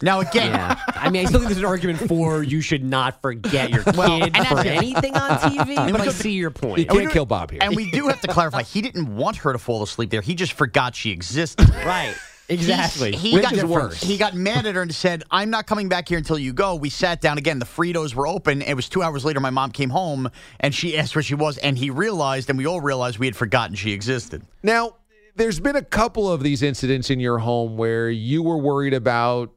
Now, 0.03 0.21
again, 0.21 0.53
Yeah. 0.53 0.77
I 0.89 1.11
mean, 1.11 1.27
I 1.27 1.29
still 1.29 1.41
think 1.41 1.51
there's 1.51 1.59
an 1.59 1.67
argument 1.67 1.99
for 2.09 2.43
you 2.43 2.61
should 2.63 2.83
not 2.83 3.21
forget 3.21 3.71
your 3.71 3.83
kid 3.83 3.97
Well, 3.97 4.23
and 4.25 4.35
for 4.37 4.55
that's- 4.55 4.67
anything 4.67 5.15
on 5.17 5.39
TV, 5.39 5.75
but 5.93 6.01
I 6.01 6.09
see 6.09 6.33
your 6.33 6.49
You 6.51 6.55
point. 6.55 6.89
can't 6.89 7.11
kill 7.13 7.27
Bob 7.27 7.51
here. 7.51 7.61
and 7.63 7.77
we 7.77 7.91
do 7.91 8.09
have 8.09 8.21
to 8.23 8.29
clarify, 8.29 8.63
he 8.63 8.81
didn't 8.81 9.15
want 9.15 9.37
her 9.39 9.53
to 9.53 9.59
fall 9.59 9.83
asleep 9.83 10.09
there. 10.11 10.23
He 10.23 10.35
just 10.35 10.55
forgot 10.55 10.95
she 10.95 11.11
existed. 11.11 11.69
Right. 11.85 12.15
Exactly. 12.49 13.13
He, 13.13 13.35
Which 13.35 13.45
got, 13.45 13.53
is 13.53 13.65
worse? 13.65 14.03
he 14.03 14.17
got 14.17 14.35
mad 14.35 14.67
at 14.67 14.75
her 14.75 14.83
and 14.83 14.93
said, 14.93 15.23
I'm 15.31 15.51
not 15.51 15.67
coming 15.69 15.89
back 15.89 16.09
here 16.09 16.19
until 16.19 16.37
you 16.39 16.53
go. 16.53 16.75
We 16.75 16.91
sat 16.91 17.21
down 17.21 17.39
again. 17.39 17.61
The 17.61 17.65
Fritos 17.65 18.13
were 18.15 18.27
open. 18.27 18.61
It 18.61 18.75
was 18.75 18.89
two 18.89 19.03
hours 19.05 19.25
later. 19.25 19.39
My 19.39 19.51
mom 19.51 19.71
came 19.71 19.91
home 19.91 20.29
and 20.59 20.75
she 20.75 20.99
asked 20.99 21.15
where 21.15 21.23
she 21.23 21.37
was. 21.37 21.59
And 21.59 21.79
he 21.79 21.91
realized, 21.91 22.51
and 22.51 22.59
we 22.59 22.67
all 22.67 22.81
realized 22.81 23.19
we 23.21 23.27
had 23.27 23.37
forgotten 23.37 23.77
she 23.77 23.93
existed. 23.93 24.43
Now, 24.65 24.97
there's 25.37 25.61
been 25.61 25.77
a 25.77 25.83
couple 25.85 26.31
of 26.31 26.43
these 26.43 26.63
incidents 26.63 27.09
in 27.09 27.21
your 27.21 27.39
home 27.39 27.77
where 27.77 28.11
you 28.11 28.43
were 28.43 28.59
worried 28.59 28.95
about 28.95 29.53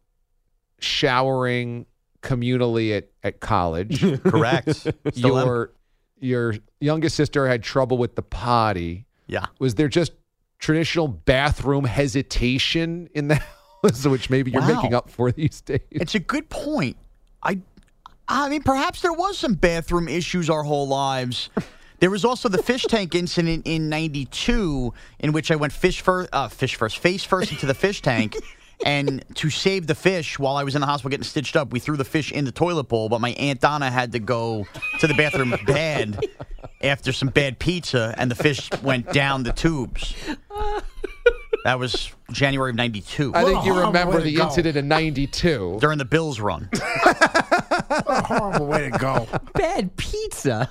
showering 0.84 1.86
communally 2.22 2.96
at, 2.98 3.10
at 3.24 3.40
college. 3.40 4.02
Correct. 4.24 4.70
Still 5.14 5.44
your 5.46 5.72
your 6.20 6.56
youngest 6.80 7.16
sister 7.16 7.48
had 7.48 7.64
trouble 7.64 7.98
with 7.98 8.16
the 8.16 8.22
potty. 8.22 9.06
Yeah. 9.28 9.46
Was 9.60 9.76
there 9.76 9.88
just 9.90 10.14
traditional 10.60 11.08
bathroom 11.10 11.84
hesitation 11.86 13.10
in 13.14 13.28
the 13.28 13.36
house, 13.84 14.06
which 14.06 14.30
maybe 14.30 14.52
you're 14.52 14.62
Wow. 14.62 14.76
making 14.76 14.94
up 14.94 15.10
for 15.10 15.32
these 15.32 15.60
days? 15.62 15.82
It's 15.92 16.16
a 16.16 16.20
good 16.20 16.50
point. 16.50 16.96
I, 17.42 17.60
I 18.28 18.48
mean, 18.48 18.64
perhaps 18.64 19.02
there 19.02 19.12
was 19.12 19.38
some 19.38 19.56
bathroom 19.56 20.08
issues 20.08 20.50
our 20.50 20.64
whole 20.64 20.88
lives. 20.88 21.50
There 22.00 22.10
was 22.10 22.24
also 22.24 22.48
the 22.48 22.62
fish 22.64 22.84
tank 22.84 23.16
incident 23.16 23.64
in 23.66 23.90
'92, 23.90 24.94
in 25.20 25.32
which 25.34 25.52
I 25.52 25.56
went 25.58 25.74
fish 25.74 26.00
first, 26.02 26.30
uh, 26.32 26.48
fish 26.48 26.76
first, 26.76 26.98
face 27.00 27.24
first 27.26 27.52
into 27.52 27.66
the 27.66 27.74
fish 27.74 28.02
tank, 28.02 28.36
and 28.86 29.24
to 29.36 29.50
save 29.50 29.88
the 29.88 29.96
fish 29.96 30.38
while 30.40 30.56
I 30.58 30.64
was 30.64 30.76
in 30.76 30.82
the 30.82 30.88
hospital 30.88 31.10
getting 31.10 31.24
stitched 31.24 31.56
up, 31.56 31.72
we 31.72 31.80
threw 31.80 31.98
the 31.98 32.06
fish 32.06 32.32
in 32.32 32.46
the 32.46 32.52
toilet 32.52 32.86
bowl. 32.90 33.10
But 33.10 33.22
my 33.22 33.32
aunt 33.32 33.62
Donna 33.62 33.90
had 33.90 34.12
to 34.14 34.20
go 34.20 34.66
to 35.00 35.08
the 35.08 35.14
bathroom 35.14 35.56
bad 35.68 36.20
after 36.82 37.12
some 37.12 37.30
bad 37.30 37.60
pizza, 37.60 38.14
and 38.18 38.30
the 38.30 38.36
fish 38.36 38.70
went 38.82 39.12
down 39.14 39.44
the 39.44 39.54
tubes. 39.54 40.14
That 41.64 41.80
was 41.80 42.12
January 42.32 42.72
of 42.72 42.76
'92. 42.76 43.32
I 43.34 43.44
think 43.46 43.64
you 43.66 43.80
remember 43.80 44.22
the 44.22 44.36
incident 44.36 44.76
in 44.76 44.88
'92. 44.90 45.78
during 45.80 45.98
the 45.98 46.06
Bills 46.06 46.40
run. 46.40 46.70
What 47.90 48.08
a 48.08 48.22
horrible 48.24 48.66
way 48.68 48.90
to 48.90 48.98
go. 48.98 49.28
Bad 49.54 49.96
pizza. 49.98 50.70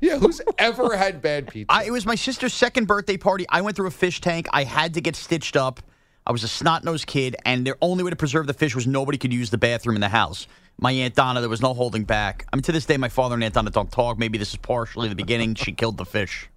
Yeah, 0.00 0.18
who's 0.18 0.40
ever 0.58 0.96
had 0.96 1.22
bad 1.22 1.48
pizza? 1.48 1.72
I, 1.72 1.84
it 1.84 1.90
was 1.90 2.04
my 2.04 2.14
sister's 2.14 2.52
second 2.52 2.86
birthday 2.86 3.16
party. 3.16 3.46
I 3.48 3.62
went 3.62 3.76
through 3.76 3.86
a 3.86 3.92
fish 3.92 4.20
tank. 4.20 4.46
I 4.52 4.64
had 4.64 4.94
to 4.94 5.00
get 5.00 5.16
stitched 5.16 5.56
up. 5.56 5.80
I 6.26 6.32
was 6.32 6.42
a 6.42 6.48
snot 6.48 6.84
nosed 6.84 7.06
kid, 7.06 7.36
and 7.44 7.66
their 7.66 7.76
only 7.82 8.02
way 8.02 8.10
to 8.10 8.16
preserve 8.16 8.46
the 8.46 8.54
fish 8.54 8.74
was 8.74 8.86
nobody 8.86 9.18
could 9.18 9.32
use 9.32 9.50
the 9.50 9.58
bathroom 9.58 9.94
in 9.96 10.00
the 10.00 10.08
house. 10.08 10.46
My 10.78 10.90
Aunt 10.92 11.14
Donna, 11.14 11.40
there 11.40 11.50
was 11.50 11.60
no 11.60 11.74
holding 11.74 12.04
back. 12.04 12.46
I 12.52 12.56
mean, 12.56 12.62
to 12.62 12.72
this 12.72 12.86
day, 12.86 12.96
my 12.96 13.08
father 13.10 13.34
and 13.34 13.44
Aunt 13.44 13.54
Donna 13.54 13.70
don't 13.70 13.92
talk. 13.92 14.18
Maybe 14.18 14.38
this 14.38 14.50
is 14.50 14.56
partially 14.56 15.08
the 15.08 15.14
beginning. 15.14 15.54
She 15.54 15.72
killed 15.72 15.98
the 15.98 16.04
fish. 16.06 16.48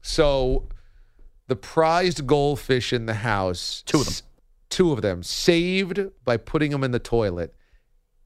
So 0.00 0.68
the 1.48 1.56
prized 1.56 2.26
goldfish 2.26 2.92
in 2.92 3.06
the 3.06 3.14
house, 3.14 3.82
Two 3.86 3.98
of 4.00 4.04
them. 4.06 4.12
s- 4.12 4.22
two 4.70 4.92
of 4.92 5.02
them 5.02 5.22
saved 5.22 6.00
by 6.24 6.36
putting 6.36 6.70
them 6.70 6.82
in 6.84 6.92
the 6.92 6.98
toilet. 6.98 7.54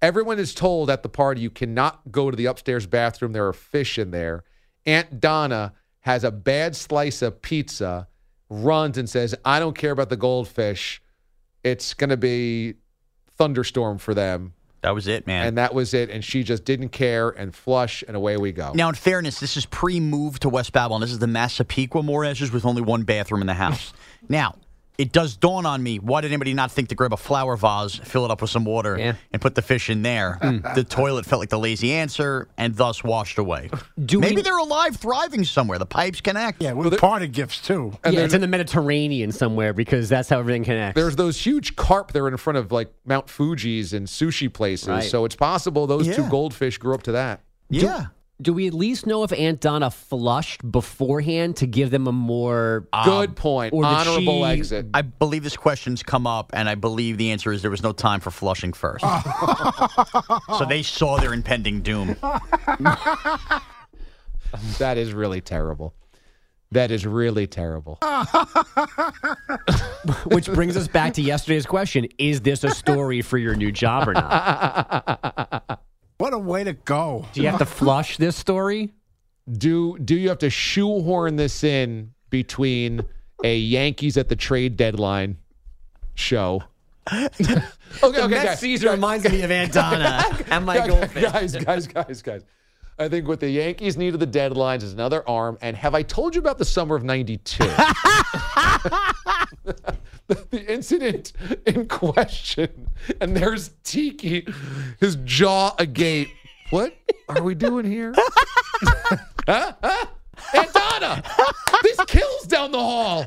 Everyone 0.02 0.38
is 0.38 0.54
told 0.54 0.90
at 0.90 1.02
the 1.02 1.08
party 1.08 1.40
you 1.40 1.50
cannot 1.50 2.12
go 2.12 2.30
to 2.30 2.36
the 2.36 2.46
upstairs 2.46 2.86
bathroom. 2.86 3.32
There 3.32 3.46
are 3.48 3.52
fish 3.52 3.98
in 3.98 4.10
there. 4.10 4.44
Aunt 4.84 5.18
Donna 5.20 5.72
has 6.00 6.22
a 6.22 6.30
bad 6.30 6.76
slice 6.76 7.22
of 7.22 7.42
pizza, 7.42 8.06
runs 8.48 8.98
and 8.98 9.08
says, 9.08 9.34
I 9.44 9.58
don't 9.58 9.76
care 9.76 9.90
about 9.90 10.08
the 10.08 10.16
goldfish. 10.16 11.02
It's 11.64 11.94
going 11.94 12.10
to 12.10 12.16
be 12.16 12.74
thunderstorm 13.36 13.98
for 13.98 14.14
them. 14.14 14.54
That 14.82 14.94
was 14.94 15.08
it, 15.08 15.26
man. 15.26 15.48
and 15.48 15.58
that 15.58 15.74
was 15.74 15.94
it. 15.94 16.10
And 16.10 16.24
she 16.24 16.44
just 16.44 16.64
didn't 16.64 16.90
care 16.90 17.30
and 17.30 17.52
flush, 17.52 18.04
and 18.06 18.16
away 18.16 18.36
we 18.36 18.52
go. 18.52 18.72
Now, 18.72 18.88
in 18.88 18.94
fairness, 18.94 19.40
this 19.40 19.56
is 19.56 19.66
pre-move 19.66 20.38
to 20.40 20.48
West 20.48 20.72
Babylon. 20.72 21.00
This 21.00 21.10
is 21.10 21.18
the 21.18 21.26
Massapequa 21.26 22.02
Morashes 22.02 22.52
with 22.52 22.64
only 22.64 22.82
one 22.82 23.02
bathroom 23.02 23.40
in 23.40 23.48
the 23.48 23.54
house. 23.54 23.92
now, 24.28 24.54
it 24.98 25.12
does 25.12 25.36
dawn 25.36 25.66
on 25.66 25.82
me: 25.82 25.98
why 25.98 26.20
did 26.20 26.30
anybody 26.32 26.54
not 26.54 26.70
think 26.72 26.88
to 26.88 26.94
grab 26.94 27.12
a 27.12 27.16
flower 27.16 27.56
vase, 27.56 27.96
fill 27.96 28.24
it 28.24 28.30
up 28.30 28.40
with 28.40 28.50
some 28.50 28.64
water, 28.64 28.94
and 28.96 29.40
put 29.40 29.54
the 29.54 29.62
fish 29.62 29.90
in 29.90 30.02
there? 30.02 30.38
Hmm. 30.40 30.58
the 30.74 30.84
toilet 30.84 31.26
felt 31.26 31.40
like 31.40 31.48
the 31.50 31.58
lazy 31.58 31.92
answer, 31.92 32.48
and 32.56 32.74
thus 32.76 33.02
washed 33.04 33.38
away. 33.38 33.70
Do 34.04 34.20
Maybe 34.20 34.36
we- 34.36 34.42
they're 34.42 34.56
alive, 34.58 34.96
thriving 34.96 35.44
somewhere. 35.44 35.78
The 35.78 35.86
pipes 35.86 36.20
connect. 36.20 36.62
Yeah, 36.62 36.72
with 36.72 36.98
party 36.98 37.28
gifts 37.28 37.60
too. 37.60 37.92
yeah, 38.04 38.20
it's 38.20 38.34
in 38.34 38.40
the 38.40 38.46
Mediterranean 38.46 39.32
somewhere 39.32 39.72
because 39.72 40.08
that's 40.08 40.28
how 40.28 40.38
everything 40.38 40.64
connects. 40.64 41.00
There's 41.00 41.16
those 41.16 41.38
huge 41.40 41.76
carp 41.76 42.12
that 42.12 42.20
are 42.20 42.28
in 42.28 42.36
front 42.36 42.56
of 42.56 42.72
like 42.72 42.92
Mount 43.04 43.26
Fuji's 43.28 43.92
and 43.92 44.06
sushi 44.06 44.52
places. 44.52 44.88
Right. 44.88 45.02
So 45.04 45.24
it's 45.24 45.36
possible 45.36 45.86
those 45.86 46.14
two 46.14 46.28
goldfish 46.28 46.78
grew 46.78 46.94
up 46.94 47.02
to 47.04 47.12
that. 47.12 47.40
Yeah. 47.68 47.80
Do 47.80 48.06
we 48.44 48.66
at 48.66 48.74
least 48.74 49.06
know 49.06 49.22
if 49.22 49.32
Aunt 49.32 49.60
Donna 49.60 49.90
flushed 49.90 50.70
beforehand 50.70 51.56
to 51.56 51.66
give 51.66 51.90
them 51.90 52.06
a 52.06 52.12
more 52.12 52.86
um, 52.92 53.04
Good 53.04 53.36
point. 53.36 53.72
Or 53.72 53.84
Honorable 53.84 54.44
she- 54.44 54.50
exit. 54.50 54.86
I 54.94 55.02
believe 55.02 55.42
this 55.42 55.56
question's 55.56 56.02
come 56.02 56.26
up, 56.26 56.50
and 56.52 56.68
I 56.68 56.74
believe 56.74 57.18
the 57.18 57.30
answer 57.30 57.52
is 57.52 57.62
there 57.62 57.70
was 57.70 57.82
no 57.82 57.92
time 57.92 58.20
for 58.20 58.30
flushing 58.30 58.72
first. 58.72 59.04
so 60.58 60.64
they 60.66 60.82
saw 60.82 61.18
their 61.18 61.32
impending 61.32 61.82
doom. 61.82 62.16
That 64.78 64.96
is 64.96 65.12
really 65.12 65.40
terrible. 65.40 65.92
That 66.72 66.90
is 66.90 67.06
really 67.06 67.46
terrible. 67.46 67.98
Which 70.26 70.46
brings 70.46 70.76
us 70.76 70.88
back 70.88 71.14
to 71.14 71.22
yesterday's 71.22 71.66
question: 71.66 72.06
Is 72.18 72.40
this 72.40 72.64
a 72.64 72.70
story 72.70 73.22
for 73.22 73.38
your 73.38 73.54
new 73.54 73.72
job 73.72 74.08
or 74.08 74.14
not? 74.14 75.80
What 76.18 76.32
a 76.32 76.38
way 76.38 76.64
to 76.64 76.72
go. 76.72 77.26
Do 77.32 77.42
you 77.42 77.48
have 77.48 77.58
to 77.58 77.66
flush 77.66 78.16
this 78.16 78.36
story? 78.36 78.92
Do 79.50 79.98
do 79.98 80.16
you 80.16 80.28
have 80.30 80.38
to 80.38 80.50
shoehorn 80.50 81.36
this 81.36 81.62
in 81.62 82.12
between 82.30 83.02
a 83.44 83.56
Yankees 83.56 84.16
at 84.16 84.28
the 84.28 84.36
trade 84.36 84.76
deadline 84.76 85.36
show? 86.14 86.62
okay, 87.12 87.28
the 87.38 87.62
okay, 88.02 88.26
Mets 88.26 88.44
guys. 88.44 88.60
season 88.60 88.90
reminds 88.90 89.28
me 89.30 89.42
of 89.42 89.50
Aunt 89.50 89.72
Donna 89.72 90.24
and 90.50 90.66
my 90.66 90.78
Guys, 90.78 90.88
goldfish. 90.88 91.22
Guys, 91.22 91.56
guys, 91.56 91.86
guys, 91.86 92.22
guys. 92.22 92.42
I 92.98 93.08
think 93.08 93.28
what 93.28 93.40
the 93.40 93.50
Yankees 93.50 93.98
needed 93.98 94.20
the 94.20 94.26
deadlines 94.26 94.82
is 94.82 94.94
another 94.94 95.28
arm. 95.28 95.58
And 95.60 95.76
have 95.76 95.94
I 95.94 96.02
told 96.02 96.34
you 96.34 96.40
about 96.40 96.56
the 96.58 96.64
summer 96.64 96.96
of 96.96 97.04
'92? 97.04 97.64
the 100.28 100.64
incident 100.66 101.34
in 101.66 101.86
question, 101.86 102.88
and 103.20 103.36
there's 103.36 103.72
Tiki, 103.84 104.46
his 104.98 105.16
jaw 105.24 105.74
agape. 105.78 106.30
What 106.70 106.96
are 107.28 107.42
we 107.42 107.54
doing 107.54 107.84
here? 107.84 108.14
huh? 109.46 109.72
Huh? 109.82 110.06
Aunt 110.54 110.72
Donna, 110.72 111.22
this 111.82 112.00
kills 112.06 112.46
down 112.46 112.72
the 112.72 112.78
hall. 112.78 113.26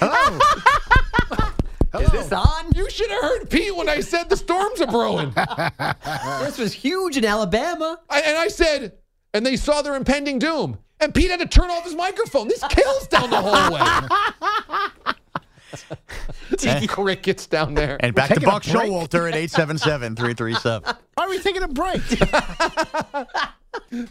Oh. 0.00 1.54
Is 2.00 2.10
this 2.10 2.32
on? 2.32 2.72
You 2.74 2.88
should 2.90 3.10
have 3.10 3.22
heard 3.22 3.50
Pete 3.50 3.74
when 3.74 3.88
I 3.88 4.00
said 4.00 4.28
the 4.28 4.36
storms 4.36 4.80
are 4.80 4.86
brewing. 4.86 5.32
This 6.44 6.58
was 6.58 6.72
huge 6.72 7.16
in 7.16 7.24
Alabama. 7.24 8.00
I, 8.08 8.20
and 8.22 8.36
I 8.38 8.48
said, 8.48 8.94
and 9.34 9.44
they 9.44 9.56
saw 9.56 9.82
their 9.82 9.96
impending 9.96 10.38
doom. 10.38 10.78
And 11.00 11.14
Pete 11.14 11.30
had 11.30 11.40
to 11.40 11.46
turn 11.46 11.70
off 11.70 11.84
his 11.84 11.94
microphone. 11.94 12.48
This 12.48 12.64
kills 12.68 13.06
down 13.08 13.30
the 13.30 13.40
hallway. 13.40 15.12
Tiki 16.56 16.86
crickets 16.86 17.46
down 17.46 17.74
there. 17.74 17.98
And 18.00 18.14
back 18.14 18.30
to 18.30 18.40
Buck. 18.40 18.62
Showalter 18.62 19.30
at 19.30 19.34
877-337. 19.50 20.96
Why 21.14 21.24
are 21.24 21.28
we 21.28 21.38
taking 21.40 21.62
a 21.62 21.68
break? 21.68 22.02
No, 23.90 24.08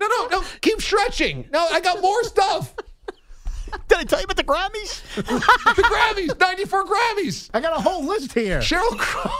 no, 0.00 0.26
no. 0.28 0.44
Keep 0.60 0.80
stretching. 0.80 1.48
No, 1.52 1.66
I 1.70 1.80
got 1.80 2.00
more 2.00 2.22
stuff. 2.24 2.74
Did 3.88 3.98
I 3.98 4.04
tell 4.04 4.20
you 4.20 4.24
about 4.24 4.36
the 4.36 4.44
Grammys? 4.44 5.02
The 5.16 5.82
Grammys, 5.82 6.38
94 6.38 6.84
Grammys. 6.84 7.50
I 7.52 7.60
got 7.60 7.76
a 7.76 7.80
whole 7.80 8.04
list 8.04 8.32
here. 8.32 8.60
Sheryl 8.60 8.96
Crow. 8.98 9.30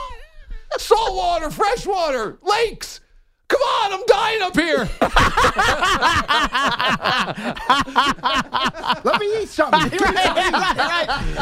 Saltwater, 0.77 1.49
freshwater, 1.49 2.37
lakes. 2.41 2.99
Come 3.47 3.61
on, 3.61 3.93
I'm 3.93 4.05
dying 4.05 4.41
up 4.41 4.53
here. 4.55 4.89
Let 9.05 9.21
me 9.21 9.41
eat 9.41 9.47
something. 9.47 9.99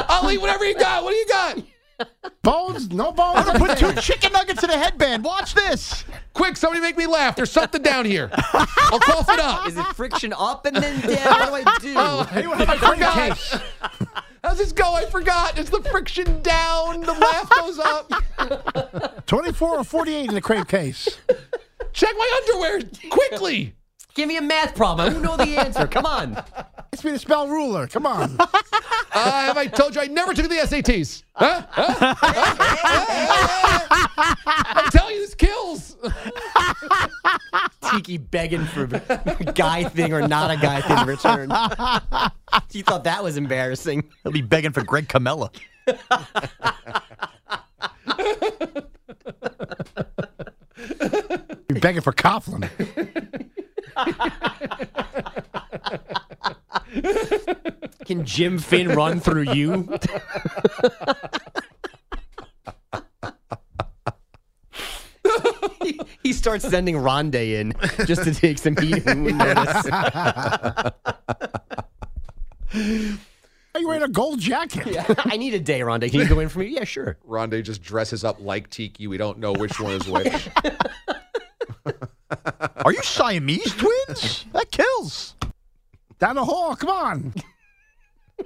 I'll 0.07 0.29
eat 0.31 0.39
whatever 0.39 0.65
you 0.65 0.75
got. 0.77 1.03
What 1.03 1.09
do 1.11 1.15
you 1.15 1.27
got? 1.27 1.57
Bones? 2.41 2.89
No 2.91 3.11
bones? 3.11 3.47
I'm 3.47 3.57
going 3.57 3.75
to 3.75 3.85
put 3.85 3.95
two 3.95 4.01
chicken 4.01 4.31
nuggets 4.33 4.63
in 4.63 4.69
a 4.69 4.77
headband. 4.77 5.23
Watch 5.23 5.53
this. 5.55 6.03
Quick, 6.33 6.57
somebody 6.57 6.81
make 6.81 6.97
me 6.97 7.05
laugh. 7.07 7.35
There's 7.35 7.51
something 7.51 7.81
down 7.81 8.05
here. 8.05 8.29
I'll 8.33 8.99
cough 8.99 9.29
it 9.29 9.39
up. 9.39 9.67
Is 9.67 9.77
it 9.77 9.85
friction 9.95 10.33
up 10.33 10.65
and 10.65 10.75
then 10.75 10.99
down? 11.01 11.51
What 11.51 11.63
do 11.63 11.69
I 11.71 11.77
do? 11.79 11.93
Oh, 11.97 12.29
Anyone 12.33 12.57
have 12.59 12.69
a 12.69 12.71
I 12.73 12.77
cream 12.77 12.91
forgot. 12.93 13.63
How's 14.43 14.57
this 14.57 14.71
go? 14.71 14.93
I 14.93 15.05
forgot. 15.05 15.57
It's 15.57 15.69
the 15.71 15.81
friction 15.83 16.41
down. 16.43 17.01
The 17.01 17.13
laugh 17.13 17.49
goes 17.49 17.79
up. 17.79 19.25
24 19.25 19.79
or 19.79 19.83
48 19.83 20.29
in 20.29 20.35
the 20.35 20.41
crate 20.41 20.67
case. 20.67 21.17
Check 21.93 22.13
my 22.17 22.39
underwear 22.43 22.81
quickly. 23.09 23.73
Give 24.13 24.27
me 24.27 24.37
a 24.37 24.41
math 24.41 24.75
problem. 24.75 25.07
I 25.07 25.11
don't 25.11 25.21
know 25.23 25.35
the 25.37 25.57
answer. 25.57 25.87
Come 25.87 26.05
on. 26.05 26.43
Ask 26.95 27.03
me 27.03 27.11
to 27.11 27.19
spell 27.19 27.49
ruler. 27.49 27.87
Come 27.87 28.05
on. 28.05 28.37
Uh, 29.17 29.45
have 29.45 29.57
I 29.57 29.67
told 29.67 29.95
you 29.95 30.01
I 30.01 30.07
never 30.07 30.33
took 30.33 30.49
the 30.49 30.55
SATs? 30.55 31.23
Huh? 31.35 31.65
Huh? 31.69 32.15
I'm 34.45 34.91
telling 34.91 35.15
you, 35.15 35.21
this 35.21 35.33
kills. 35.35 35.95
Tiki 37.93 38.17
begging 38.17 38.65
for 38.65 38.83
a 38.83 39.53
guy 39.53 39.85
thing 39.85 40.11
or 40.11 40.27
not 40.27 40.51
a 40.51 40.57
guy 40.57 40.81
thing 40.81 40.97
in 40.97 41.07
return. 41.07 41.49
you 42.73 42.83
thought 42.83 43.05
that 43.05 43.23
was 43.23 43.37
embarrassing. 43.37 44.03
He'll 44.23 44.33
be 44.33 44.41
begging 44.41 44.73
for 44.73 44.83
Greg 44.83 45.07
Camella. 45.07 45.49
You're 51.69 51.79
begging 51.79 52.01
for 52.01 52.11
Coughlin. 52.11 52.69
Can 58.05 58.25
Jim 58.25 58.57
Finn 58.59 58.89
run 58.89 59.19
through 59.19 59.53
you? 59.53 59.97
he, 65.81 65.99
he 66.23 66.33
starts 66.33 66.67
sending 66.67 66.97
Ronde 66.97 67.35
in 67.35 67.73
just 68.05 68.23
to 68.23 68.33
take 68.33 68.57
some 68.59 68.75
heat 68.77 69.05
and 69.05 69.23
notice. 69.37 69.85
Are 73.75 73.79
you 73.79 73.87
wearing 73.87 74.03
a 74.03 74.07
gold 74.07 74.39
jacket? 74.39 74.87
Yeah, 74.87 75.05
I 75.17 75.35
need 75.37 75.53
a 75.53 75.59
day, 75.59 75.81
Ronde. 75.81 76.09
Can 76.09 76.21
you 76.21 76.29
go 76.29 76.39
in 76.39 76.47
for 76.47 76.59
me? 76.59 76.67
Yeah, 76.67 76.85
sure. 76.85 77.17
Rondé 77.27 77.61
just 77.63 77.83
dresses 77.83 78.23
up 78.23 78.39
like 78.39 78.69
Tiki. 78.69 79.07
We 79.07 79.17
don't 79.17 79.39
know 79.39 79.51
which 79.51 79.79
one 79.79 79.93
is 79.93 80.07
which. 80.07 80.47
Are 82.85 82.93
you 82.93 83.01
Siamese 83.01 83.75
twins? 83.75 84.45
That 84.53 84.71
kills. 84.71 85.35
Down 86.25 86.35
the 86.37 86.43
hall. 86.43 86.75
Come 86.75 86.89
on. 86.89 87.33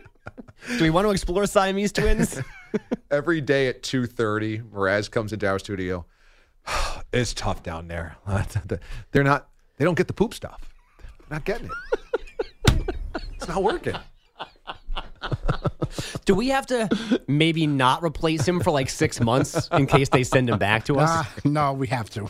Do 0.78 0.84
we 0.84 0.90
want 0.90 1.08
to 1.08 1.12
explore 1.12 1.46
Siamese 1.46 1.94
twins? 1.94 2.38
Every 3.12 3.40
day 3.40 3.70
at 3.70 3.84
2.30, 3.84 4.70
Mraz 4.70 5.10
comes 5.10 5.32
into 5.32 5.48
our 5.48 5.60
studio. 5.60 6.06
It's 7.12 7.34
tough 7.34 7.64
down 7.64 7.88
there. 7.88 8.18
They're 9.12 9.24
not, 9.24 9.48
they 9.78 9.86
don't 9.86 9.98
get 9.98 10.08
the 10.08 10.14
poop 10.14 10.34
stuff. 10.36 10.70
They're 11.00 11.38
not 11.38 11.46
getting 11.46 11.72
it. 12.68 12.96
It's 13.34 13.48
not 13.48 13.64
working. 13.64 13.96
Do 16.26 16.36
we 16.36 16.50
have 16.50 16.68
to 16.68 17.22
maybe 17.28 17.66
not 17.66 18.04
replace 18.04 18.48
him 18.48 18.60
for 18.60 18.70
like 18.70 18.90
six 18.92 19.20
months 19.20 19.70
in 19.72 19.88
case 19.88 20.10
they 20.10 20.24
send 20.24 20.50
him 20.52 20.60
back 20.60 20.84
to 20.86 21.00
us? 21.00 21.10
Uh, 21.10 21.24
no, 21.46 21.74
we 21.74 21.88
have 21.88 22.12
to. 22.12 22.28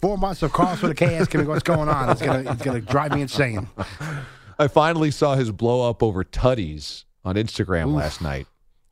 Four 0.00 0.16
months 0.18 0.42
of 0.42 0.52
calls 0.52 0.80
for 0.80 0.88
the 0.88 0.94
K 0.94 1.16
asking 1.16 1.40
me 1.42 1.46
what's 1.46 1.62
going 1.62 1.88
on. 1.88 2.08
It's 2.10 2.22
gonna, 2.22 2.50
it's 2.50 2.62
gonna 2.62 2.80
drive 2.80 3.12
me 3.12 3.22
insane. 3.22 3.68
I 4.58 4.68
finally 4.68 5.10
saw 5.10 5.34
his 5.36 5.50
blow 5.50 5.88
up 5.88 6.02
over 6.02 6.24
tutties 6.24 7.04
on 7.24 7.34
Instagram 7.36 7.94
last 7.94 8.20
night. 8.22 8.46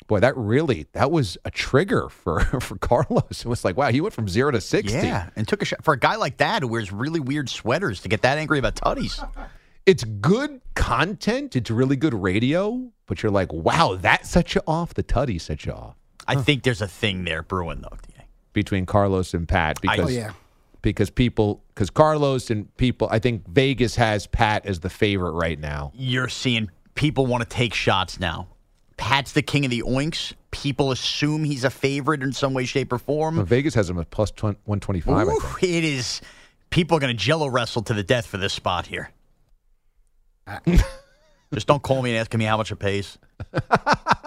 Boy, 0.06 0.20
that 0.20 0.36
really 0.36 0.86
that 0.92 1.11
was 1.11 1.36
a 1.44 1.50
trigger 1.50 2.09
for 2.09 2.40
for 2.61 2.76
Carlos. 2.78 3.44
It 3.44 3.46
was 3.46 3.64
like, 3.64 3.76
wow, 3.76 3.90
he 3.90 4.00
went 4.00 4.14
from 4.14 4.28
zero 4.28 4.50
to 4.50 4.61
sixty. 4.61 4.98
Yeah, 4.98 5.30
and 5.36 5.46
took 5.48 5.62
a 5.62 5.64
shot 5.64 5.84
for 5.84 5.94
a 5.94 5.98
guy 5.98 6.16
like 6.16 6.38
that 6.38 6.62
who 6.62 6.68
wears 6.68 6.92
really 6.92 7.20
weird 7.20 7.48
sweaters 7.48 8.00
to 8.02 8.09
get 8.09 8.22
that 8.22 8.38
angry 8.38 8.59
about 8.59 8.74
tutties. 8.74 9.26
It's 9.86 10.04
good 10.04 10.61
content. 10.74 11.56
It's 11.56 11.70
really 11.70 11.96
good 11.96 12.12
radio, 12.12 12.90
but 13.06 13.22
you're 13.22 13.32
like, 13.32 13.50
wow, 13.54 13.96
that 14.02 14.26
set 14.26 14.54
you 14.54 14.61
off. 14.66 14.92
The 14.92 15.02
tutty 15.02 15.40
set 15.40 15.64
you 15.64 15.72
off 15.72 15.94
I 16.26 16.34
think 16.34 16.62
there's 16.62 16.82
a 16.82 16.86
thing 16.86 17.24
there 17.24 17.42
brewing 17.42 17.80
though. 17.80 17.96
Between 18.52 18.84
Carlos 18.84 19.32
and 19.32 19.48
Pat 19.48 19.80
because 19.80 20.00
Oh, 20.00 20.09
yeah. 20.09 20.32
Because 20.82 21.10
people 21.10 21.62
because 21.74 21.90
Carlos 21.90 22.50
and 22.50 22.74
people. 22.76 23.08
I 23.10 23.18
think 23.18 23.46
Vegas 23.48 23.96
has 23.96 24.26
Pat 24.26 24.66
as 24.66 24.80
the 24.80 24.90
favorite 24.90 25.32
right 25.32 25.58
now. 25.58 25.92
You're 25.94 26.28
seeing 26.28 26.70
people 26.94 27.26
want 27.26 27.42
to 27.42 27.48
take 27.48 27.74
shots 27.74 28.18
now. 28.20 28.48
Pat's 28.96 29.32
the 29.32 29.42
king 29.42 29.64
of 29.64 29.70
the 29.70 29.82
oinks. 29.82 30.32
people 30.50 30.90
assume 30.90 31.44
he's 31.44 31.62
a 31.62 31.70
favorite 31.70 32.22
in 32.22 32.32
some 32.32 32.52
way, 32.52 32.64
shape, 32.64 32.92
or 32.92 32.98
form. 32.98 33.36
Well, 33.36 33.44
Vegas 33.44 33.74
has 33.74 33.88
him 33.88 33.98
at 33.98 34.10
plus 34.10 34.30
20, 34.32 34.58
125. 34.64 35.16
I 35.16 35.22
Ooh, 35.22 35.38
think. 35.38 35.62
it 35.62 35.84
is. 35.84 36.20
People 36.70 36.96
are 36.96 37.00
going 37.00 37.16
to 37.16 37.22
jello 37.22 37.46
wrestle 37.48 37.82
to 37.82 37.94
the 37.94 38.02
death 38.02 38.26
for 38.26 38.38
this 38.38 38.52
spot 38.52 38.86
here. 38.86 39.10
Just 41.54 41.66
don't 41.66 41.82
call 41.82 42.02
me 42.02 42.10
and 42.10 42.18
ask 42.18 42.34
me 42.34 42.44
how 42.44 42.56
much 42.56 42.72
it 42.72 42.76
pays. 42.76 43.18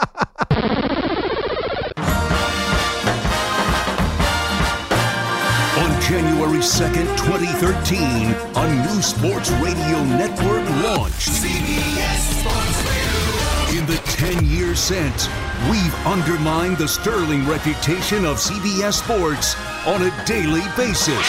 January 6.41 6.63
2nd, 6.63 7.17
2013, 7.17 8.33
a 8.55 8.85
new 8.87 9.01
sports 9.03 9.51
radio 9.51 10.03
network 10.05 10.67
launched. 10.83 11.29
CBS 11.29 12.17
Sports 12.39 13.69
Radio. 13.69 13.79
In 13.79 13.85
the 13.85 13.97
10 14.05 14.47
years 14.47 14.79
since, 14.79 15.27
we've 15.69 15.93
undermined 16.03 16.79
the 16.79 16.87
sterling 16.87 17.47
reputation 17.47 18.25
of 18.25 18.37
CBS 18.37 19.03
Sports 19.03 19.55
on 19.85 20.01
a 20.01 20.25
daily 20.25 20.63
basis. 20.75 21.27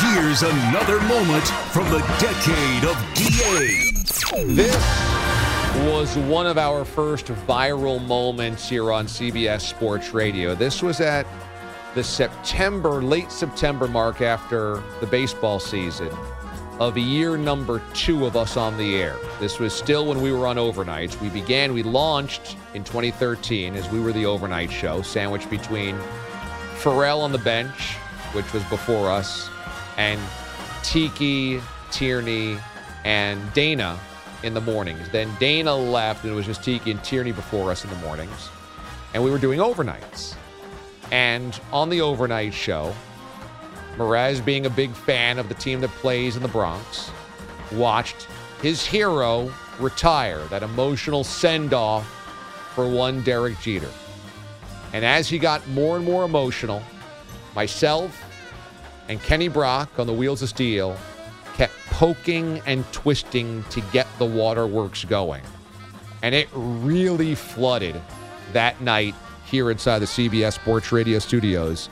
Here's 0.00 0.42
another 0.42 1.00
moment 1.02 1.46
from 1.70 1.88
the 1.90 2.00
decade 2.18 2.84
of 2.84 2.96
DA. 3.14 3.92
This 4.52 4.74
was 5.86 6.16
one 6.26 6.48
of 6.48 6.58
our 6.58 6.84
first 6.84 7.26
viral 7.46 8.04
moments 8.04 8.68
here 8.68 8.90
on 8.90 9.06
CBS 9.06 9.60
Sports 9.60 10.12
Radio. 10.12 10.56
This 10.56 10.82
was 10.82 11.00
at 11.00 11.24
the 11.94 12.02
September, 12.02 13.02
late 13.02 13.30
September 13.30 13.86
mark 13.86 14.20
after 14.20 14.82
the 15.00 15.06
baseball 15.06 15.60
season 15.60 16.10
of 16.80 16.96
year 16.96 17.36
number 17.36 17.82
two 17.92 18.24
of 18.24 18.36
us 18.36 18.56
on 18.56 18.76
the 18.78 18.96
air. 18.96 19.16
This 19.38 19.58
was 19.58 19.74
still 19.74 20.06
when 20.06 20.22
we 20.22 20.32
were 20.32 20.46
on 20.46 20.56
overnights. 20.56 21.20
We 21.20 21.28
began, 21.28 21.74
we 21.74 21.82
launched 21.82 22.56
in 22.74 22.82
2013 22.82 23.76
as 23.76 23.88
we 23.90 24.00
were 24.00 24.12
the 24.12 24.26
overnight 24.26 24.72
show, 24.72 25.02
sandwiched 25.02 25.50
between 25.50 25.96
Ferrall 26.76 27.20
on 27.20 27.30
the 27.30 27.38
bench, 27.38 27.94
which 28.32 28.50
was 28.52 28.64
before 28.64 29.10
us, 29.10 29.50
and 29.98 30.20
Tiki, 30.82 31.60
Tierney, 31.90 32.58
and 33.04 33.52
Dana 33.52 33.98
in 34.42 34.54
the 34.54 34.60
mornings. 34.60 35.08
Then 35.10 35.30
Dana 35.38 35.74
left, 35.74 36.24
and 36.24 36.32
it 36.32 36.34
was 36.34 36.46
just 36.46 36.64
Tiki 36.64 36.90
and 36.90 37.04
Tierney 37.04 37.32
before 37.32 37.70
us 37.70 37.84
in 37.84 37.90
the 37.90 37.96
mornings. 37.96 38.48
And 39.14 39.22
we 39.22 39.30
were 39.30 39.38
doing 39.38 39.60
overnights. 39.60 40.36
And 41.12 41.60
on 41.72 41.90
the 41.90 42.00
overnight 42.00 42.54
show, 42.54 42.92
Mraz, 43.96 44.42
being 44.42 44.64
a 44.64 44.70
big 44.70 44.92
fan 44.92 45.38
of 45.38 45.48
the 45.48 45.54
team 45.54 45.82
that 45.82 45.90
plays 45.90 46.36
in 46.36 46.42
the 46.42 46.48
Bronx, 46.48 47.10
watched 47.70 48.26
his 48.62 48.84
hero 48.84 49.52
retire, 49.78 50.42
that 50.46 50.62
emotional 50.62 51.22
send 51.22 51.74
off 51.74 52.06
for 52.74 52.88
one 52.88 53.22
Derek 53.22 53.60
Jeter. 53.60 53.90
And 54.94 55.04
as 55.04 55.28
he 55.28 55.38
got 55.38 55.66
more 55.68 55.96
and 55.96 56.04
more 56.04 56.24
emotional, 56.24 56.82
myself 57.54 58.24
and 59.08 59.22
Kenny 59.22 59.48
Brock 59.48 59.98
on 59.98 60.06
the 60.06 60.12
Wheels 60.14 60.40
of 60.40 60.48
Steel 60.48 60.96
kept 61.54 61.74
poking 61.90 62.62
and 62.64 62.90
twisting 62.92 63.64
to 63.64 63.82
get 63.92 64.06
the 64.18 64.24
waterworks 64.24 65.04
going. 65.04 65.42
And 66.22 66.34
it 66.34 66.48
really 66.54 67.34
flooded 67.34 68.00
that 68.54 68.80
night 68.80 69.14
here 69.52 69.70
inside 69.70 69.98
the 69.98 70.06
CBS 70.06 70.54
Sports 70.54 70.92
Radio 70.92 71.18
studios. 71.18 71.90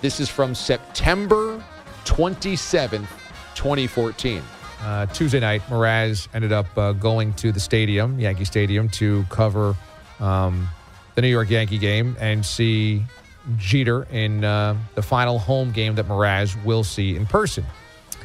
This 0.00 0.18
is 0.18 0.30
from 0.30 0.54
September 0.54 1.62
27th, 2.06 3.06
2014. 3.54 4.42
Uh, 4.80 5.04
Tuesday 5.06 5.38
night, 5.38 5.60
Mraz 5.68 6.26
ended 6.32 6.52
up 6.52 6.66
uh, 6.78 6.92
going 6.92 7.34
to 7.34 7.52
the 7.52 7.60
stadium, 7.60 8.18
Yankee 8.18 8.46
Stadium, 8.46 8.88
to 8.88 9.26
cover 9.28 9.76
um, 10.20 10.66
the 11.14 11.20
New 11.20 11.28
York 11.28 11.50
Yankee 11.50 11.76
game 11.76 12.16
and 12.18 12.44
see 12.46 13.04
Jeter 13.58 14.04
in 14.04 14.42
uh, 14.42 14.74
the 14.94 15.02
final 15.02 15.38
home 15.38 15.70
game 15.70 15.94
that 15.96 16.06
Mraz 16.06 16.56
will 16.64 16.82
see 16.82 17.14
in 17.14 17.26
person. 17.26 17.66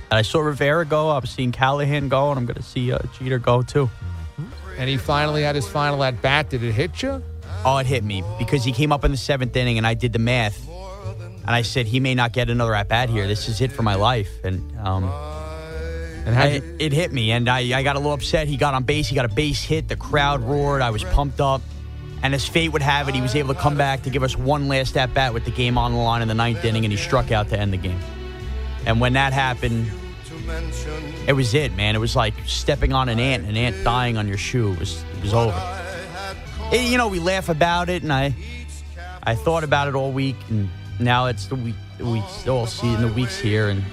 And 0.09 0.17
I 0.17 0.21
saw 0.21 0.39
Rivera 0.39 0.85
go. 0.85 1.09
I'm 1.09 1.25
seeing 1.25 1.51
Callahan 1.51 2.07
go, 2.07 2.29
and 2.29 2.39
I'm 2.39 2.45
going 2.45 2.55
to 2.55 2.63
see 2.63 2.93
uh, 2.93 2.99
Jeter 3.19 3.38
go 3.38 3.61
too. 3.63 3.89
And 4.77 4.89
he 4.89 4.95
finally 4.95 5.43
had 5.43 5.55
his 5.55 5.67
final 5.67 6.01
at 6.05 6.21
bat. 6.21 6.49
Did 6.49 6.63
it 6.63 6.71
hit 6.71 7.03
you? 7.03 7.21
Oh, 7.66 7.78
it 7.78 7.86
hit 7.86 8.03
me 8.03 8.24
because 8.38 8.64
he 8.64 8.72
came 8.72 8.91
up 8.91 9.03
in 9.03 9.12
the 9.12 9.18
seventh 9.18 9.55
inning, 9.55 9.78
and 9.78 9.86
I 9.86 9.93
did 9.93 10.14
the 10.14 10.20
math, 10.20 10.68
and 10.70 11.49
I 11.49 11.64
said 11.64 11.86
he 11.86 11.99
may 11.99 12.16
not 12.16 12.32
get 12.32 12.49
another 12.49 12.74
at 12.76 12.88
bat 12.88 13.10
here. 13.10 13.28
This 13.28 13.49
is 13.49 13.62
it 13.62 13.72
for 13.72 13.84
my 13.84 13.95
life, 13.95 14.30
and 14.43 14.62
um, 14.80 15.03
and 16.26 16.36
I, 16.36 16.62
it 16.80 16.91
hit 16.91 17.12
me, 17.12 17.32
and 17.32 17.49
I, 17.49 17.78
I 17.78 17.84
got 17.84 17.95
a 17.95 17.99
little 17.99 18.14
upset. 18.14 18.47
He 18.47 18.58
got 18.58 18.74
on 18.74 18.84
base, 18.84 19.08
he 19.08 19.16
got 19.16 19.26
a 19.26 19.34
base 19.34 19.64
hit. 19.64 19.88
The 19.88 19.95
crowd 19.95 20.41
roared. 20.41 20.82
I 20.82 20.89
was 20.89 21.03
pumped 21.05 21.39
up, 21.41 21.62
and 22.22 22.34
as 22.36 22.47
fate 22.47 22.70
would 22.74 22.82
have 22.82 23.08
it, 23.10 23.16
he 23.16 23.22
was 23.22 23.36
able 23.36 23.53
to 23.53 23.60
come 23.60 23.78
back 23.78 24.03
to 24.03 24.10
give 24.10 24.24
us 24.24 24.38
one 24.38 24.68
last 24.68 24.97
at 24.97 25.14
bat 25.14 25.34
with 25.34 25.45
the 25.45 25.51
game 25.51 25.78
on 25.78 25.93
the 25.93 25.99
line 25.99 26.22
in 26.22 26.28
the 26.28 26.34
ninth 26.34 26.64
inning, 26.66 26.86
and 26.86 26.91
he 26.91 26.97
struck 26.97 27.32
out 27.32 27.49
to 27.49 27.60
end 27.60 27.74
the 27.74 27.78
game. 27.78 27.99
And 28.86 29.01
when 29.01 29.14
that 29.14 29.34
happened, 29.34 29.89
it 31.28 31.34
was 31.34 31.53
it, 31.53 31.76
man. 31.76 31.95
It 31.95 31.99
was 31.99 32.16
like 32.16 32.34
stepping 32.45 32.93
on 32.93 33.10
an 33.10 33.20
ant, 33.20 33.45
an 33.45 33.58
ant 33.58 33.84
dying 33.84 34.18
on 34.18 34.28
your 34.28 34.38
shoe. 34.38 34.74
It 34.74 34.80
was 34.80 35.03
it 35.03 35.22
was 35.22 35.34
over. 35.34 35.86
It- 36.72 36.89
you 36.91 36.97
know, 36.97 37.07
we 37.07 37.20
laugh 37.20 37.49
about 37.49 37.89
it, 37.89 38.03
and 38.03 38.11
I 38.11 38.34
I 39.24 39.36
thought 39.36 39.63
about 39.63 39.88
it 39.88 39.95
all 39.95 40.11
week, 40.11 40.36
and 40.49 40.70
now 40.99 41.26
it's 41.28 41.47
the 41.47 41.55
week 41.55 41.76
weeks 41.99 42.47
all 42.47 42.65
season, 42.68 43.01
the 43.01 43.13
weeks 43.13 43.39
here, 43.39 43.70
and 43.70 43.84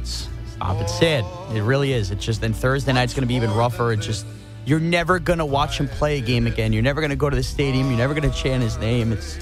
it's 0.00 0.28
stop. 0.52 0.80
It's 0.80 0.98
sad. 0.98 1.24
It 1.54 1.62
really 1.62 1.92
is. 1.92 2.10
It's 2.10 2.24
just 2.24 2.40
then 2.40 2.52
Thursday 2.52 2.92
night's 2.92 3.14
going 3.14 3.22
to 3.22 3.28
be 3.28 3.34
even 3.34 3.52
rougher. 3.54 3.92
It 3.92 4.00
just 4.00 4.26
you're 4.64 4.80
never 4.80 5.18
going 5.18 5.38
to 5.40 5.44
watch 5.44 5.78
him 5.78 5.88
play 5.88 6.18
a 6.18 6.20
game 6.22 6.46
again. 6.46 6.72
You're 6.72 6.82
never 6.82 7.00
going 7.00 7.10
to 7.10 7.16
go 7.16 7.28
to 7.28 7.36
the 7.36 7.42
stadium. 7.42 7.88
You're 7.88 7.98
never 7.98 8.14
going 8.14 8.30
to 8.30 8.36
chant 8.36 8.62
his 8.62 8.78
name. 8.78 9.12
It's 9.12 9.38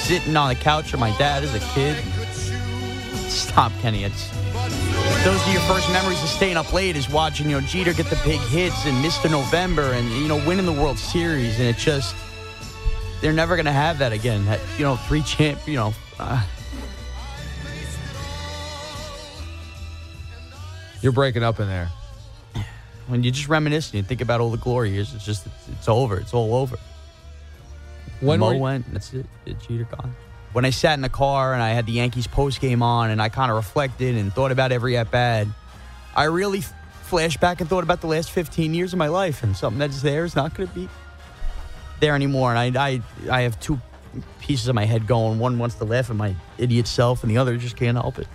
sitting 0.00 0.36
on 0.36 0.48
the 0.48 0.54
couch 0.56 0.90
with 0.92 1.00
my 1.00 1.16
dad 1.16 1.44
as 1.44 1.54
a 1.54 1.60
kid. 1.74 1.96
Stop, 3.30 3.70
Kenny. 3.80 4.04
It's 4.04 4.28
those 5.26 5.48
are 5.48 5.50
your 5.50 5.60
first 5.62 5.90
memories 5.90 6.22
of 6.22 6.28
staying 6.28 6.56
up 6.56 6.72
late 6.72 6.94
is 6.94 7.10
watching, 7.10 7.50
you 7.50 7.60
know, 7.60 7.66
Jeter 7.66 7.92
get 7.92 8.06
the 8.06 8.20
big 8.24 8.38
hits 8.42 8.86
and 8.86 9.04
Mr. 9.04 9.28
November 9.28 9.94
and, 9.94 10.08
you 10.12 10.28
know, 10.28 10.36
winning 10.46 10.66
the 10.66 10.72
World 10.72 11.00
Series. 11.00 11.58
And 11.58 11.66
it 11.66 11.76
just, 11.76 12.14
they're 13.20 13.32
never 13.32 13.56
going 13.56 13.66
to 13.66 13.72
have 13.72 13.98
that 13.98 14.12
again. 14.12 14.46
That, 14.46 14.60
you 14.78 14.84
know, 14.84 14.94
three 14.94 15.22
champ, 15.22 15.58
you 15.66 15.74
know. 15.74 15.92
Uh, 16.20 16.46
You're 21.02 21.10
breaking 21.10 21.42
up 21.42 21.58
in 21.58 21.66
there. 21.66 21.90
when 23.08 23.24
you 23.24 23.32
just 23.32 23.48
reminisce 23.48 23.90
and 23.90 23.94
you 23.94 24.04
think 24.04 24.20
about 24.20 24.40
all 24.40 24.52
the 24.52 24.58
glory 24.58 24.90
years, 24.90 25.12
it's 25.12 25.26
just, 25.26 25.44
it's, 25.44 25.68
it's 25.72 25.88
over. 25.88 26.18
It's 26.18 26.34
all 26.34 26.54
over. 26.54 26.76
When 28.20 28.38
Mo 28.38 28.56
went, 28.58 28.92
that's. 28.92 29.12
It 29.12 29.26
Jeter 29.66 29.88
gone. 29.90 30.14
When 30.56 30.64
I 30.64 30.70
sat 30.70 30.94
in 30.94 31.02
the 31.02 31.10
car 31.10 31.52
and 31.52 31.62
I 31.62 31.72
had 31.72 31.84
the 31.84 31.92
Yankees 31.92 32.26
post 32.26 32.62
game 32.62 32.82
on 32.82 33.10
and 33.10 33.20
I 33.20 33.28
kind 33.28 33.50
of 33.50 33.58
reflected 33.58 34.16
and 34.16 34.32
thought 34.32 34.50
about 34.50 34.72
every 34.72 34.96
at 34.96 35.10
bat, 35.10 35.46
I 36.14 36.24
really 36.24 36.62
flashed 37.02 37.40
back 37.40 37.60
and 37.60 37.68
thought 37.68 37.84
about 37.84 38.00
the 38.00 38.06
last 38.06 38.30
15 38.30 38.72
years 38.72 38.94
of 38.94 38.98
my 38.98 39.08
life 39.08 39.42
and 39.42 39.54
something 39.54 39.78
that's 39.78 40.00
there 40.00 40.24
is 40.24 40.34
not 40.34 40.54
going 40.54 40.66
to 40.66 40.74
be 40.74 40.88
there 42.00 42.14
anymore. 42.14 42.54
And 42.54 42.78
I, 42.78 42.86
I, 42.86 43.02
I 43.30 43.42
have 43.42 43.60
two 43.60 43.78
pieces 44.40 44.66
of 44.68 44.74
my 44.74 44.86
head 44.86 45.06
going. 45.06 45.38
One 45.38 45.58
wants 45.58 45.74
to 45.74 45.84
laugh 45.84 46.08
at 46.08 46.16
my 46.16 46.34
idiot 46.56 46.86
self, 46.86 47.22
and 47.22 47.30
the 47.30 47.36
other 47.36 47.58
just 47.58 47.76
can't 47.76 47.98
help 47.98 48.18
it. 48.18 48.26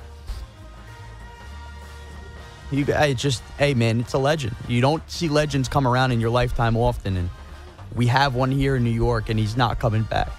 You, 2.69 2.85
I 2.95 3.13
just, 3.13 3.41
hey 3.57 3.73
man, 3.73 3.99
it's 3.99 4.13
a 4.13 4.19
legend. 4.19 4.55
You 4.67 4.79
don't 4.79 5.01
see 5.09 5.27
legends 5.27 5.67
come 5.67 5.87
around 5.87 6.11
in 6.11 6.21
your 6.21 6.29
lifetime 6.29 6.77
often, 6.77 7.17
and 7.17 7.31
we 7.95 8.05
have 8.05 8.35
one 8.35 8.51
here 8.51 8.75
in 8.75 8.83
New 8.83 8.91
York, 8.91 9.29
and 9.29 9.39
he's 9.39 9.57
not 9.57 9.79
coming 9.79 10.03
back. 10.03 10.31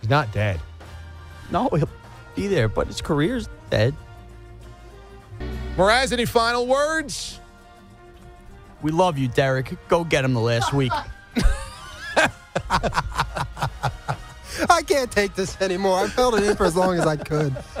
He's 0.00 0.10
not 0.10 0.32
dead. 0.32 0.60
No, 1.50 1.68
he'll 1.68 1.88
be 2.34 2.46
there, 2.46 2.68
but 2.68 2.86
his 2.86 3.00
career's 3.00 3.48
dead. 3.70 3.94
Mraz, 5.76 6.12
any 6.12 6.24
final 6.24 6.66
words? 6.66 7.40
We 8.82 8.90
love 8.90 9.18
you, 9.18 9.28
Derek. 9.28 9.76
Go 9.88 10.04
get 10.04 10.24
him 10.24 10.34
the 10.34 10.40
last 10.40 10.72
week. 10.72 10.92
I 14.70 14.82
can't 14.82 15.10
take 15.10 15.34
this 15.34 15.60
anymore. 15.60 15.98
I've 15.98 16.14
held 16.14 16.36
it 16.36 16.44
in 16.44 16.56
for 16.56 16.64
as 16.64 16.76
long 16.76 16.98
as 16.98 17.06
I 17.06 17.16
could. 17.16 17.54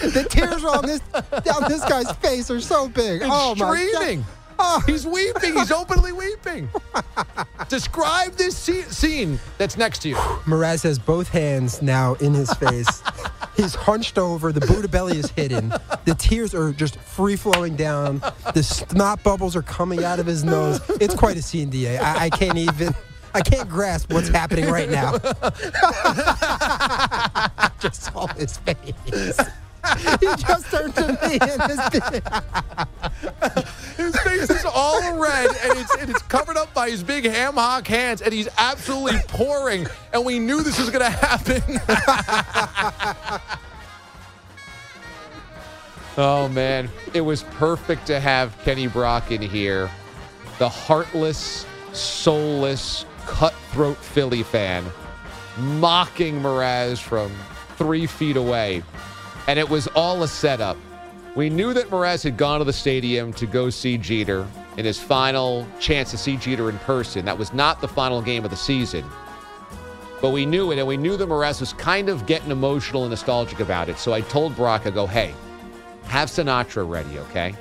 the 0.00 0.26
tears 0.30 0.64
on 0.64 0.86
this 0.86 1.00
down 1.44 1.64
this 1.68 1.84
guy's 1.84 2.10
face 2.16 2.50
are 2.50 2.60
so 2.60 2.88
big. 2.88 3.22
It's 3.22 3.30
oh 3.30 3.54
my 3.56 3.74
streaming. 3.74 4.20
God. 4.22 4.30
He's 4.86 5.06
weeping. 5.06 5.54
He's 5.54 5.70
openly 5.70 6.12
weeping. 6.12 6.68
Describe 7.68 8.32
this 8.32 8.54
sce- 8.54 8.90
scene 8.90 9.38
that's 9.58 9.76
next 9.76 10.00
to 10.02 10.08
you. 10.10 10.16
Mraz 10.16 10.82
has 10.82 10.98
both 10.98 11.28
hands 11.28 11.82
now 11.82 12.14
in 12.14 12.34
his 12.34 12.52
face. 12.54 13.02
He's 13.56 13.74
hunched 13.74 14.16
over. 14.18 14.52
The 14.52 14.60
Buddha 14.60 14.88
belly 14.88 15.18
is 15.18 15.30
hidden. 15.30 15.68
The 16.04 16.14
tears 16.18 16.54
are 16.54 16.72
just 16.72 16.96
free 16.98 17.36
flowing 17.36 17.76
down. 17.76 18.20
The 18.54 18.62
snot 18.62 19.22
bubbles 19.22 19.54
are 19.54 19.62
coming 19.62 20.02
out 20.04 20.18
of 20.18 20.26
his 20.26 20.44
nose. 20.44 20.80
It's 21.00 21.14
quite 21.14 21.36
a 21.36 21.42
scene, 21.42 21.68
Da. 21.68 21.98
I, 21.98 22.24
I 22.24 22.30
can't 22.30 22.56
even. 22.58 22.94
I 23.34 23.42
can't 23.42 23.68
grasp 23.68 24.12
what's 24.12 24.28
happening 24.28 24.66
right 24.66 24.88
now. 24.90 25.12
just 27.78 28.02
saw 28.02 28.26
his 28.28 28.56
face. 28.58 29.38
He 30.20 30.26
just 30.36 30.70
turned 30.70 30.94
to 30.96 31.18
me 31.22 31.38
and 31.40 31.62
his. 31.70 31.80
His 34.12 34.20
face 34.22 34.50
is 34.50 34.64
all 34.64 35.18
red, 35.18 35.50
and 35.62 35.78
it's 35.78 35.94
and 35.96 36.10
it's 36.10 36.22
covered 36.22 36.56
up 36.56 36.72
by 36.74 36.90
his 36.90 37.02
big 37.02 37.24
ham 37.24 37.54
hock 37.54 37.86
hands, 37.86 38.22
and 38.22 38.32
he's 38.32 38.48
absolutely 38.58 39.20
pouring. 39.28 39.86
And 40.12 40.24
we 40.24 40.38
knew 40.38 40.62
this 40.62 40.78
was 40.78 40.90
going 40.90 41.04
to 41.04 41.10
happen. 41.10 41.62
oh 46.16 46.48
man, 46.48 46.88
it 47.14 47.20
was 47.20 47.42
perfect 47.42 48.06
to 48.06 48.20
have 48.20 48.56
Kenny 48.64 48.86
Brock 48.86 49.30
in 49.30 49.42
here, 49.42 49.90
the 50.58 50.68
heartless, 50.68 51.66
soulless, 51.92 53.04
cutthroat 53.26 53.98
Philly 53.98 54.42
fan, 54.42 54.84
mocking 55.58 56.40
Mraz 56.40 56.98
from 56.98 57.32
three 57.76 58.06
feet 58.06 58.36
away, 58.36 58.82
and 59.46 59.58
it 59.58 59.68
was 59.68 59.86
all 59.88 60.22
a 60.22 60.28
setup. 60.28 60.76
We 61.36 61.48
knew 61.48 61.72
that 61.74 61.90
Mraz 61.90 62.24
had 62.24 62.36
gone 62.36 62.58
to 62.58 62.64
the 62.64 62.72
stadium 62.72 63.32
to 63.34 63.46
go 63.46 63.70
see 63.70 63.96
Jeter 63.96 64.44
in 64.76 64.84
his 64.84 64.98
final 64.98 65.64
chance 65.78 66.10
to 66.10 66.18
see 66.18 66.36
Jeter 66.36 66.68
in 66.68 66.78
person. 66.80 67.24
That 67.24 67.38
was 67.38 67.52
not 67.52 67.80
the 67.80 67.86
final 67.86 68.20
game 68.20 68.44
of 68.44 68.50
the 68.50 68.56
season. 68.56 69.04
But 70.20 70.30
we 70.30 70.44
knew 70.44 70.72
it, 70.72 70.78
and 70.78 70.88
we 70.88 70.96
knew 70.96 71.16
that 71.16 71.28
Mraz 71.28 71.60
was 71.60 71.72
kind 71.74 72.08
of 72.08 72.26
getting 72.26 72.50
emotional 72.50 73.04
and 73.04 73.10
nostalgic 73.10 73.60
about 73.60 73.88
it. 73.88 73.96
So 73.96 74.12
I 74.12 74.22
told 74.22 74.56
Brock, 74.56 74.86
I 74.86 74.90
go, 74.90 75.06
hey, 75.06 75.32
have 76.04 76.28
Sinatra 76.28 76.88
ready, 76.88 77.18
okay? 77.20 77.54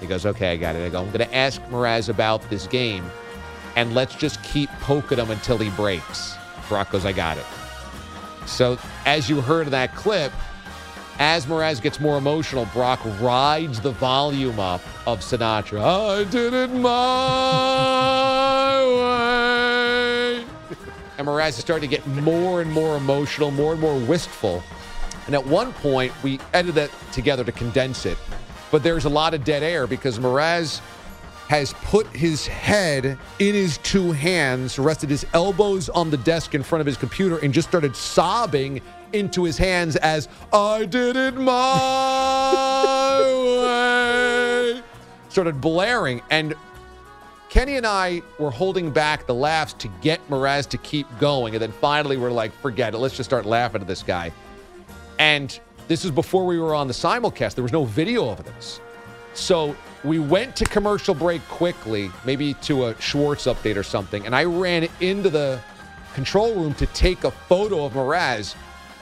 He 0.00 0.06
goes, 0.06 0.24
okay, 0.24 0.52
I 0.52 0.56
got 0.56 0.74
it. 0.74 0.84
I 0.84 0.88
go, 0.88 1.02
I'm 1.02 1.10
going 1.10 1.18
to 1.18 1.34
ask 1.34 1.60
Mraz 1.64 2.08
about 2.08 2.48
this 2.48 2.66
game, 2.66 3.04
and 3.76 3.94
let's 3.94 4.14
just 4.14 4.42
keep 4.42 4.70
poking 4.80 5.18
him 5.18 5.30
until 5.30 5.58
he 5.58 5.68
breaks. 5.70 6.36
Brock 6.70 6.90
goes, 6.90 7.04
I 7.04 7.12
got 7.12 7.36
it. 7.36 7.44
So 8.46 8.78
as 9.04 9.28
you 9.28 9.42
heard 9.42 9.66
in 9.66 9.72
that 9.72 9.94
clip, 9.94 10.32
as 11.20 11.44
Mraz 11.44 11.80
gets 11.82 12.00
more 12.00 12.16
emotional, 12.16 12.64
Brock 12.72 12.98
rides 13.20 13.78
the 13.78 13.92
volume 13.92 14.58
up 14.58 14.80
of 15.06 15.20
Sinatra. 15.20 15.80
I 15.82 16.24
did 16.24 16.54
it 16.54 16.70
my 16.70 16.90
way. 18.96 20.44
And 21.18 21.28
Mraz 21.28 21.50
is 21.50 21.56
starting 21.56 21.90
to 21.90 21.94
get 21.94 22.06
more 22.06 22.62
and 22.62 22.72
more 22.72 22.96
emotional, 22.96 23.50
more 23.50 23.72
and 23.72 23.80
more 23.80 23.98
wistful. 23.98 24.62
And 25.26 25.34
at 25.34 25.46
one 25.46 25.74
point, 25.74 26.14
we 26.22 26.40
edited 26.54 26.76
that 26.76 26.90
together 27.12 27.44
to 27.44 27.52
condense 27.52 28.06
it. 28.06 28.16
But 28.70 28.82
there's 28.82 29.04
a 29.04 29.10
lot 29.10 29.34
of 29.34 29.44
dead 29.44 29.62
air 29.62 29.86
because 29.86 30.18
Mraz 30.18 30.80
has 31.48 31.74
put 31.74 32.06
his 32.16 32.46
head 32.46 33.18
in 33.40 33.54
his 33.54 33.76
two 33.78 34.12
hands, 34.12 34.78
rested 34.78 35.10
his 35.10 35.26
elbows 35.34 35.90
on 35.90 36.08
the 36.08 36.16
desk 36.16 36.54
in 36.54 36.62
front 36.62 36.80
of 36.80 36.86
his 36.86 36.96
computer, 36.96 37.36
and 37.38 37.52
just 37.52 37.68
started 37.68 37.94
sobbing 37.94 38.80
into 39.12 39.44
his 39.44 39.58
hands 39.58 39.96
as 39.96 40.28
I 40.52 40.84
did 40.86 41.16
it 41.16 41.34
my 41.34 41.52
way. 43.62 44.82
Started 45.28 45.60
blaring. 45.60 46.22
And 46.30 46.54
Kenny 47.48 47.76
and 47.76 47.86
I 47.86 48.22
were 48.38 48.50
holding 48.50 48.90
back 48.90 49.26
the 49.26 49.34
laughs 49.34 49.72
to 49.74 49.88
get 50.00 50.20
Mraz 50.28 50.68
to 50.68 50.78
keep 50.78 51.06
going. 51.18 51.54
And 51.54 51.62
then 51.62 51.72
finally, 51.72 52.16
we're 52.16 52.30
like, 52.30 52.52
forget 52.60 52.94
it. 52.94 52.98
Let's 52.98 53.16
just 53.16 53.28
start 53.28 53.44
laughing 53.44 53.80
at 53.80 53.86
this 53.88 54.02
guy. 54.02 54.32
And 55.18 55.58
this 55.88 56.04
is 56.04 56.12
before 56.12 56.46
we 56.46 56.58
were 56.58 56.74
on 56.74 56.86
the 56.86 56.94
simulcast. 56.94 57.54
There 57.54 57.64
was 57.64 57.72
no 57.72 57.84
video 57.84 58.28
of 58.28 58.44
this. 58.44 58.80
So 59.34 59.76
we 60.04 60.18
went 60.18 60.56
to 60.56 60.64
commercial 60.64 61.14
break 61.14 61.42
quickly, 61.48 62.10
maybe 62.24 62.54
to 62.54 62.86
a 62.86 63.00
Schwartz 63.00 63.46
update 63.46 63.76
or 63.76 63.82
something. 63.82 64.26
And 64.26 64.34
I 64.34 64.44
ran 64.44 64.88
into 65.00 65.30
the 65.30 65.60
control 66.14 66.54
room 66.54 66.74
to 66.74 66.86
take 66.86 67.24
a 67.24 67.30
photo 67.30 67.84
of 67.84 67.92
Mraz. 67.92 68.54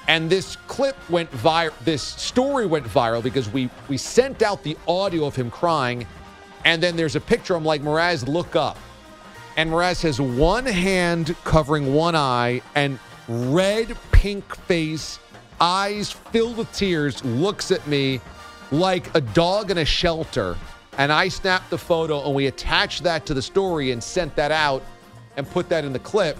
And 0.08 0.28
this 0.28 0.56
clip 0.66 0.96
went 1.08 1.30
viral. 1.30 1.72
This 1.84 2.02
story 2.02 2.66
went 2.66 2.86
viral 2.86 3.22
because 3.22 3.48
we 3.50 3.70
we 3.88 3.96
sent 3.96 4.42
out 4.42 4.62
the 4.62 4.76
audio 4.88 5.26
of 5.26 5.36
him 5.36 5.50
crying, 5.50 6.06
and 6.64 6.82
then 6.82 6.96
there's 6.96 7.14
a 7.14 7.20
picture. 7.20 7.54
I'm 7.54 7.64
like, 7.64 7.82
Mraz, 7.82 8.26
look 8.26 8.56
up, 8.56 8.78
and 9.58 9.70
Mraz 9.70 10.02
has 10.02 10.20
one 10.20 10.64
hand 10.64 11.36
covering 11.44 11.92
one 11.92 12.14
eye 12.14 12.62
and 12.74 12.98
red 13.28 13.96
pink 14.12 14.54
face, 14.54 15.18
eyes 15.60 16.10
filled 16.10 16.56
with 16.56 16.72
tears, 16.72 17.24
looks 17.24 17.70
at 17.70 17.86
me 17.86 18.20
like 18.70 19.14
a 19.14 19.20
dog 19.20 19.70
in 19.70 19.78
a 19.78 19.84
shelter. 19.84 20.56
And 20.96 21.12
I 21.12 21.28
snapped 21.28 21.70
the 21.70 21.78
photo 21.78 22.24
and 22.24 22.34
we 22.34 22.46
attached 22.46 23.02
that 23.02 23.26
to 23.26 23.34
the 23.34 23.42
story 23.42 23.92
and 23.92 24.02
sent 24.02 24.34
that 24.36 24.50
out 24.50 24.82
and 25.36 25.48
put 25.48 25.68
that 25.68 25.84
in 25.84 25.92
the 25.92 25.98
clip. 25.98 26.36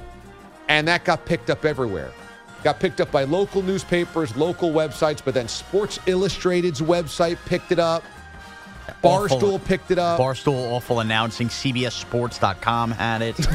And 0.68 0.86
that 0.88 1.04
got 1.04 1.24
picked 1.26 1.50
up 1.50 1.64
everywhere. 1.64 2.12
Got 2.64 2.80
picked 2.80 3.00
up 3.00 3.10
by 3.12 3.24
local 3.24 3.62
newspapers, 3.62 4.36
local 4.36 4.72
websites, 4.72 5.20
but 5.24 5.34
then 5.34 5.48
Sports 5.48 6.00
Illustrated's 6.06 6.80
website 6.80 7.38
picked 7.46 7.70
it 7.72 7.78
up. 7.78 8.02
Barstool 9.02 9.30
Awful- 9.30 9.58
picked 9.60 9.90
it 9.90 9.98
up. 9.98 10.18
Barstool 10.18 10.72
awful 10.72 11.00
announcing. 11.00 11.48
CBSSports.com 11.48 12.90
had 12.92 13.22
it. 13.22 13.36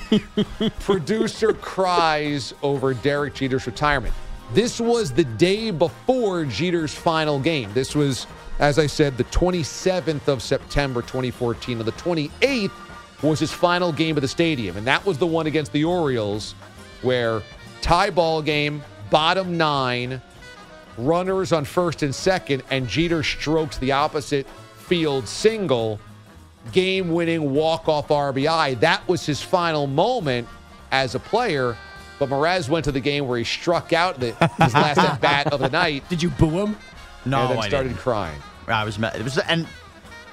Producer 0.80 1.52
cries 1.54 2.52
over 2.62 2.94
Derek 2.94 3.34
Jeter's 3.34 3.66
retirement. 3.66 4.14
This 4.52 4.80
was 4.80 5.12
the 5.12 5.24
day 5.24 5.70
before 5.70 6.44
Jeter's 6.44 6.94
final 6.94 7.38
game. 7.38 7.72
This 7.72 7.94
was, 7.94 8.26
as 8.58 8.78
I 8.78 8.86
said, 8.86 9.16
the 9.16 9.24
27th 9.24 10.28
of 10.28 10.42
September 10.42 11.00
2014. 11.00 11.78
And 11.78 11.86
the 11.86 11.92
28th 11.92 12.70
was 13.22 13.38
his 13.38 13.52
final 13.52 13.92
game 13.92 14.16
of 14.16 14.20
the 14.20 14.28
stadium. 14.28 14.76
And 14.76 14.86
that 14.86 15.04
was 15.06 15.16
the 15.16 15.26
one 15.26 15.46
against 15.46 15.72
the 15.72 15.84
Orioles 15.84 16.54
where 17.00 17.42
tie 17.82 18.10
ball 18.10 18.40
game, 18.40 18.82
bottom 19.10 19.58
nine, 19.58 20.22
runners 20.96 21.52
on 21.52 21.64
first 21.64 22.02
and 22.02 22.14
second, 22.14 22.62
and 22.70 22.88
Jeter 22.88 23.22
strokes 23.22 23.78
the 23.78 23.92
opposite 23.92 24.46
field 24.76 25.28
single, 25.28 26.00
game 26.72 27.10
winning 27.10 27.52
walk 27.52 27.88
off 27.88 28.08
RBI. 28.08 28.80
That 28.80 29.06
was 29.08 29.26
his 29.26 29.42
final 29.42 29.86
moment 29.86 30.48
as 30.90 31.14
a 31.14 31.18
player. 31.18 31.76
But 32.18 32.28
Mraz 32.28 32.68
went 32.68 32.84
to 32.84 32.92
the 32.92 33.00
game 33.00 33.26
where 33.26 33.38
he 33.38 33.44
struck 33.44 33.92
out 33.92 34.20
the, 34.20 34.32
his 34.62 34.74
last 34.74 34.98
at 34.98 35.20
bat 35.20 35.52
of 35.52 35.60
the 35.60 35.70
night. 35.70 36.08
Did 36.08 36.22
you 36.22 36.30
boo 36.30 36.50
him? 36.50 36.76
No, 37.24 37.42
and 37.42 37.50
then 37.50 37.58
I 37.58 37.68
started 37.68 37.88
didn't. 37.88 38.00
crying. 38.00 38.40
I 38.68 38.84
was 38.84 38.98
mad. 38.98 39.16
It 39.16 39.24
was 39.24 39.38
and 39.38 39.66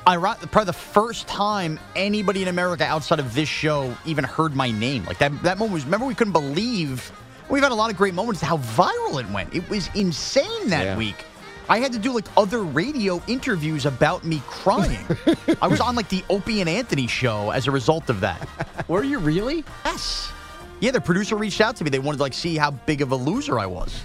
I 0.06 0.18
probably 0.18 0.66
the 0.66 0.74
first 0.74 1.28
time 1.28 1.80
anybody 1.96 2.42
in 2.42 2.48
America 2.48 2.84
outside 2.84 3.20
of 3.20 3.34
this 3.34 3.50
show 3.50 3.96
even 4.06 4.24
heard 4.24 4.56
my 4.56 4.72
name. 4.72 5.06
Like 5.06 5.20
that 5.20 5.44
that 5.44 5.58
moment 5.58 5.74
was. 5.74 5.86
Remember, 5.86 6.06
we 6.06 6.16
couldn't 6.16 6.34
believe. 6.34 7.12
We've 7.50 7.64
had 7.64 7.72
a 7.72 7.76
lot 7.76 7.90
of 7.90 7.98
great 7.98 8.14
moments. 8.14 8.42
How 8.42 8.58
viral 8.58 9.20
it 9.20 9.30
went. 9.32 9.54
It 9.56 9.68
was 9.70 9.90
insane 9.96 10.70
that 10.70 10.84
Yeah. 10.86 10.98
week. 10.98 11.26
I 11.68 11.80
had 11.80 11.92
to 11.94 12.00
do 12.00 12.12
like 12.14 12.26
other 12.36 12.64
radio 12.64 13.22
interviews 13.28 13.86
about 13.86 14.24
me 14.24 14.42
crying. 14.48 15.06
I 15.62 15.68
was 15.68 15.80
on 15.80 15.96
like 15.96 16.10
the 16.10 16.24
Opie 16.30 16.62
and 16.62 16.70
Anthony 16.70 17.06
show 17.08 17.52
as 17.52 17.68
a 17.68 17.72
result 17.72 18.10
of 18.10 18.22
that. 18.22 18.48
Were 18.88 19.04
you 19.04 19.20
really? 19.20 19.64
Yes. 19.86 20.32
Yeah, 20.80 20.92
the 20.92 21.02
producer 21.02 21.36
reached 21.36 21.62
out 21.62 21.76
to 21.78 21.84
me. 21.84 21.90
They 21.90 22.00
wanted 22.00 22.18
to 22.18 22.24
like 22.24 22.34
see 22.34 22.56
how 22.58 22.72
big 22.72 23.02
of 23.02 23.12
a 23.12 23.16
loser 23.16 23.60
I 23.60 23.66
was. 23.66 24.02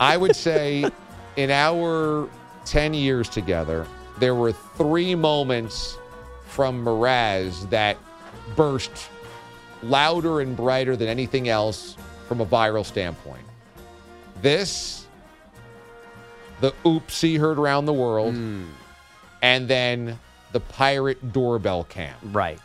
I 0.00 0.16
would 0.16 0.34
say 0.36 0.84
in 1.36 1.50
our 1.50 2.28
10 2.64 2.94
years 2.94 3.28
together, 3.28 3.86
there 4.18 4.34
were 4.34 4.52
three 4.52 5.14
moments 5.14 5.98
from 6.46 6.84
Mraz 6.84 7.68
that 7.70 7.96
burst 8.56 8.90
louder 9.82 10.40
and 10.40 10.56
brighter 10.56 10.96
than 10.96 11.08
anything 11.08 11.48
else 11.48 11.96
from 12.28 12.40
a 12.40 12.46
viral 12.46 12.84
standpoint. 12.84 13.44
This, 14.40 15.06
the 16.60 16.74
oops 16.86 17.20
he 17.20 17.36
heard 17.36 17.58
around 17.58 17.86
the 17.86 17.92
world, 17.92 18.34
hmm. 18.34 18.64
and 19.42 19.68
then 19.68 20.18
the 20.52 20.60
pirate 20.60 21.32
doorbell 21.32 21.84
cam. 21.84 22.14
Right. 22.32 22.58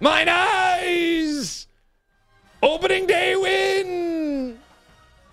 Mine 0.00 0.28
eyes! 0.28 1.66
Opening 2.62 3.06
day 3.06 3.36
win! 3.36 4.58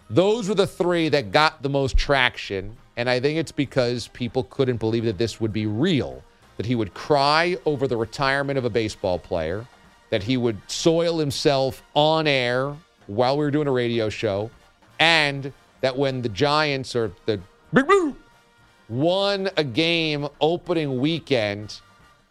Those 0.09 0.49
were 0.49 0.55
the 0.55 0.67
three 0.67 1.09
that 1.09 1.31
got 1.31 1.61
the 1.61 1.69
most 1.69 1.97
traction. 1.97 2.75
And 2.97 3.09
I 3.09 3.19
think 3.19 3.37
it's 3.37 3.51
because 3.51 4.07
people 4.09 4.43
couldn't 4.45 4.77
believe 4.77 5.05
that 5.05 5.17
this 5.17 5.39
would 5.39 5.53
be 5.53 5.65
real. 5.67 6.23
That 6.57 6.65
he 6.65 6.75
would 6.75 6.93
cry 6.93 7.57
over 7.65 7.87
the 7.87 7.95
retirement 7.95 8.57
of 8.57 8.65
a 8.65 8.69
baseball 8.69 9.19
player, 9.19 9.65
that 10.09 10.23
he 10.23 10.35
would 10.35 10.59
soil 10.67 11.17
himself 11.17 11.81
on 11.93 12.27
air 12.27 12.75
while 13.09 13.37
we 13.37 13.43
were 13.43 13.51
doing 13.51 13.67
a 13.67 13.71
radio 13.71 14.07
show, 14.09 14.51
and 14.99 15.51
that 15.81 15.97
when 15.97 16.21
the 16.21 16.29
Giants 16.29 16.95
or 16.95 17.11
the 17.25 17.41
Big 17.73 17.87
Blue 17.87 18.15
won 18.87 19.49
a 19.57 19.63
game 19.63 20.27
opening 20.39 20.99
weekend, 20.99 21.81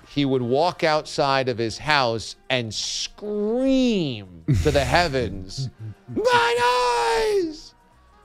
he 0.08 0.24
would 0.24 0.42
walk 0.42 0.84
outside 0.84 1.48
of 1.48 1.58
his 1.58 1.78
house 1.78 2.36
and 2.48 2.72
scream 2.72 4.44
to 4.62 4.70
the 4.70 4.84
heavens, 4.84 5.68
Mine 6.14 6.26
eyes! 6.26 7.74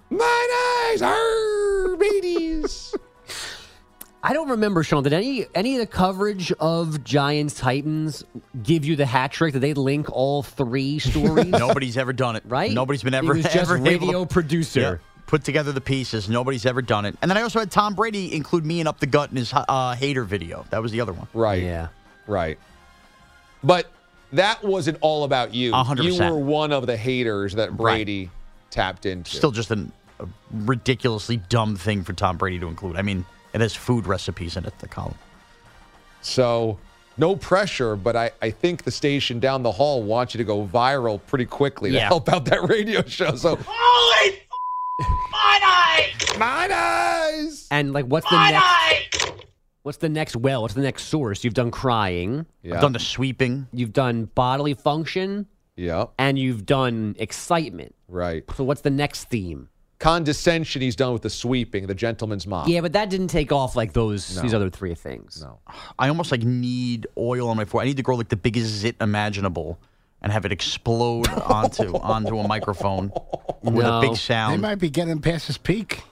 Mine 0.10 0.22
eyes! 0.22 1.02
Arr, 1.02 1.98
babies! 1.98 2.96
I 4.26 4.32
don't 4.32 4.50
remember, 4.50 4.84
Sean. 4.84 5.04
Did 5.04 5.12
any 5.14 5.46
any 5.54 5.76
of 5.76 5.80
the 5.82 5.86
coverage 5.88 6.52
of 6.54 7.04
Giants 7.04 7.56
Titans 7.56 8.24
give 8.64 8.86
you 8.86 8.96
the 8.96 9.06
hat 9.06 9.32
trick? 9.34 9.52
Did 9.54 9.60
they 9.62 9.74
link 9.74 10.10
all 10.12 10.44
three 10.44 11.00
stories? 11.00 11.48
Nobody's 11.48 11.98
ever 11.98 12.14
done 12.14 12.36
it. 12.38 12.44
Right? 12.48 12.72
Nobody's 12.72 13.04
been 13.04 13.14
He 13.14 13.20
ever 13.20 13.34
was 13.34 13.44
just 13.44 13.58
ever 13.58 13.76
able 13.76 13.86
radio 13.86 14.24
to- 14.26 14.34
producer. 14.34 14.80
Yeah. 14.80 14.96
Put 15.26 15.44
together 15.44 15.72
the 15.72 15.82
pieces. 15.82 16.30
Nobody's 16.30 16.66
ever 16.66 16.82
done 16.82 17.06
it. 17.06 17.18
And 17.22 17.30
then 17.32 17.38
I 17.38 17.42
also 17.42 17.58
had 17.60 17.72
Tom 17.72 17.96
Brady 17.96 18.36
include 18.36 18.66
me 18.66 18.82
in 18.82 18.88
Up 18.88 19.00
the 19.00 19.08
Gut 19.08 19.32
in 19.32 19.38
his 19.38 19.52
uh, 19.54 19.96
hater 19.96 20.24
video. 20.24 20.66
That 20.70 20.82
was 20.82 20.92
the 20.92 21.02
other 21.02 21.14
one. 21.14 21.28
Right. 21.34 21.64
Yeah. 21.64 21.88
Right. 22.28 22.60
But 23.64 23.88
that 24.34 24.64
wasn't 24.64 24.98
all 25.02 25.24
about 25.24 25.54
you. 25.54 25.74
A 25.74 25.84
hundred 25.84 26.04
You 26.06 26.20
were 26.20 26.38
one 26.38 26.72
of 26.72 26.86
the 26.88 26.96
haters 26.98 27.54
that 27.56 27.76
Brady 27.76 28.30
tapped 28.70 29.06
into. 29.06 29.32
Still 29.32 29.52
just 29.52 29.72
an, 29.72 29.92
a 30.20 30.28
ridiculously 30.52 31.38
dumb 31.38 31.76
thing 31.78 32.04
for 32.04 32.14
Tom 32.14 32.38
Brady 32.38 32.60
to 32.60 32.68
include. 32.68 32.96
I 32.98 33.02
mean, 33.02 33.26
it 33.54 33.62
has 33.62 33.76
food 33.76 34.06
recipes 34.08 34.58
in 34.58 34.66
it, 34.66 34.78
the 34.80 34.88
column. 34.88 35.16
So 36.22 36.78
no 37.18 37.36
pressure, 37.36 37.96
but 37.96 38.16
I, 38.16 38.32
I 38.42 38.50
think 38.50 38.84
the 38.84 38.92
station 38.92 39.40
down 39.40 39.64
the 39.64 39.72
hall 39.72 40.02
wants 40.04 40.34
you 40.34 40.38
to 40.40 40.44
go 40.44 40.66
viral 40.66 41.20
pretty 41.28 41.46
quickly 41.46 41.92
to 41.92 41.96
Yeah. 41.98 42.08
help 42.08 42.30
out 42.30 42.46
that 42.46 42.64
radio 42.70 43.04
show. 43.04 43.36
So 43.36 43.58
Holy 43.66 44.40
my 45.32 45.60
eyes! 45.66 46.38
My 46.38 46.70
eyes! 46.72 47.68
And 47.72 47.94
like, 47.94 48.06
what's 48.06 48.30
the 48.30 48.36
My 48.36 48.52
next? 48.52 48.64
eyes! 49.26 49.32
What's 49.82 49.98
the 49.98 50.08
next 50.10 50.36
well? 50.38 50.62
What's 50.62 50.76
the 50.76 50.82
next 50.82 51.04
source? 51.06 51.44
You've 51.44 51.56
done 51.56 51.70
crying. 51.72 52.46
Yeah. 52.62 52.76
I've 52.76 52.82
done 52.82 52.94
the 52.94 53.00
sweeping. 53.00 53.68
You've 53.74 53.92
done 53.92 54.26
bodily 54.34 54.76
function. 54.76 55.46
yeah. 55.76 56.06
And 56.18 56.40
you've 56.40 56.66
done 56.66 57.16
excitement. 57.20 57.94
Right. 58.08 58.44
So 58.56 58.64
what's 58.64 58.82
the 58.82 58.90
next 58.92 59.26
theme? 59.26 59.68
Condescension 60.04 60.82
he's 60.82 60.96
done 60.96 61.14
with 61.14 61.22
the 61.22 61.30
sweeping, 61.30 61.88
the 61.88 61.96
gentleman's 61.96 62.46
mop. 62.46 62.68
Yeah, 62.68 62.82
but 62.82 62.94
that 62.94 63.10
didn't 63.10 63.30
take 63.30 63.52
off 63.52 63.76
like 63.76 63.94
those 63.94 64.36
No. 64.36 64.42
these 64.42 64.54
other 64.54 64.70
three 64.70 64.94
things. 64.96 65.42
No. 65.42 65.60
I 65.98 66.10
almost 66.10 66.30
like 66.32 66.44
need 66.44 67.08
oil 67.18 67.48
on 67.50 67.58
my 67.58 67.66
forehead. 67.66 67.86
I 67.86 67.90
need 67.90 67.98
to 67.98 68.04
grow 68.04 68.16
like 68.16 68.30
the 68.30 68.36
biggest 68.36 68.68
zit 68.68 68.96
imaginable 69.00 69.80
and 70.22 70.32
have 70.32 70.46
it 70.46 70.52
explode 70.52 71.28
onto 71.48 71.96
onto 71.98 72.38
a 72.38 72.48
microphone 72.48 73.12
with 73.62 73.86
No. 73.86 74.00
a 74.00 74.02
big 74.02 74.16
sound. 74.18 74.52
They 74.52 74.56
sound. 74.56 74.62
might 74.62 74.76
be 74.76 74.90
getting 74.90 75.20
past 75.20 75.48
his 75.48 75.58
peak. 75.58 76.04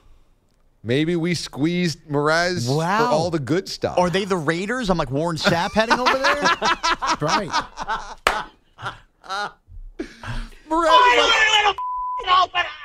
Maybe 0.84 1.16
we 1.16 1.36
squeezed 1.36 2.00
Mraz 2.10 2.66
for 2.68 2.84
all 3.06 3.30
the 3.30 3.38
good 3.40 3.70
stuff. 3.70 4.00
Are 4.00 4.10
they 4.10 4.26
the 4.26 4.36
Raiders? 4.38 4.90
I'm 4.90 4.98
like 4.98 5.12
Warren 5.12 5.38
Sapp 5.38 5.74
heading 5.74 6.00
over 6.00 6.18
there. 6.18 6.42
right. 7.22 7.52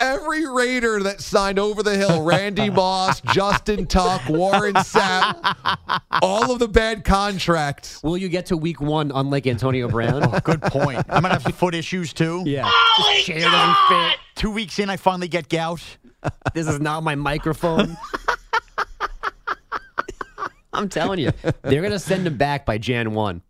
Every 0.01 0.47
Raider 0.47 1.03
that 1.03 1.21
signed 1.21 1.59
over 1.59 1.83
the 1.83 1.97
hill, 1.97 2.23
Randy 2.23 2.71
Moss, 2.71 3.21
Justin 3.33 3.87
Tuck, 3.87 4.29
Warren 4.29 4.75
Sapp, 4.75 5.57
all 6.23 6.53
of 6.53 6.59
the 6.59 6.69
bad 6.69 7.05
contracts. 7.05 8.03
Will 8.03 8.17
you 8.17 8.29
get 8.29 8.47
to 8.47 8.57
week 8.57 8.81
one 8.81 9.11
unlike 9.15 9.47
Antonio 9.47 9.89
Brown? 9.89 10.25
Oh, 10.25 10.39
good 10.41 10.63
point. 10.63 11.05
I 11.09 11.21
might 11.21 11.33
have 11.33 11.43
some 11.43 11.53
foot 11.53 11.75
issues 11.75 12.13
too. 12.13 12.43
Yeah. 12.47 12.65
Holy 12.67 13.23
Chair 13.23 13.41
doesn't 13.41 13.77
fit. 13.89 14.19
Two 14.35 14.51
weeks 14.51 14.79
in, 14.79 14.91
I 14.91 14.97
finally 14.97 15.29
get 15.29 15.49
gout. 15.49 15.83
This 16.55 16.67
is 16.67 16.81
not 16.81 17.05
my 17.05 17.15
microphone. 17.15 17.97
I'm 20.73 20.89
telling 20.89 21.21
you, 21.21 21.31
they're 21.63 21.83
gonna 21.83 22.01
send 22.01 22.27
him 22.27 22.37
back 22.37 22.67
by 22.67 22.79
Jan 22.79 23.15
one. 23.15 23.43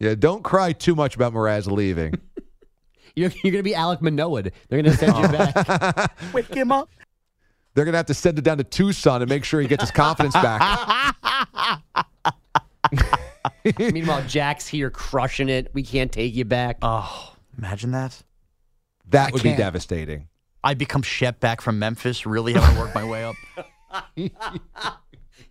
Yeah, 0.00 0.14
don't 0.14 0.42
cry 0.42 0.72
too 0.72 0.94
much 0.94 1.14
about 1.14 1.34
Mraz 1.34 1.70
leaving. 1.70 2.14
You're, 3.16 3.30
you're 3.42 3.52
gonna 3.52 3.62
be 3.62 3.72
Alek 3.72 4.00
Manoah. 4.00 4.42
They're 4.42 4.82
gonna 4.82 4.96
send 4.96 5.16
you 5.16 5.28
back. 5.28 6.18
Wake 6.32 6.52
him 6.52 6.72
up. 6.72 6.90
They're 7.74 7.84
going 7.84 7.92
to 7.94 7.96
have 7.98 8.06
to 8.06 8.14
send 8.14 8.38
it 8.38 8.42
down 8.42 8.58
to 8.58 8.64
Tucson 8.64 9.20
and 9.20 9.28
make 9.28 9.44
sure 9.44 9.60
he 9.60 9.66
gets 9.66 9.82
his 9.82 9.90
confidence 9.90 10.34
back. 10.34 11.12
Meanwhile, 13.78 14.22
Jack's 14.28 14.68
here 14.68 14.90
crushing 14.90 15.48
it. 15.48 15.70
We 15.74 15.82
can't 15.82 16.12
take 16.12 16.36
you 16.36 16.44
back. 16.44 16.78
Oh, 16.82 17.34
imagine 17.58 17.90
that. 17.90 18.22
That 19.08 19.30
I 19.30 19.32
would 19.32 19.42
be 19.42 19.48
can't. 19.50 19.58
devastating. 19.58 20.28
I'd 20.62 20.78
become 20.78 21.02
Shep 21.02 21.40
back 21.40 21.60
from 21.60 21.80
Memphis. 21.80 22.24
Really 22.24 22.52
have 22.52 22.74
to 22.74 22.80
work 22.80 22.94
my 22.94 23.04
way 23.04 23.24
up. 23.24 23.34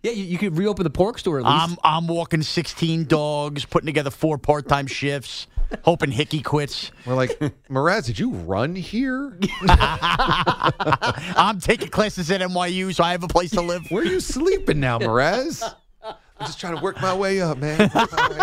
yeah, 0.04 0.12
you, 0.12 0.24
you 0.24 0.38
could 0.38 0.56
reopen 0.56 0.84
the 0.84 0.90
pork 0.90 1.18
store 1.18 1.38
at 1.40 1.44
least. 1.44 1.56
I'm 1.70 1.76
I'm 1.82 2.06
walking 2.06 2.42
16 2.42 3.06
dogs, 3.06 3.64
putting 3.64 3.86
together 3.86 4.10
four 4.10 4.38
part 4.38 4.68
time 4.68 4.86
shifts, 4.86 5.46
hoping 5.82 6.10
Hickey 6.12 6.40
quits. 6.42 6.92
We're 7.06 7.14
like, 7.14 7.38
Mraz, 7.70 8.04
did 8.06 8.18
you 8.18 8.30
run 8.30 8.76
here? 8.76 9.36
I'm 9.68 11.58
taking 11.60 11.88
classes 11.88 12.30
at 12.30 12.40
NYU, 12.42 12.94
so 12.94 13.02
I 13.02 13.12
have 13.12 13.24
a 13.24 13.28
place 13.28 13.50
to 13.52 13.62
live. 13.62 13.90
Where 13.90 14.02
are 14.02 14.06
you 14.06 14.20
sleeping 14.20 14.78
now, 14.78 14.98
Mraz? 14.98 15.74
I'm 16.02 16.46
just 16.46 16.60
trying 16.60 16.76
to 16.76 16.82
work 16.82 17.00
my 17.00 17.14
way 17.14 17.40
up, 17.40 17.58
man. 17.58 17.78
Work 17.94 18.12
my 18.12 18.28
way 18.28 18.38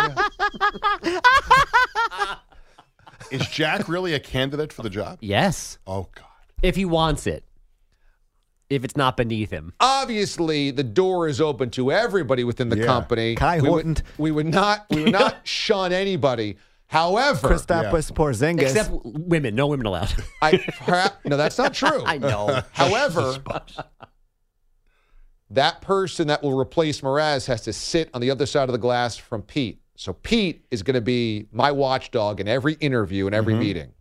up. 1.14 2.44
Is 3.32 3.46
Jack 3.48 3.88
really 3.88 4.14
a 4.14 4.20
candidate 4.20 4.74
for 4.74 4.82
the 4.82 4.90
job? 4.90 5.20
yes, 5.22 5.78
Oh 5.88 6.10
God. 6.16 6.26
if 6.62 6.76
he 6.76 6.84
wants 6.86 7.28
it. 7.28 7.44
If 8.72 8.86
it's 8.86 8.96
not 8.96 9.18
beneath 9.18 9.52
him. 9.52 9.74
Obviously, 9.82 10.72
the 10.72 10.84
door 10.84 11.28
is 11.28 11.42
open 11.42 11.70
to 11.72 11.92
everybody 11.92 12.46
within 12.46 12.70
the 12.70 12.78
Yeah. 12.78 12.86
company. 12.86 13.36
Kai 13.36 13.60
we 13.60 13.68
Horton. 13.68 13.90
Would, 13.90 14.04
we 14.18 14.32
would 14.32 14.46
not. 14.48 14.86
We 14.90 15.04
would 15.04 15.12
not 15.12 15.40
shun 15.48 15.92
anybody. 15.92 16.58
However, 16.88 17.50
Kristaps 17.50 18.12
Porzingis. 18.12 18.62
Except 18.62 18.90
women. 18.92 19.56
No 19.56 19.68
women 19.68 19.86
allowed. 19.86 20.14
I 20.42 20.58
perhaps, 20.58 21.16
no, 21.26 21.38
that's 21.38 21.58
not 21.58 21.74
true. 21.74 22.02
I 22.06 22.18
know. 22.18 22.62
However, 22.72 23.38
that 25.50 25.82
person 25.82 26.28
that 26.28 26.42
will 26.42 26.58
replace 26.58 27.02
Mraz 27.02 27.48
has 27.48 27.62
to 27.62 27.74
sit 27.74 28.10
on 28.14 28.22
the 28.22 28.32
other 28.32 28.46
side 28.46 28.70
of 28.70 28.74
the 28.74 28.78
glass 28.78 29.18
from 29.18 29.42
Pete. 29.42 29.82
So 29.96 30.14
Pete 30.14 30.66
is 30.72 30.82
going 30.82 30.96
to 30.96 31.02
be 31.02 31.48
my 31.52 31.72
watchdog 31.72 32.40
in 32.40 32.48
every 32.48 32.74
interview 32.76 33.26
and 33.26 33.36
every 33.36 33.54
mm-hmm. 33.54 33.64
meeting. 33.64 33.94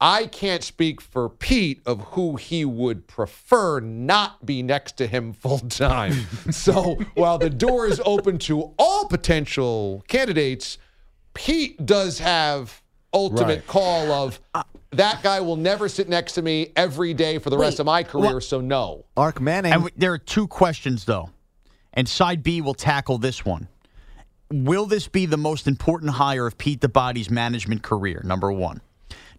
I 0.00 0.26
can't 0.26 0.62
speak 0.62 1.00
for 1.00 1.28
Pete 1.30 1.80
of 1.86 2.00
who 2.08 2.36
he 2.36 2.64
would 2.66 3.06
prefer 3.06 3.80
not 3.80 4.44
be 4.44 4.62
next 4.62 4.98
to 4.98 5.06
him 5.06 5.32
full 5.32 5.58
time. 5.60 6.12
so 6.50 6.96
while 7.14 7.38
the 7.38 7.48
door 7.50 7.86
is 7.86 8.00
open 8.04 8.38
to 8.40 8.74
all 8.78 9.06
potential 9.08 10.04
candidates, 10.06 10.76
Pete 11.32 11.84
does 11.86 12.18
have 12.18 12.82
ultimate 13.14 13.46
Right. 13.60 13.66
call 13.66 14.10
of 14.12 14.38
uh, 14.52 14.62
that 14.90 15.22
guy 15.22 15.40
will 15.40 15.56
never 15.56 15.88
sit 15.88 16.08
next 16.08 16.32
to 16.34 16.42
me 16.42 16.72
every 16.76 17.14
day 17.14 17.38
for 17.38 17.48
the 17.48 17.56
rest 17.58 17.80
of 17.80 17.86
my 17.86 18.02
career, 18.02 18.34
what- 18.34 18.42
so 18.42 18.60
no. 18.60 19.06
Ark 19.16 19.40
Manning. 19.40 19.72
And 19.72 19.80
w- 19.84 19.94
there 19.96 20.12
are 20.12 20.18
two 20.18 20.46
questions 20.46 21.06
though, 21.06 21.30
and 21.94 22.06
side 22.06 22.42
B 22.42 22.60
will 22.60 22.74
tackle 22.74 23.16
this 23.16 23.44
one. 23.46 23.68
Will 24.52 24.84
this 24.86 25.08
be 25.08 25.24
the 25.26 25.36
most 25.38 25.66
important 25.66 26.12
hire 26.12 26.46
of 26.46 26.58
Pete 26.58 26.80
the 26.82 26.88
Body's 26.88 27.30
management 27.30 27.82
career? 27.82 28.20
Number 28.24 28.52
one. 28.52 28.80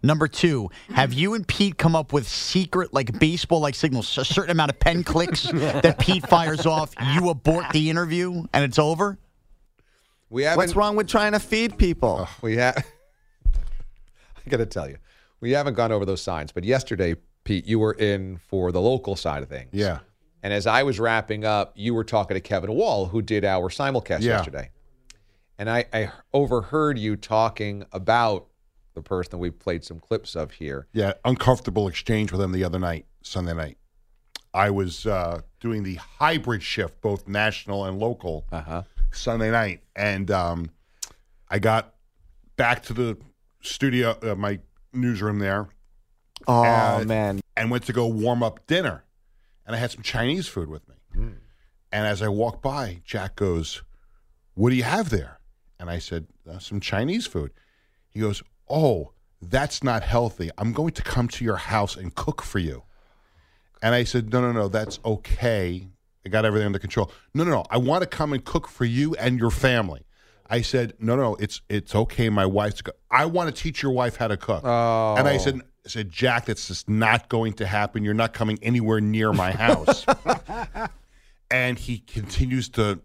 Number 0.02 0.28
two, 0.28 0.70
have 0.90 1.12
you 1.12 1.34
and 1.34 1.46
Pete 1.46 1.76
come 1.78 1.96
up 1.96 2.12
with 2.12 2.28
secret, 2.28 2.92
like 2.94 3.18
baseball 3.18 3.60
like 3.60 3.74
signals, 3.74 4.16
a 4.18 4.24
certain 4.24 4.50
amount 4.50 4.70
of 4.70 4.78
pen 4.78 5.02
clicks 5.04 5.42
that 5.52 5.98
Pete 5.98 6.26
fires 6.28 6.66
off? 6.66 6.94
You 7.14 7.30
abort 7.30 7.66
the 7.72 7.90
interview 7.90 8.44
and 8.52 8.64
it's 8.64 8.78
over? 8.78 9.18
We 10.30 10.42
haven't 10.44 10.58
What's 10.58 10.76
wrong 10.76 10.94
with 10.96 11.08
trying 11.08 11.32
to 11.32 11.40
feed 11.40 11.78
people? 11.78 12.26
Oh, 12.28 12.36
we 12.42 12.56
have. 12.56 12.76
I 13.56 14.50
got 14.50 14.58
to 14.58 14.66
tell 14.66 14.88
you, 14.88 14.96
we 15.40 15.52
haven't 15.52 15.74
gone 15.74 15.92
over 15.92 16.04
those 16.04 16.22
signs. 16.22 16.52
But 16.52 16.64
yesterday, 16.64 17.16
Pete, 17.44 17.66
you 17.66 17.78
were 17.78 17.92
in 17.94 18.38
for 18.48 18.70
the 18.72 18.80
local 18.80 19.16
side 19.16 19.42
of 19.42 19.48
things. 19.48 19.70
Yeah. 19.72 20.00
And 20.42 20.52
as 20.52 20.66
I 20.66 20.82
was 20.84 21.00
wrapping 21.00 21.44
up, 21.44 21.72
you 21.76 21.94
were 21.94 22.04
talking 22.04 22.34
to 22.34 22.40
Kevin 22.40 22.72
Wall, 22.72 23.06
who 23.06 23.22
did 23.22 23.44
our 23.44 23.68
simulcast 23.70 24.20
Yeah. 24.20 24.36
yesterday. 24.36 24.70
And 25.58 25.68
I, 25.68 25.86
I 25.92 26.12
overheard 26.32 26.98
you 26.98 27.16
talking 27.16 27.84
about 27.90 28.46
the 28.98 29.08
person 29.08 29.30
that 29.30 29.38
we 29.38 29.50
played 29.50 29.84
some 29.84 30.00
clips 30.00 30.34
of 30.36 30.52
here. 30.52 30.86
Yeah, 30.92 31.12
uncomfortable 31.24 31.88
exchange 31.88 32.32
with 32.32 32.40
him 32.40 32.52
the 32.52 32.64
other 32.64 32.78
night, 32.78 33.06
Sunday 33.22 33.54
night. 33.54 33.78
I 34.52 34.70
was 34.70 35.06
uh, 35.06 35.42
doing 35.60 35.82
the 35.84 35.94
hybrid 35.96 36.62
shift, 36.62 37.00
both 37.00 37.28
national 37.28 37.84
and 37.84 37.98
local, 37.98 38.46
Uh-huh. 38.50 38.82
Sunday 39.12 39.50
night, 39.50 39.82
and 39.96 40.30
um, 40.30 40.70
I 41.48 41.58
got 41.58 41.94
back 42.56 42.82
to 42.84 42.92
the 42.92 43.16
studio, 43.62 44.18
uh, 44.22 44.34
my 44.34 44.58
newsroom 44.92 45.38
there, 45.38 45.68
Oh 46.46 46.62
Uh, 46.64 47.04
man. 47.06 47.40
and 47.56 47.70
went 47.70 47.84
to 47.84 47.92
go 47.92 48.06
warm 48.06 48.42
up 48.42 48.66
dinner, 48.66 49.04
and 49.66 49.74
I 49.76 49.78
had 49.78 49.90
some 49.90 50.02
Chinese 50.02 50.46
food 50.48 50.68
with 50.68 50.86
me. 50.88 50.94
And 51.90 52.06
as 52.06 52.20
I 52.20 52.28
walked 52.28 52.60
by, 52.62 53.00
Jack 53.04 53.34
goes, 53.36 53.82
"What 54.54 54.68
do 54.70 54.76
you 54.76 54.82
have 54.82 55.08
there?" 55.08 55.40
And 55.80 55.88
I 55.88 55.98
said, 56.00 56.26
uh, 56.48 56.58
"Some 56.58 56.80
Chinese 56.80 57.26
food." 57.26 57.50
He 58.10 58.20
goes, 58.20 58.42
"Oh, 58.70 59.12
that's 59.40 59.82
not 59.82 60.02
healthy. 60.02 60.50
I'm 60.58 60.72
going 60.72 60.92
to 60.92 61.02
come 61.02 61.28
to 61.28 61.44
your 61.44 61.56
house 61.56 61.96
and 61.96 62.14
cook 62.14 62.42
for 62.42 62.58
you." 62.58 62.84
And 63.82 63.94
I 63.94 64.04
said, 64.04 64.32
"No, 64.32 64.40
no, 64.40 64.52
no, 64.52 64.68
that's 64.68 64.98
okay. 65.04 65.88
I 66.24 66.28
got 66.28 66.44
everything 66.44 66.66
under 66.66 66.78
control." 66.78 67.10
No, 67.34 67.44
no, 67.44 67.50
no. 67.50 67.64
I 67.70 67.78
want 67.78 68.02
to 68.02 68.08
come 68.08 68.32
and 68.32 68.44
cook 68.44 68.68
for 68.68 68.84
you 68.84 69.14
and 69.16 69.38
your 69.38 69.50
family. 69.50 70.04
I 70.50 70.62
said, 70.62 70.94
"No, 70.98 71.16
no, 71.16 71.34
it's 71.36 71.60
it's 71.68 71.94
okay. 71.94 72.28
My 72.30 72.46
wife's. 72.46 72.82
Go- 72.82 72.92
I 73.10 73.26
want 73.26 73.54
to 73.54 73.62
teach 73.62 73.82
your 73.82 73.92
wife 73.92 74.16
how 74.16 74.28
to 74.28 74.36
cook." 74.36 74.62
Oh. 74.64 75.14
And 75.16 75.28
I 75.28 75.36
said, 75.36 75.60
oh. 75.62 75.68
I 75.88 75.90
said, 75.90 76.10
Jack, 76.10 76.44
that's 76.44 76.68
just 76.68 76.86
not 76.86 77.30
going 77.30 77.54
to 77.54 77.66
happen. 77.66 78.04
You're 78.04 78.12
not 78.12 78.34
coming 78.34 78.58
anywhere 78.60 79.00
near 79.00 79.32
my 79.32 79.52
house. 79.52 80.04
and 81.50 81.78
he 81.78 82.00
continues 82.00 82.68
to 82.70 83.00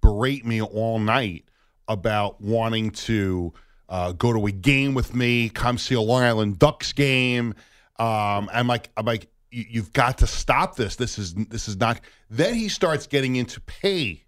berate 0.00 0.46
me 0.46 0.62
all 0.62 0.98
night 0.98 1.44
about 1.88 2.40
wanting 2.40 2.90
to 2.90 3.52
uh, 3.92 4.10
go 4.12 4.32
to 4.32 4.46
a 4.46 4.50
game 4.50 4.94
with 4.94 5.14
me, 5.14 5.48
come 5.50 5.76
see 5.78 5.94
a 5.94 6.00
Long 6.00 6.22
Island 6.22 6.58
Ducks 6.58 6.92
game. 6.92 7.54
Um, 7.98 8.48
I'm 8.52 8.66
like, 8.66 8.90
I'm 8.96 9.04
like, 9.06 9.28
"You- 9.50 9.66
you've 9.68 9.92
got 9.92 10.18
to 10.18 10.26
stop 10.26 10.74
this. 10.76 10.96
This 10.96 11.18
is 11.18 11.34
this 11.34 11.68
is 11.68 11.76
not. 11.76 12.00
Then 12.30 12.54
he 12.54 12.68
starts 12.68 13.06
getting 13.06 13.36
into 13.36 13.60
pay 13.60 14.24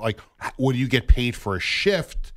like 0.00 0.20
what 0.56 0.72
do 0.72 0.78
you 0.78 0.86
get 0.88 1.08
paid 1.08 1.34
for 1.36 1.56
a 1.56 1.60
shift? 1.60 2.32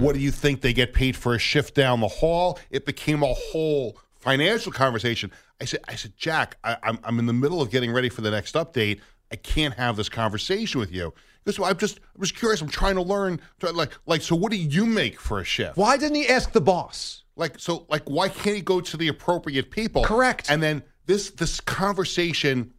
What 0.00 0.14
do 0.14 0.20
you 0.20 0.30
think 0.30 0.60
they 0.62 0.72
get 0.72 0.94
paid 0.94 1.16
for 1.16 1.34
a 1.34 1.38
shift 1.38 1.74
down 1.74 2.00
the 2.00 2.08
hall? 2.08 2.58
It 2.70 2.86
became 2.86 3.22
a 3.22 3.34
whole 3.34 3.98
financial 4.18 4.70
conversation. 4.72 5.30
I 5.60 5.64
said, 5.64 5.80
I 5.88 5.96
said, 5.96 6.12
Jack, 6.16 6.56
I, 6.64 6.76
I'm 6.82 6.98
I'm 7.04 7.18
in 7.18 7.26
the 7.26 7.32
middle 7.32 7.60
of 7.60 7.70
getting 7.70 7.92
ready 7.92 8.08
for 8.08 8.20
the 8.22 8.30
next 8.30 8.54
update. 8.54 9.00
I 9.32 9.36
can't 9.36 9.74
have 9.74 9.96
this 9.96 10.08
conversation 10.08 10.78
with 10.80 10.92
you. 10.92 11.12
Well, 11.58 11.70
I'm 11.70 11.78
just 11.78 12.00
I'm 12.14 12.22
just 12.22 12.36
curious. 12.36 12.60
I'm 12.60 12.68
trying 12.68 12.96
to 12.96 13.02
learn. 13.02 13.40
Like 13.62 13.92
like 14.06 14.22
so, 14.22 14.34
what 14.34 14.50
do 14.50 14.58
you 14.58 14.84
make 14.84 15.20
for 15.20 15.38
a 15.40 15.44
shift? 15.44 15.76
Why 15.76 15.96
didn't 15.96 16.16
he 16.16 16.28
ask 16.28 16.52
the 16.52 16.60
boss? 16.60 17.22
Like 17.36 17.58
so, 17.58 17.86
like 17.88 18.02
why 18.04 18.28
can't 18.28 18.56
he 18.56 18.62
go 18.62 18.80
to 18.80 18.96
the 18.96 19.08
appropriate 19.08 19.70
people? 19.70 20.02
Correct. 20.04 20.50
And 20.50 20.62
then 20.62 20.82
this 21.06 21.30
this 21.30 21.60
conversation 21.60 22.72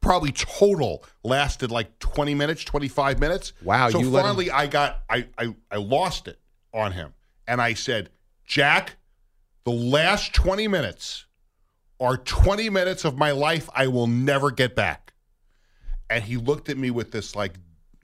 probably 0.00 0.30
total 0.32 1.02
lasted 1.24 1.70
like 1.72 1.98
20 1.98 2.32
minutes 2.34 2.62
25 2.62 3.18
minutes 3.18 3.54
Wow, 3.64 3.90
so 3.90 3.98
you 3.98 4.08
let 4.10 4.20
him- 4.20 4.26
finally 4.26 4.50
i 4.52 4.66
got 4.68 5.02
I, 5.10 5.26
I 5.36 5.54
i 5.68 5.76
lost 5.78 6.28
it 6.28 6.38
on 6.72 6.92
him 6.92 7.12
and 7.48 7.60
i 7.60 7.74
said 7.74 8.10
jack 8.44 8.96
the 9.64 9.72
last 9.72 10.32
20 10.34 10.68
minutes 10.68 11.26
are 11.98 12.16
20 12.18 12.70
minutes 12.70 13.04
of 13.04 13.16
my 13.16 13.32
life 13.32 13.68
i 13.74 13.88
will 13.88 14.06
never 14.06 14.52
get 14.52 14.76
back 14.76 15.14
and 16.08 16.22
he 16.22 16.36
looked 16.36 16.68
at 16.68 16.76
me 16.76 16.90
with 16.92 17.10
this 17.10 17.34
like 17.34 17.54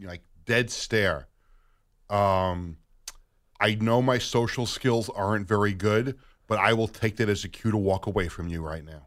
like 0.08 0.22
dead 0.44 0.70
stare 0.70 1.26
um 2.10 2.76
i 3.60 3.74
know 3.76 4.02
my 4.02 4.18
social 4.18 4.66
skills 4.66 5.08
aren't 5.10 5.46
very 5.48 5.72
good 5.72 6.18
but 6.46 6.58
i 6.58 6.72
will 6.72 6.88
take 6.88 7.16
that 7.16 7.28
as 7.28 7.44
a 7.44 7.48
cue 7.48 7.70
to 7.70 7.76
walk 7.76 8.06
away 8.06 8.28
from 8.28 8.48
you 8.48 8.60
right 8.62 8.84
now 8.84 9.06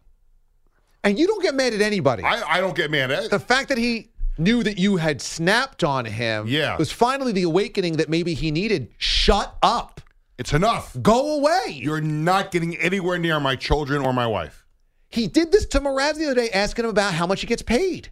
And 1.04 1.20
you 1.20 1.28
don't 1.28 1.44
get 1.44 1.54
mad 1.54 1.72
at 1.74 1.82
anybody. 1.82 2.24
I, 2.24 2.42
I 2.58 2.60
don't 2.62 2.76
get 2.76 2.90
mad 2.90 3.12
at 3.12 3.30
the 3.30 3.40
fact 3.40 3.70
that 3.70 3.78
he 3.78 4.10
knew 4.40 4.64
that 4.64 4.80
you 4.80 4.98
had 4.98 5.22
snapped 5.22 5.84
on 5.84 6.04
him 6.06 6.48
Yeah. 6.48 6.78
was 6.78 6.92
finally 6.92 7.32
the 7.32 7.44
awakening 7.44 7.98
that 7.98 8.10
maybe 8.10 8.34
he 8.34 8.50
needed. 8.50 8.90
Shut 8.98 9.56
up. 9.62 10.02
It's 10.40 10.52
enough. 10.52 10.98
Go 11.02 11.38
away. 11.38 11.78
You're 11.80 12.02
not 12.02 12.50
getting 12.52 12.76
anywhere 12.78 13.20
near 13.20 13.40
my 13.40 13.56
children 13.56 14.02
or 14.02 14.14
my 14.14 14.26
wife. 14.26 14.66
He 15.08 15.28
did 15.28 15.52
this 15.52 15.66
to 15.68 15.80
Mraz 15.80 16.16
the 16.16 16.26
other 16.26 16.34
day, 16.42 16.50
asking 16.50 16.86
him 16.86 16.90
about 16.92 17.14
how 17.14 17.28
much 17.28 17.40
he 17.42 17.48
gets 17.48 17.62
paid. 17.62 18.10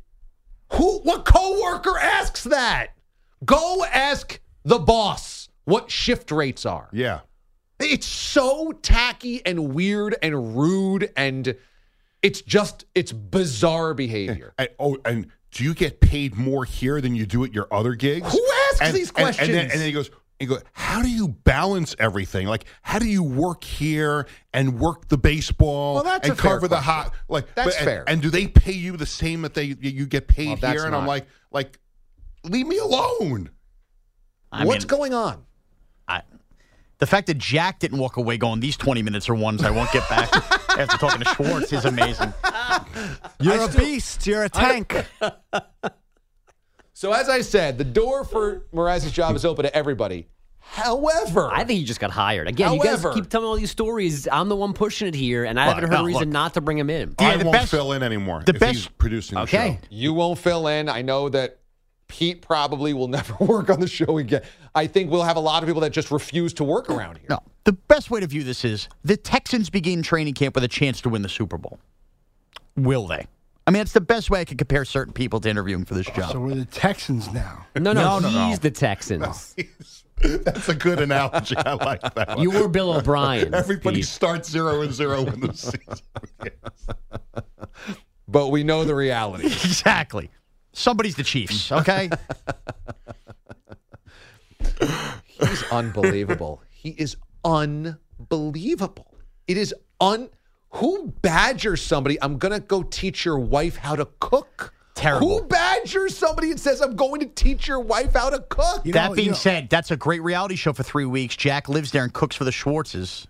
Who? 0.76 1.00
What 1.00 1.26
coworker 1.26 1.98
asks 2.00 2.44
that? 2.46 2.88
Go 3.46 3.84
ask 3.86 4.40
the 4.64 4.80
boss 4.80 5.50
what 5.66 5.92
shift 5.92 6.32
rates 6.32 6.66
are. 6.66 6.90
Yeah. 6.94 7.22
It's 7.80 8.06
so 8.08 8.72
tacky 8.72 9.46
and 9.46 9.74
weird 9.74 10.16
and 10.22 10.58
rude, 10.58 11.12
and 11.18 11.56
it's 12.22 12.42
just 12.42 12.86
it's 12.96 13.12
bizarre 13.12 13.94
behavior. 13.94 14.54
And, 14.58 14.70
oh, 14.80 14.98
and 15.04 15.28
do 15.52 15.64
you 15.64 15.74
get 15.74 16.00
paid 16.00 16.36
more 16.36 16.64
here 16.66 17.02
than 17.02 17.16
you 17.16 17.26
do 17.26 17.44
at 17.44 17.54
your 17.54 17.68
other 17.72 17.94
gigs? 17.96 18.32
Who 18.32 18.46
asks 18.70 18.82
And- 18.82 18.96
these 18.96 19.10
and- 19.10 19.18
And, 19.18 19.26
questions? 19.26 19.48
then, 19.50 19.62
and 19.72 19.80
then 19.80 19.86
he 19.86 19.92
goes, 19.92 20.10
he 20.40 20.46
go, 20.46 20.58
how 20.74 21.02
do 21.02 21.10
you 21.10 21.28
balance 21.28 21.96
everything? 22.00 22.48
Like, 22.48 22.66
how 22.82 23.00
do 23.00 23.06
you 23.06 23.24
work 23.24 23.64
here 23.64 24.28
and 24.54 24.80
work 24.80 25.08
the 25.08 25.18
baseball 25.18 25.96
Well, 25.96 26.04
that's 26.04 26.28
and 26.28 26.38
a 26.38 26.42
fair 26.42 26.56
cover 26.56 26.68
the 26.68 26.82
hot? 26.82 27.14
Like, 27.28 27.54
That's 27.56 27.78
and, 27.78 27.86
fair. 27.86 28.04
And 28.08 28.22
do 28.22 28.30
they 28.30 28.48
pay 28.48 28.74
you 28.74 28.98
the 28.98 29.06
same 29.06 29.44
that 29.44 29.54
they 29.54 29.76
you 29.80 30.06
get 30.06 30.28
paid 30.28 30.62
Well, 30.62 30.72
here? 30.72 30.86
And 30.86 30.96
I'm 30.96 31.08
like, 31.08 31.28
like, 31.52 31.80
leave 32.44 32.68
me 32.68 32.78
alone. 32.78 33.50
I 34.52 34.66
What's 34.66 34.86
mean, 34.86 34.88
going 34.90 35.14
on? 35.14 35.46
I, 36.08 36.22
the 37.00 37.08
fact 37.08 37.28
that 37.28 37.38
Jack 37.38 37.80
didn't 37.80 37.98
walk 37.98 38.18
away 38.18 38.38
going, 38.38 38.60
these 38.60 38.78
20 38.78 39.02
minutes 39.02 39.30
are 39.30 39.36
ones 39.36 39.64
I 39.64 39.72
won't 39.72 39.92
get 39.92 40.08
back 40.10 40.30
after 40.78 40.98
talking 40.98 41.22
to 41.22 41.30
Schwartz 41.34 41.74
is 41.74 41.86
amazing. 41.86 42.34
You're 43.40 43.62
a 43.62 43.68
beast. 43.68 44.28
You're 44.28 44.44
a 44.44 44.50
tank. 44.50 45.06
So 46.94 47.12
as 47.12 47.28
I 47.30 47.42
said, 47.42 47.78
the 47.78 47.84
door 47.84 48.24
for 48.24 48.64
Mraz's 48.74 49.12
job 49.12 49.36
is 49.36 49.46
open 49.46 49.64
to 49.64 49.76
everybody. 49.76 50.28
However, 50.60 51.50
I 51.52 51.64
think 51.66 51.80
he 51.80 51.86
just 51.86 52.00
got 52.00 52.12
hired. 52.12 52.48
Again, 52.48 52.74
you 52.74 52.80
guys 52.80 53.02
However- 53.02 53.14
keep 53.14 53.30
telling 53.30 53.46
me 53.46 53.50
all 53.50 53.56
these 53.58 53.72
stories. 53.72 54.28
I'm 54.32 54.48
the 54.48 54.56
one 54.56 54.74
pushing 54.74 55.08
it 55.08 55.14
here, 55.16 55.44
and 55.44 55.60
I 55.60 55.66
haven't 55.66 55.84
heard 55.84 55.92
no, 55.92 56.04
a 56.04 56.06
reason 56.06 56.22
look. 56.22 56.30
not 56.30 56.54
to 56.54 56.62
bring 56.62 56.78
him 56.78 56.90
in. 56.90 57.16
Yeah, 57.20 57.30
I 57.30 57.36
won't 57.38 57.52
best- 57.52 57.72
fill 57.72 57.92
in 57.92 58.02
anymore 58.04 58.44
the 58.46 58.54
if 58.54 58.60
best- 58.60 58.74
he's 58.76 58.88
producing 58.88 59.36
the 59.36 59.42
Okay. 59.42 59.80
show. 59.82 59.88
you 59.90 60.14
won't 60.14 60.40
fill 60.40 60.68
in. 60.68 60.88
I 60.88 61.02
know 61.02 61.28
that 61.30 61.60
Pete 62.08 62.42
probably 62.42 62.94
will 62.94 63.08
never 63.10 63.34
work 63.44 63.70
on 63.70 63.80
the 63.82 63.88
show 63.88 64.18
again. 64.20 64.42
I 64.74 64.88
think 64.88 65.12
we'll 65.12 65.24
have 65.24 65.36
a 65.38 65.42
lot 65.42 65.64
of 65.64 65.68
people 65.68 65.82
that 65.82 65.92
just 65.92 66.12
refuse 66.12 66.54
to 66.54 66.64
work 66.64 66.90
around 66.90 67.18
here. 67.18 67.28
No, 67.30 67.40
the 67.66 67.74
best 67.74 68.10
way 68.10 68.22
to 68.22 68.28
view 68.28 68.44
this 68.44 68.64
is 68.64 68.88
the 69.04 69.18
Texans 69.18 69.70
begin 69.70 70.02
training 70.02 70.34
camp 70.34 70.56
with 70.56 70.64
a 70.64 70.68
chance 70.70 71.02
to 71.02 71.10
win 71.10 71.24
the 71.24 71.30
Super 71.30 71.58
Bowl. 71.58 71.80
Will 72.78 73.06
they? 73.08 73.28
I 73.66 73.72
mean, 73.72 73.82
it's 73.82 73.94
the 73.94 74.02
best 74.02 74.30
way 74.30 74.42
I 74.42 74.46
could 74.46 74.58
compare 74.58 74.84
certain 74.86 75.14
people 75.14 75.40
to 75.40 75.50
interviewing 75.50 75.86
for 75.86 75.94
this 75.94 76.08
job. 76.08 76.32
So 76.34 76.40
we're 76.40 76.56
the 76.56 76.66
Texans 76.66 77.32
now. 77.32 77.66
No, 77.76 77.94
no, 77.94 78.20
No, 78.20 78.20
no, 78.20 78.28
he's 78.48 78.58
no. 78.58 78.62
the 78.62 78.72
Texans. 78.72 79.56
That's 80.22 80.70
a 80.70 80.76
good 80.76 81.00
analogy. 81.00 81.56
I 81.58 81.74
like 81.74 82.02
that. 82.16 82.28
One. 82.30 82.40
You 82.42 82.52
were 82.52 82.68
Bill 82.68 82.94
O'Brien. 82.94 83.54
Everybody 83.54 83.98
Pete. 83.98 84.06
starts 84.06 84.50
zero 84.50 84.82
and 84.82 84.94
zero 84.94 85.26
in 85.26 85.40
the 85.42 85.54
season. 85.54 85.80
But 88.28 88.48
we 88.50 88.64
know 88.64 88.84
the 88.84 88.96
reality. 88.96 89.46
exactly. 89.46 90.32
Somebody's 90.72 91.16
the 91.16 91.24
Chiefs, 91.24 91.72
okay? 91.72 92.10
He's 95.28 95.64
unbelievable. 95.72 96.62
he 96.72 96.92
is 96.92 97.16
unbelievable. 97.46 99.14
It 99.48 99.58
is 99.58 99.76
un. 100.00 100.30
Who 100.76 101.14
badgers 101.22 101.82
somebody? 101.82 102.18
I'm 102.22 102.38
gonna 102.38 102.60
go 102.60 102.84
teach 102.84 103.26
your 103.26 103.40
wife 103.40 103.76
how 103.78 103.96
to 103.96 104.08
cook. 104.20 104.74
Terrible. 104.96 105.40
Who 105.40 105.46
badgers 105.48 106.16
somebody 106.18 106.52
and 106.52 106.60
says 106.60 106.80
I'm 106.80 106.96
going 106.96 107.20
to 107.22 107.26
teach 107.26 107.68
your 107.68 107.80
wife 107.80 108.14
how 108.14 108.30
to 108.30 108.40
cook? 108.50 108.86
You 108.86 108.94
that 108.94 109.10
know- 109.10 109.16
being 109.16 109.26
you 109.28 109.32
know- 109.32 109.38
said, 109.38 109.70
that's 109.70 109.90
a 109.90 109.98
great 109.98 110.22
reality 110.22 110.56
show 110.56 110.72
for 110.72 110.84
three 110.84 111.06
weeks. 111.06 111.36
Jack 111.36 111.68
lives 111.68 111.92
there 111.92 112.04
and 112.04 112.14
cooks 112.14 112.36
for 112.36 112.44
the 112.44 112.52
Schwartzes. 112.52 113.26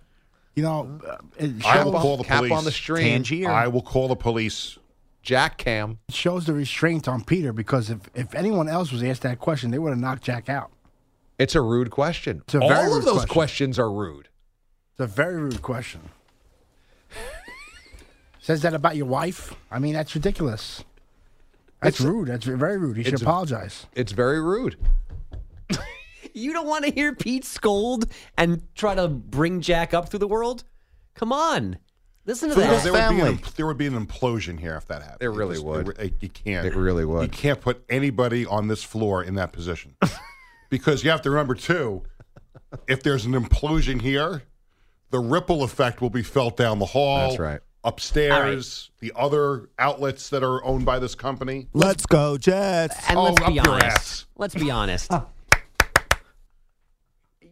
You 0.56 0.64
know, 0.64 1.00
uh, 1.08 1.18
I 1.66 1.84
will 1.84 1.94
shows, 1.94 2.02
call 2.02 2.18
the 2.18 2.24
Cap 2.26 2.38
police. 2.40 2.52
on 2.52 2.64
the 2.66 2.72
stream. 2.72 3.04
Tangier. 3.24 3.50
I 3.50 3.68
will 3.70 3.82
call 3.82 4.10
the 4.10 4.16
police. 4.18 4.78
Jack 5.22 5.58
Cam. 5.58 6.00
it 6.10 6.14
shows 6.16 6.46
the 6.46 6.54
restraint 6.54 7.08
on 7.08 7.24
Peter 7.24 7.54
because 7.54 7.90
if, 7.90 8.00
if 8.14 8.36
anyone 8.36 8.68
else 8.68 8.92
was 8.92 9.02
asked 9.02 9.22
that 9.22 9.40
question, 9.40 9.72
they 9.72 9.80
would 9.80 9.92
have 9.92 10.00
knocked 10.00 10.24
Jack 10.24 10.50
out. 10.50 10.70
It's 11.40 11.56
a 11.56 11.62
rude 11.62 11.92
question. 11.92 12.42
It's 12.44 12.56
a 12.56 12.60
very 12.60 12.74
All 12.74 12.98
of 12.98 13.06
those 13.06 13.14
question. 13.14 13.30
questions 13.30 13.80
are 13.80 13.90
rude. 13.92 14.28
It's 14.92 15.00
a 15.00 15.08
very 15.08 15.38
rude 15.38 15.62
question. 15.62 16.02
Says 18.44 18.62
that 18.64 18.74
about 18.74 18.98
your 18.98 19.06
wife? 19.06 19.56
I 19.72 19.80
mean, 19.80 19.94
that's 19.94 20.14
ridiculous. 20.16 20.84
That's 21.82 22.02
It's- 22.02 22.06
rude. 22.14 22.28
That's 22.28 22.46
very 22.46 22.78
rude. 22.78 22.98
He 22.98 23.04
should 23.04 23.22
apologize. 23.22 23.86
It's 23.96 24.12
very 24.12 24.42
rude. 24.42 24.76
You 26.34 26.52
don't 26.52 26.68
want 26.68 26.84
to 26.84 26.92
hear 26.92 27.14
Pete 27.16 27.46
scold 27.46 28.12
and 28.38 28.64
try 28.76 28.96
to 28.96 29.08
bring 29.08 29.62
Jack 29.62 29.94
up 29.94 30.10
through 30.10 30.20
the 30.20 30.28
world? 30.28 30.64
Come 31.14 31.32
on. 31.32 31.78
Listen 32.26 32.50
to 32.50 32.56
There, 32.56 32.68
that. 32.68 32.84
would 32.84 32.92
be 32.92 32.98
an, 32.98 33.36
family. 33.38 33.40
there 33.56 33.66
would 33.66 33.78
be 33.78 33.86
an 33.86 34.06
implosion 34.06 34.60
here 34.60 34.76
if 34.76 34.86
that 34.88 35.04
happened. 35.04 35.22
It 35.22 35.30
really 35.30 35.56
just- 35.56 35.66
would. 35.66 35.98
re- 35.98 36.14
you 36.20 36.28
can't. 36.30 36.66
It 36.66 36.76
really 36.76 37.06
would. 37.06 37.22
You 37.22 37.28
can't 37.30 37.62
put 37.62 37.84
anybody 37.90 38.46
on 38.46 38.68
this 38.68 38.84
floor 38.84 39.24
in 39.24 39.36
that 39.36 39.54
position 39.54 39.96
because 40.70 41.04
you 41.06 41.12
have 41.12 41.22
to 41.22 41.30
remember 41.30 41.56
too. 41.56 42.04
If 42.90 43.04
there's 43.04 43.24
an 43.26 43.34
implosion 43.34 44.02
here, 44.02 44.44
the 45.12 45.20
ripple 45.20 45.64
effect 45.64 46.02
will 46.02 46.10
be 46.10 46.24
felt 46.24 46.58
down 46.58 46.80
the 46.80 46.88
hall. 46.88 47.28
That's 47.30 47.40
right. 47.40 47.60
Upstairs, 47.86 48.92
the 49.00 49.12
other 49.16 49.70
outlets 49.78 50.30
that 50.30 50.42
are 50.44 50.64
owned 50.64 50.86
by 50.86 51.00
this 51.00 51.16
company. 51.16 51.68
Let's 51.74 52.06
go, 52.06 52.38
Jets. 52.38 52.96
And 53.10 53.18
Oh, 53.18 53.24
let's 53.24 53.42
up 53.42 53.48
be 53.50 53.54
your 53.56 53.70
honest. 53.70 53.86
ass. 53.86 54.26
Let's 54.38 54.56
be 54.56 54.72
honest. 54.72 55.12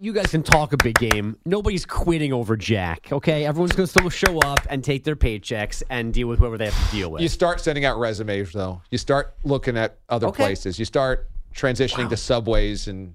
You 0.04 0.14
guys 0.14 0.32
can 0.32 0.42
talk 0.42 0.74
a 0.74 0.78
big 0.78 0.98
game. 0.98 1.38
Nobody's 1.46 1.86
quitting 1.86 2.34
over 2.34 2.58
Jack, 2.58 3.10
okay? 3.12 3.46
Everyone's 3.46 3.74
going 3.74 3.86
to 3.86 3.92
still 3.92 4.10
show 4.10 4.40
up 4.40 4.60
and 4.68 4.84
take 4.84 5.04
their 5.04 5.16
paychecks 5.16 5.84
and 5.92 6.12
deal 6.12 6.28
with 6.28 6.40
whoever 6.40 6.58
they 6.58 6.66
have 6.72 6.86
to 6.90 6.96
deal 6.96 7.12
with. 7.12 7.22
You 7.22 7.28
start 7.28 7.62
sending 7.62 7.86
out 7.86 8.00
resumes, 8.00 8.52
though. 8.52 8.82
You 8.90 8.98
start 8.98 9.36
looking 9.44 9.78
at 9.78 10.00
other 10.10 10.26
Okay. 10.30 10.38
places. 10.42 10.80
You 10.80 10.86
start 10.86 11.30
transitioning 11.54 12.10
to 12.10 12.18
subways 12.18 12.88
and 12.88 13.14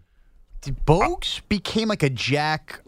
Bogues 0.63 1.41
became 1.49 1.89
like 1.89 2.05
a 2.05 2.11
Jack 2.11 2.81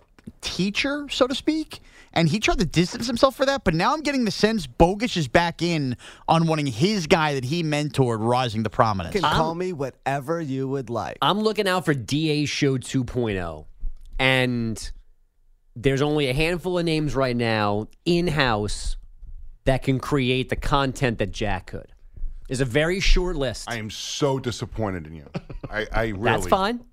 teacher, 0.43 1.09
so 1.11 1.27
to 1.27 1.35
speak, 1.35 1.81
and 2.13 2.29
he 2.29 2.41
tried 2.41 2.59
to 2.59 2.65
distance 2.65 3.07
himself 3.07 3.37
for 3.37 3.47
that. 3.47 3.65
But 3.65 3.75
now 3.75 3.95
I'm 3.95 4.01
getting 4.01 4.25
the 4.25 4.31
sense 4.31 4.67
Bogus 4.67 5.17
is 5.17 5.29
back 5.29 5.63
in 5.63 5.97
on 6.27 6.47
wanting 6.47 6.67
his 6.67 7.07
guy 7.07 7.35
that 7.35 7.45
he 7.45 7.63
mentored 7.63 8.19
rising 8.21 8.65
to 8.65 8.71
prominence. 8.71 9.15
You 9.15 9.21
can 9.21 9.33
call 9.33 9.55
me 9.55 9.73
whatever 9.73 10.41
you 10.41 10.69
would 10.69 10.91
like. 10.91 11.19
I'm 11.23 11.41
looking 11.41 11.69
out 11.69 11.85
for 11.85 11.95
DA 11.95 12.45
Show 12.47 12.79
2.0, 12.79 13.67
and 14.19 14.93
there's 15.77 16.03
only 16.03 16.29
a 16.29 16.35
handful 16.35 16.79
of 16.79 16.85
names 16.85 17.15
right 17.15 17.37
now 17.37 17.89
in 18.05 18.27
house 18.27 18.97
that 19.65 19.83
can 19.83 20.01
create 20.01 20.49
the 20.49 20.57
content 20.57 21.19
that 21.19 21.31
Jack 21.31 21.67
could. 21.67 21.93
There's 22.49 22.63
a 22.63 22.65
very 22.65 23.01
short 23.01 23.37
list. 23.37 23.71
I 23.71 23.77
am 23.77 23.91
so 23.91 24.39
disappointed 24.39 25.07
in 25.07 25.15
you. 25.15 25.27
I, 25.71 25.87
I 25.93 26.05
really. 26.07 26.25
That's 26.25 26.47
fine. 26.49 26.85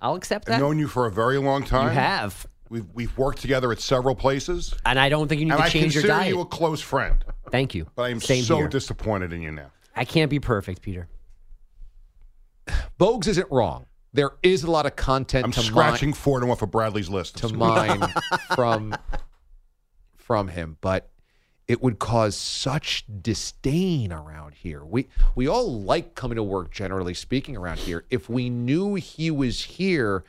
I'll 0.00 0.14
accept 0.14 0.46
that. 0.46 0.54
I've 0.54 0.60
that. 0.60 0.64
known 0.64 0.78
you 0.78 0.86
for 0.86 1.06
a 1.06 1.10
very 1.10 1.38
long 1.38 1.64
time. 1.64 1.88
You 1.88 1.94
have, 1.94 2.46
We've 2.74 2.86
we've 2.92 3.16
worked 3.16 3.40
together 3.40 3.70
at 3.70 3.78
several 3.78 4.16
places, 4.16 4.74
and 4.84 4.98
I 4.98 5.08
don't 5.08 5.28
think 5.28 5.38
you 5.38 5.44
need 5.44 5.52
and 5.52 5.60
to 5.60 5.64
I 5.64 5.68
change 5.68 5.94
your 5.94 6.02
diet. 6.02 6.10
I 6.12 6.24
consider 6.24 6.24
diet. 6.24 6.34
you 6.34 6.40
a 6.40 6.44
close 6.44 6.80
friend. 6.80 7.24
Thank 7.52 7.72
you. 7.72 7.86
But 7.94 8.02
I 8.02 8.08
am 8.08 8.20
Same 8.20 8.42
so 8.42 8.56
here. 8.56 8.66
disappointed 8.66 9.32
in 9.32 9.42
you 9.42 9.52
now. 9.52 9.70
I 9.94 10.04
can't 10.04 10.28
be 10.28 10.40
perfect, 10.40 10.82
Peter. 10.82 11.06
Bogues 12.98 13.28
isn't 13.28 13.46
wrong. 13.52 13.86
There 14.12 14.32
is 14.42 14.64
a 14.64 14.70
lot 14.72 14.86
of 14.86 14.96
content 14.96 15.44
I'm 15.44 15.52
to 15.52 15.60
scratching 15.60 16.08
mine, 16.08 16.14
Fordham 16.14 16.50
off 16.50 16.62
of 16.62 16.72
Bradley's 16.72 17.08
list. 17.08 17.36
to 17.38 17.48
mine 17.54 18.02
from 18.56 18.96
from 20.16 20.48
him, 20.48 20.76
but 20.80 21.10
it 21.68 21.80
would 21.80 22.00
cause 22.00 22.36
such 22.36 23.04
disdain 23.22 24.12
around 24.12 24.54
here. 24.54 24.84
We 24.84 25.06
we 25.36 25.46
all 25.46 25.80
like 25.80 26.16
coming 26.16 26.34
to 26.34 26.42
work 26.42 26.72
generally 26.72 27.14
speaking 27.14 27.56
around 27.56 27.78
here. 27.78 28.04
If 28.10 28.28
we 28.28 28.50
knew 28.50 28.96
he 28.96 29.30
was 29.30 29.62
here, 29.62 30.24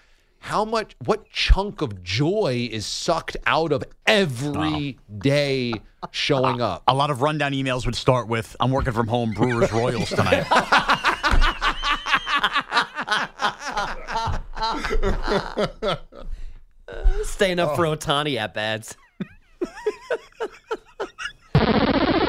how 0.46 0.64
much 0.64 0.96
what 1.04 1.28
chunk 1.32 1.82
of 1.82 2.04
joy 2.04 2.70
is 2.72 2.86
sucked 2.86 3.36
out 3.48 3.72
of 3.72 3.84
every 4.06 5.00
day 5.18 5.74
showing 6.12 6.62
up? 6.62 6.84
A 6.88 6.94
lot 6.94 7.10
of 7.10 7.24
rundown 7.24 7.54
emails 7.54 7.88
would 7.88 7.96
start 7.96 8.28
with, 8.28 8.56
I'm 8.60 8.70
working 8.70 8.94
from 8.94 9.08
home, 9.08 9.32
Brewers 9.32 9.72
Royals 9.72 10.10
tonight. 10.10 10.44
Staying 17.24 17.58
up 17.58 17.76
for 17.76 17.86
Ohtani 17.86 18.38
at 18.38 18.54
bats. 18.54 18.96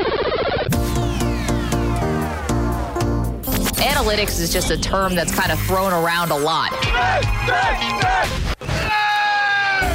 Analytics 3.77 4.41
is 4.41 4.53
just 4.53 4.71
a 4.71 4.79
term 4.79 5.15
that's 5.15 5.35
kind 5.35 5.53
of 5.53 5.61
thrown 5.61 5.93
around 5.93 6.31
a 6.31 6.37
lot. 6.37 6.73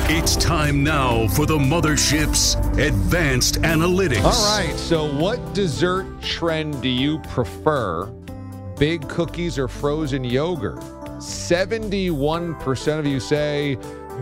It's 0.07 0.35
time 0.35 0.83
now 0.83 1.27
for 1.29 1.47
the 1.47 1.57
mothership's 1.57 2.55
advanced 2.77 3.55
analytics. 3.61 4.23
All 4.23 4.57
right. 4.57 4.75
So, 4.77 5.11
what 5.15 5.53
dessert 5.55 6.05
trend 6.21 6.79
do 6.81 6.89
you 6.89 7.19
prefer? 7.29 8.05
Big 8.77 9.07
cookies 9.09 9.57
or 9.57 9.67
frozen 9.67 10.23
yogurt? 10.23 10.79
71% 11.17 12.99
of 12.99 13.07
you 13.07 13.19
say 13.19 13.77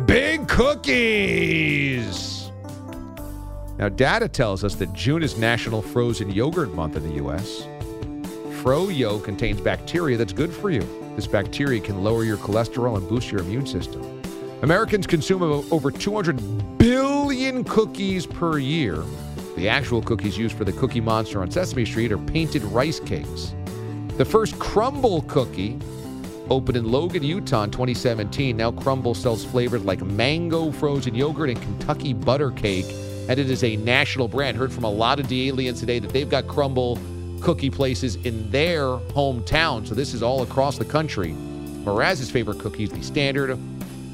big 0.06 0.48
cookies. 0.48 2.50
Now, 3.78 3.90
data 3.90 4.30
tells 4.30 4.64
us 4.64 4.76
that 4.76 4.94
June 4.94 5.22
is 5.24 5.38
National 5.38 5.82
Frozen 5.82 6.32
Yogurt 6.32 6.74
Month 6.74 6.96
in 6.98 7.04
the 7.04 7.16
U.S. 7.16 7.66
Froyo 8.62 9.24
contains 9.24 9.62
bacteria 9.62 10.18
that's 10.18 10.34
good 10.34 10.52
for 10.52 10.70
you. 10.70 10.82
This 11.16 11.28
bacteria 11.28 11.80
can 11.80 12.04
lower 12.04 12.26
your 12.26 12.36
cholesterol 12.36 12.98
and 12.98 13.08
boost 13.08 13.32
your 13.32 13.40
immune 13.40 13.66
system. 13.66 14.22
Americans 14.64 15.08
consume 15.08 15.42
over 15.72 15.90
200 15.90 16.78
billion 16.78 17.64
cookies 17.64 18.26
per 18.26 18.58
year. 18.58 19.02
The 19.56 19.70
actual 19.70 20.02
cookies 20.02 20.38
used 20.38 20.58
for 20.58 20.66
the 20.66 20.74
Cookie 20.74 21.00
Monster 21.00 21.42
on 21.42 21.50
Sesame 21.50 21.86
Street 21.86 22.12
are 22.12 22.18
painted 22.18 22.62
rice 22.64 23.00
cakes. 23.00 23.54
The 24.18 24.26
first 24.26 24.56
Crumbl 24.56 25.26
cookie 25.30 25.80
opened 26.50 26.76
in 26.76 26.92
Logan, 26.92 27.24
Utah 27.24 27.64
in 27.64 27.72
2017. 27.72 28.58
Now 28.58 28.72
Crumbl 28.72 29.16
sells 29.16 29.46
flavors 29.46 29.86
like 29.86 30.02
mango 30.02 30.70
frozen 30.74 31.16
yogurt 31.16 31.50
and 31.50 31.62
Kentucky 31.62 32.12
butter 32.12 32.52
cake, 32.52 32.88
and 33.30 33.40
it 33.40 33.50
is 33.50 33.64
a 33.64 33.78
national 33.78 34.28
brand. 34.28 34.58
Heard 34.58 34.74
from 34.74 34.84
a 34.84 34.92
lot 34.92 35.22
of 35.22 35.30
the 35.30 35.48
aliens 35.48 35.80
today 35.80 36.00
that 36.00 36.10
they've 36.10 36.30
got 36.30 36.44
Crumbl 36.46 37.00
cookie 37.42 37.70
places 37.70 38.16
in 38.18 38.50
their 38.52 38.84
hometown. 38.84 39.88
So 39.88 39.96
this 39.96 40.14
is 40.14 40.22
all 40.24 40.42
across 40.44 40.78
the 40.78 40.86
country. 40.86 41.34
Mraz's 41.84 42.30
favorite 42.30 42.60
cookie 42.60 42.84
is 42.84 42.92
the 42.92 43.02
standard 43.02 43.58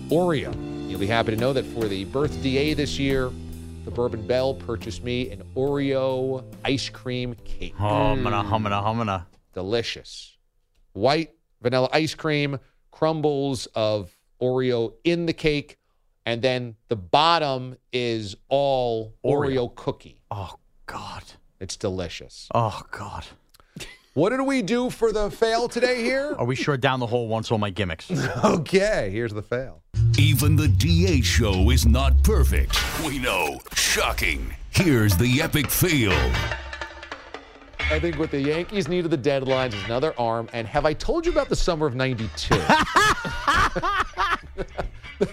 Oreo. 0.10 0.54
You'll 0.90 1.00
be 1.00 1.08
happy 1.08 1.32
to 1.32 1.38
know 1.38 1.52
that 1.54 1.66
for 1.66 1.88
the 1.88 2.06
birthday 2.06 2.74
this 2.74 3.00
year, 3.00 3.32
the 3.86 3.92
Bourbon 3.92 4.26
Bell 4.26 4.54
purchased 4.54 5.04
me 5.04 5.32
an 5.32 5.44
Oreo 5.56 6.44
ice 6.64 6.90
cream 6.90 7.36
cake. 7.44 7.76
Humana, 7.78 8.44
mm. 8.44 8.50
humana, 8.50 8.82
humana. 8.82 9.28
Delicious. 9.54 10.38
White 10.94 11.32
vanilla 11.62 11.90
ice 11.92 12.16
cream, 12.16 12.60
crumbles 12.92 13.68
of 13.76 14.16
Oreo 14.42 14.94
in 15.04 15.26
the 15.26 15.34
cake, 15.34 15.78
and 16.26 16.42
then 16.42 16.76
the 16.88 16.96
bottom 16.96 17.78
is 17.92 18.36
all 18.48 19.16
Oreo, 19.24 19.74
cookie. 19.74 20.22
Oh, 20.32 20.56
God. 20.86 21.24
It's 21.60 21.78
delicious. 21.78 22.50
Oh, 22.54 22.82
God. 22.92 23.26
What 24.14 24.30
did 24.30 24.42
we 24.42 24.62
do 24.62 24.90
for 24.90 25.12
the 25.12 25.30
fail 25.30 25.68
today 25.68 26.02
here? 26.02 26.36
Are 26.38 26.46
we 26.46 26.56
sure 26.56 26.78
down 26.78 27.02
the 27.02 27.08
hole 27.08 27.28
once 27.28 27.52
all 27.52 27.58
my 27.58 27.70
gimmicks? 27.70 28.10
okay, 28.46 29.10
here's 29.12 29.34
the 29.34 29.42
fail. 29.42 29.82
Even 30.18 30.56
the 30.56 30.70
DA 30.70 31.20
show 31.22 31.70
is 31.70 31.86
not 31.86 32.24
perfect. 32.24 32.78
We 33.06 33.20
know. 33.20 33.60
Shocking. 33.74 34.56
Here's 34.70 35.18
the 35.18 35.42
epic 35.42 35.70
fail. 35.70 36.14
I 37.92 38.00
think 38.00 38.18
what 38.18 38.32
the 38.32 38.40
Yankees 38.40 38.88
need 38.88 39.06
of 39.06 39.12
the 39.12 39.18
deadlines 39.18 39.74
is 39.74 39.84
another 39.84 40.14
arm. 40.18 40.50
And 40.54 40.66
have 40.66 40.86
I 40.86 40.94
told 40.94 41.26
you 41.26 41.32
about 41.32 41.50
the 41.50 41.56
summer 41.56 41.86
of 41.86 41.94
92? 41.96 42.56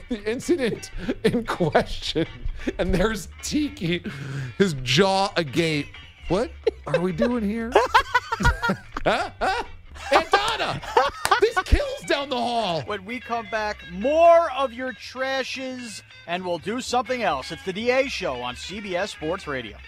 the 0.08 0.22
incident 0.26 0.90
in 1.24 1.44
question. 1.44 2.26
And 2.78 2.94
there's 2.94 3.28
Tiki, 3.42 4.04
his 4.58 4.74
jaw 4.82 5.32
agape. 5.36 5.86
What 6.32 6.50
are 6.86 6.98
we 6.98 7.12
doing 7.12 7.44
here? 7.44 7.70
huh? 9.04 9.30
Huh? 9.38 9.64
Antana! 10.12 10.80
This 11.42 11.58
kills 11.66 12.00
down 12.06 12.30
the 12.30 12.36
hall. 12.36 12.80
When 12.86 13.04
we 13.04 13.20
come 13.20 13.46
back, 13.50 13.76
more 13.92 14.50
of 14.52 14.72
your 14.72 14.94
trashes, 14.94 16.00
and 16.26 16.42
we'll 16.42 16.56
do 16.56 16.80
something 16.80 17.22
else. 17.22 17.52
It's 17.52 17.62
the 17.64 17.72
DA 17.74 18.08
Show 18.08 18.40
on 18.40 18.54
CBS 18.54 19.10
Sports 19.10 19.46
Radio. 19.46 19.76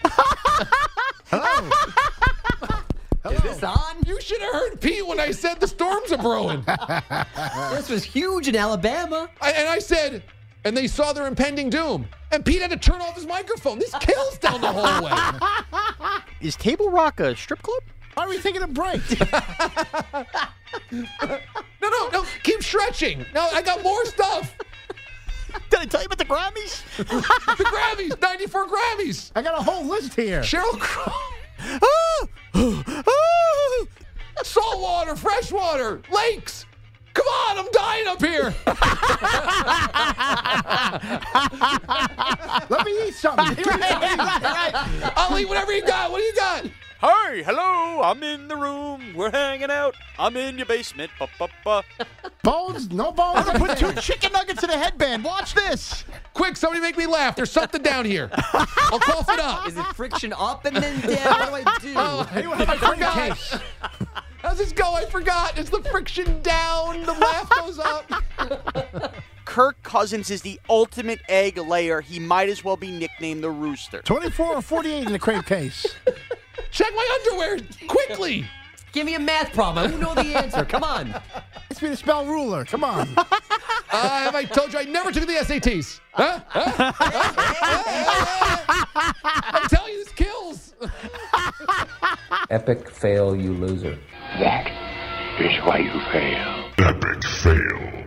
Oh. 3.27 3.31
Is 3.31 3.41
this 3.41 3.63
on? 3.63 3.95
You 4.05 4.21
should 4.21 4.39
have 4.39 4.53
heard 4.53 4.79
Pete 4.79 5.05
when 5.05 5.19
I 5.19 5.31
said 5.31 5.59
the 5.59 5.67
storms 5.67 6.11
are 6.11 6.19
brewing. 6.19 6.63
This 7.71 7.89
was 7.89 8.03
huge 8.03 8.47
in 8.47 8.55
Alabama. 8.55 9.31
I, 9.41 9.51
and 9.51 9.67
I 9.67 9.79
said, 9.79 10.21
and 10.65 10.75
they 10.75 10.87
saw 10.87 11.13
their 11.13 11.27
impending 11.27 11.69
doom. 11.69 12.07
And 12.31 12.43
Pete 12.43 12.61
had 12.61 12.71
to 12.71 12.77
turn 12.77 12.99
off 12.99 13.15
his 13.15 13.25
microphone. 13.25 13.79
This 13.79 13.93
kills 14.01 14.37
down 14.39 14.59
the 14.59 14.71
hallway. 14.71 16.19
Is 16.41 16.57
Table 16.57 16.89
Rock 16.89 17.19
a 17.21 17.35
strip 17.35 17.61
club? 17.61 17.81
Why 18.15 18.25
are 18.25 18.29
we 18.29 18.39
taking 18.39 18.63
a 18.63 18.67
break? 18.67 19.01
no, 20.91 21.05
no, 21.81 22.09
no. 22.11 22.25
Keep 22.43 22.63
stretching. 22.63 23.25
No, 23.33 23.47
I 23.53 23.61
got 23.61 23.83
more 23.83 24.05
stuff. 24.05 24.55
Did 25.69 25.79
I 25.79 25.85
tell 25.85 26.01
you 26.01 26.07
about 26.07 26.17
the 26.17 26.25
Grammys? 26.25 26.83
the 26.97 27.63
Grammys, 27.63 28.21
94 28.21 28.67
Grammys. 28.67 29.31
I 29.35 29.41
got 29.41 29.57
a 29.59 29.63
whole 29.63 29.85
list 29.85 30.15
here. 30.15 30.41
Sheryl 30.41 30.79
Crow. 30.79 31.13
Saltwater, 34.43 35.15
freshwater, 35.15 36.01
lakes. 36.11 36.65
Come 37.15 37.27
on, 37.27 37.57
I'm 37.57 37.71
dying 37.71 38.07
up 38.07 38.21
here. 38.21 38.53
Let 42.69 42.85
me 42.85 43.07
eat 43.07 43.15
something. 43.15 43.65
I'll 45.15 45.39
eat 45.39 45.47
whatever 45.47 45.73
you 45.73 45.85
got. 45.85 46.11
What 46.11 46.19
do 46.19 46.23
you 46.23 46.35
got? 46.35 46.65
Hey, 47.01 47.43
hello, 47.43 48.01
I'm 48.01 48.21
in 48.23 48.47
the 48.47 48.55
room. 48.55 49.13
We're 49.15 49.31
hanging 49.31 49.71
out. 49.71 49.95
I'm 50.19 50.35
in 50.35 50.57
your 50.57 50.65
basement. 50.65 51.11
Ba, 51.19 51.27
ba, 51.37 51.47
ba. 51.63 51.83
Bones? 52.41 52.89
No 52.89 53.11
bones? 53.11 53.47
I'm 53.47 53.57
going 53.59 53.75
to 53.75 53.85
put 53.85 53.95
two 53.95 54.01
chicken 54.01 54.31
nuggets 54.33 54.63
in 54.63 54.69
a 54.69 54.77
headband. 54.77 55.23
Watch 55.23 55.53
this. 55.55 56.03
Quick, 56.33 56.57
somebody 56.57 56.81
make 56.81 56.97
me 56.97 57.05
laugh. 57.05 57.35
There's 57.35 57.51
something 57.51 57.81
down 57.81 58.05
here. 58.05 58.29
I'll 58.33 58.99
cough 58.99 59.29
it 59.29 59.39
up. 59.39 59.67
Is 59.67 59.77
it 59.77 59.85
friction 59.87 60.33
up 60.33 60.65
and 60.65 60.75
then 60.75 60.99
down? 61.01 61.51
What 61.51 61.63
do 61.63 61.69
I 61.69 61.77
do? 61.79 61.93
Oh, 61.95 62.27
I 62.31 62.77
forgot. 62.77 63.61
How's 64.45 64.59
this 64.59 64.71
go? 64.71 64.93
I 64.93 65.05
forgot. 65.05 65.57
It's 65.57 65.71
the 65.71 65.81
friction 65.81 66.39
down. 66.43 67.01
The 67.01 67.13
laugh 67.13 67.49
goes 67.49 67.79
up. 67.79 68.11
Kirk 69.45 69.81
Cousins 69.81 70.29
is 70.29 70.43
the 70.43 70.59
ultimate 70.69 71.19
egg 71.27 71.57
layer. 71.57 71.99
He 71.99 72.19
might 72.19 72.47
as 72.47 72.63
well 72.63 72.77
be 72.77 72.91
nicknamed 72.91 73.43
the 73.43 73.49
Rooster. 73.49 74.03
24 74.03 74.57
or 74.57 74.61
48 74.61 75.07
in 75.07 75.13
the 75.13 75.17
crate 75.17 75.47
case. 75.47 75.87
Check 76.69 76.91
my 76.95 77.19
underwear 77.23 77.57
quickly. 77.87 78.45
Give 78.91 79.07
me 79.07 79.15
a 79.15 79.19
math 79.19 79.51
problem. 79.51 79.91
I 79.91 79.97
know 79.97 80.13
the 80.13 80.37
answer. 80.37 80.63
Come 80.63 80.83
on. 80.83 81.19
It's 81.71 81.81
me 81.81 81.89
the 81.89 81.97
spell 81.97 82.27
ruler. 82.27 82.65
Come 82.65 82.83
on. 82.83 83.09
Uh, 83.17 83.25
have 83.91 84.35
I 84.35 84.43
told 84.43 84.73
you 84.73 84.79
I 84.79 84.83
never 84.83 85.11
took 85.11 85.25
the 85.25 85.33
SATs? 85.33 86.01
Huh? 86.11 86.39
Huh? 86.49 86.93
Huh? 86.93 88.63
I'm 89.25 89.69
telling 89.69 89.93
you, 89.93 90.03
this 90.03 90.13
kills. 90.13 90.75
Epic 92.51 92.91
fail, 92.91 93.35
you 93.35 93.53
loser. 93.53 93.97
That 94.39 94.67
is 95.39 95.63
why 95.63 95.77
you 95.77 95.99
fail. 96.11 96.71
Epic 96.77 97.23
fail. 97.23 98.05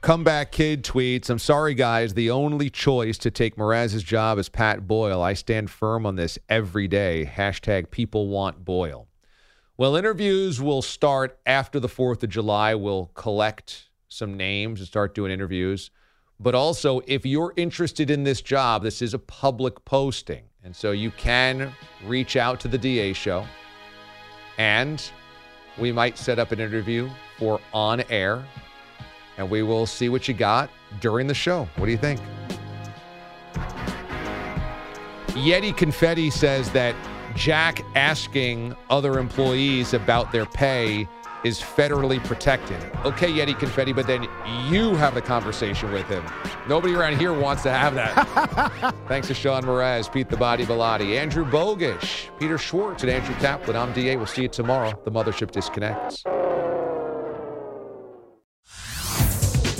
Comeback 0.00 0.52
Kid 0.52 0.84
tweets, 0.84 1.28
I'm 1.28 1.38
sorry, 1.38 1.74
guys. 1.74 2.14
The 2.14 2.30
only 2.30 2.70
choice 2.70 3.18
to 3.18 3.30
take 3.30 3.56
Mraz's 3.56 4.02
job 4.02 4.38
is 4.38 4.48
Pat 4.48 4.86
Boyle. 4.86 5.20
I 5.20 5.34
stand 5.34 5.70
firm 5.70 6.06
on 6.06 6.16
this 6.16 6.38
every 6.48 6.88
day. 6.88 7.30
Hashtag 7.30 7.90
people 7.90 8.28
want 8.28 8.64
Boyle. 8.64 9.08
Well, 9.76 9.96
interviews 9.96 10.62
will 10.62 10.82
start 10.82 11.38
after 11.44 11.78
the 11.78 11.88
4th 11.88 12.22
of 12.22 12.30
July. 12.30 12.74
We'll 12.74 13.10
collect 13.14 13.88
some 14.08 14.36
names 14.36 14.80
and 14.80 14.88
start 14.88 15.14
doing 15.14 15.30
interviews. 15.30 15.90
But 16.40 16.54
also, 16.54 17.00
if 17.06 17.26
you're 17.26 17.52
interested 17.56 18.10
in 18.10 18.24
this 18.24 18.40
job, 18.40 18.84
this 18.84 19.02
is 19.02 19.14
a 19.14 19.18
public 19.18 19.84
posting. 19.84 20.44
And 20.62 20.74
so 20.74 20.92
you 20.92 21.10
can 21.10 21.72
reach 22.04 22.36
out 22.36 22.60
to 22.60 22.68
the 22.68 22.78
DA 22.78 23.12
show 23.12 23.44
and 24.58 25.10
we 25.78 25.92
might 25.92 26.18
set 26.18 26.38
up 26.38 26.52
an 26.52 26.60
interview 26.60 27.08
for 27.38 27.60
on 27.72 28.02
air, 28.10 28.44
and 29.38 29.48
we 29.48 29.62
will 29.62 29.86
see 29.86 30.08
what 30.08 30.28
you 30.28 30.34
got 30.34 30.68
during 31.00 31.26
the 31.26 31.34
show. 31.34 31.68
What 31.76 31.86
do 31.86 31.92
you 31.92 31.98
think? 31.98 32.20
Yeti 35.28 35.76
Confetti 35.76 36.30
says 36.30 36.70
that 36.72 36.96
Jack 37.36 37.80
asking 37.94 38.74
other 38.90 39.20
employees 39.20 39.94
about 39.94 40.32
their 40.32 40.46
pay 40.46 41.08
is 41.44 41.60
federally 41.60 42.22
protected. 42.24 42.76
Okay, 43.04 43.30
Yeti 43.30 43.58
Confetti, 43.58 43.92
but 43.92 44.06
then 44.06 44.26
you 44.68 44.94
have 44.96 45.14
the 45.14 45.22
conversation 45.22 45.92
with 45.92 46.06
him. 46.06 46.24
Nobody 46.68 46.94
around 46.94 47.18
here 47.18 47.32
wants 47.32 47.62
to 47.64 47.70
have 47.70 47.94
that. 47.94 48.94
Thanks 49.08 49.28
to 49.28 49.34
Sean 49.34 49.62
Mraz, 49.62 50.12
Pete 50.12 50.28
the 50.28 50.36
Body 50.36 50.64
Bellotti, 50.64 51.18
Andrew 51.18 51.44
Bogusch, 51.44 52.28
Peter 52.38 52.58
Schwartz, 52.58 53.02
and 53.02 53.12
Andrew 53.12 53.34
Kaplan. 53.36 53.76
I'm 53.76 53.92
DA. 53.92 54.16
We'll 54.16 54.26
see 54.26 54.42
you 54.42 54.48
tomorrow. 54.48 54.98
The 55.04 55.10
Mothership 55.10 55.50
disconnects. 55.50 56.24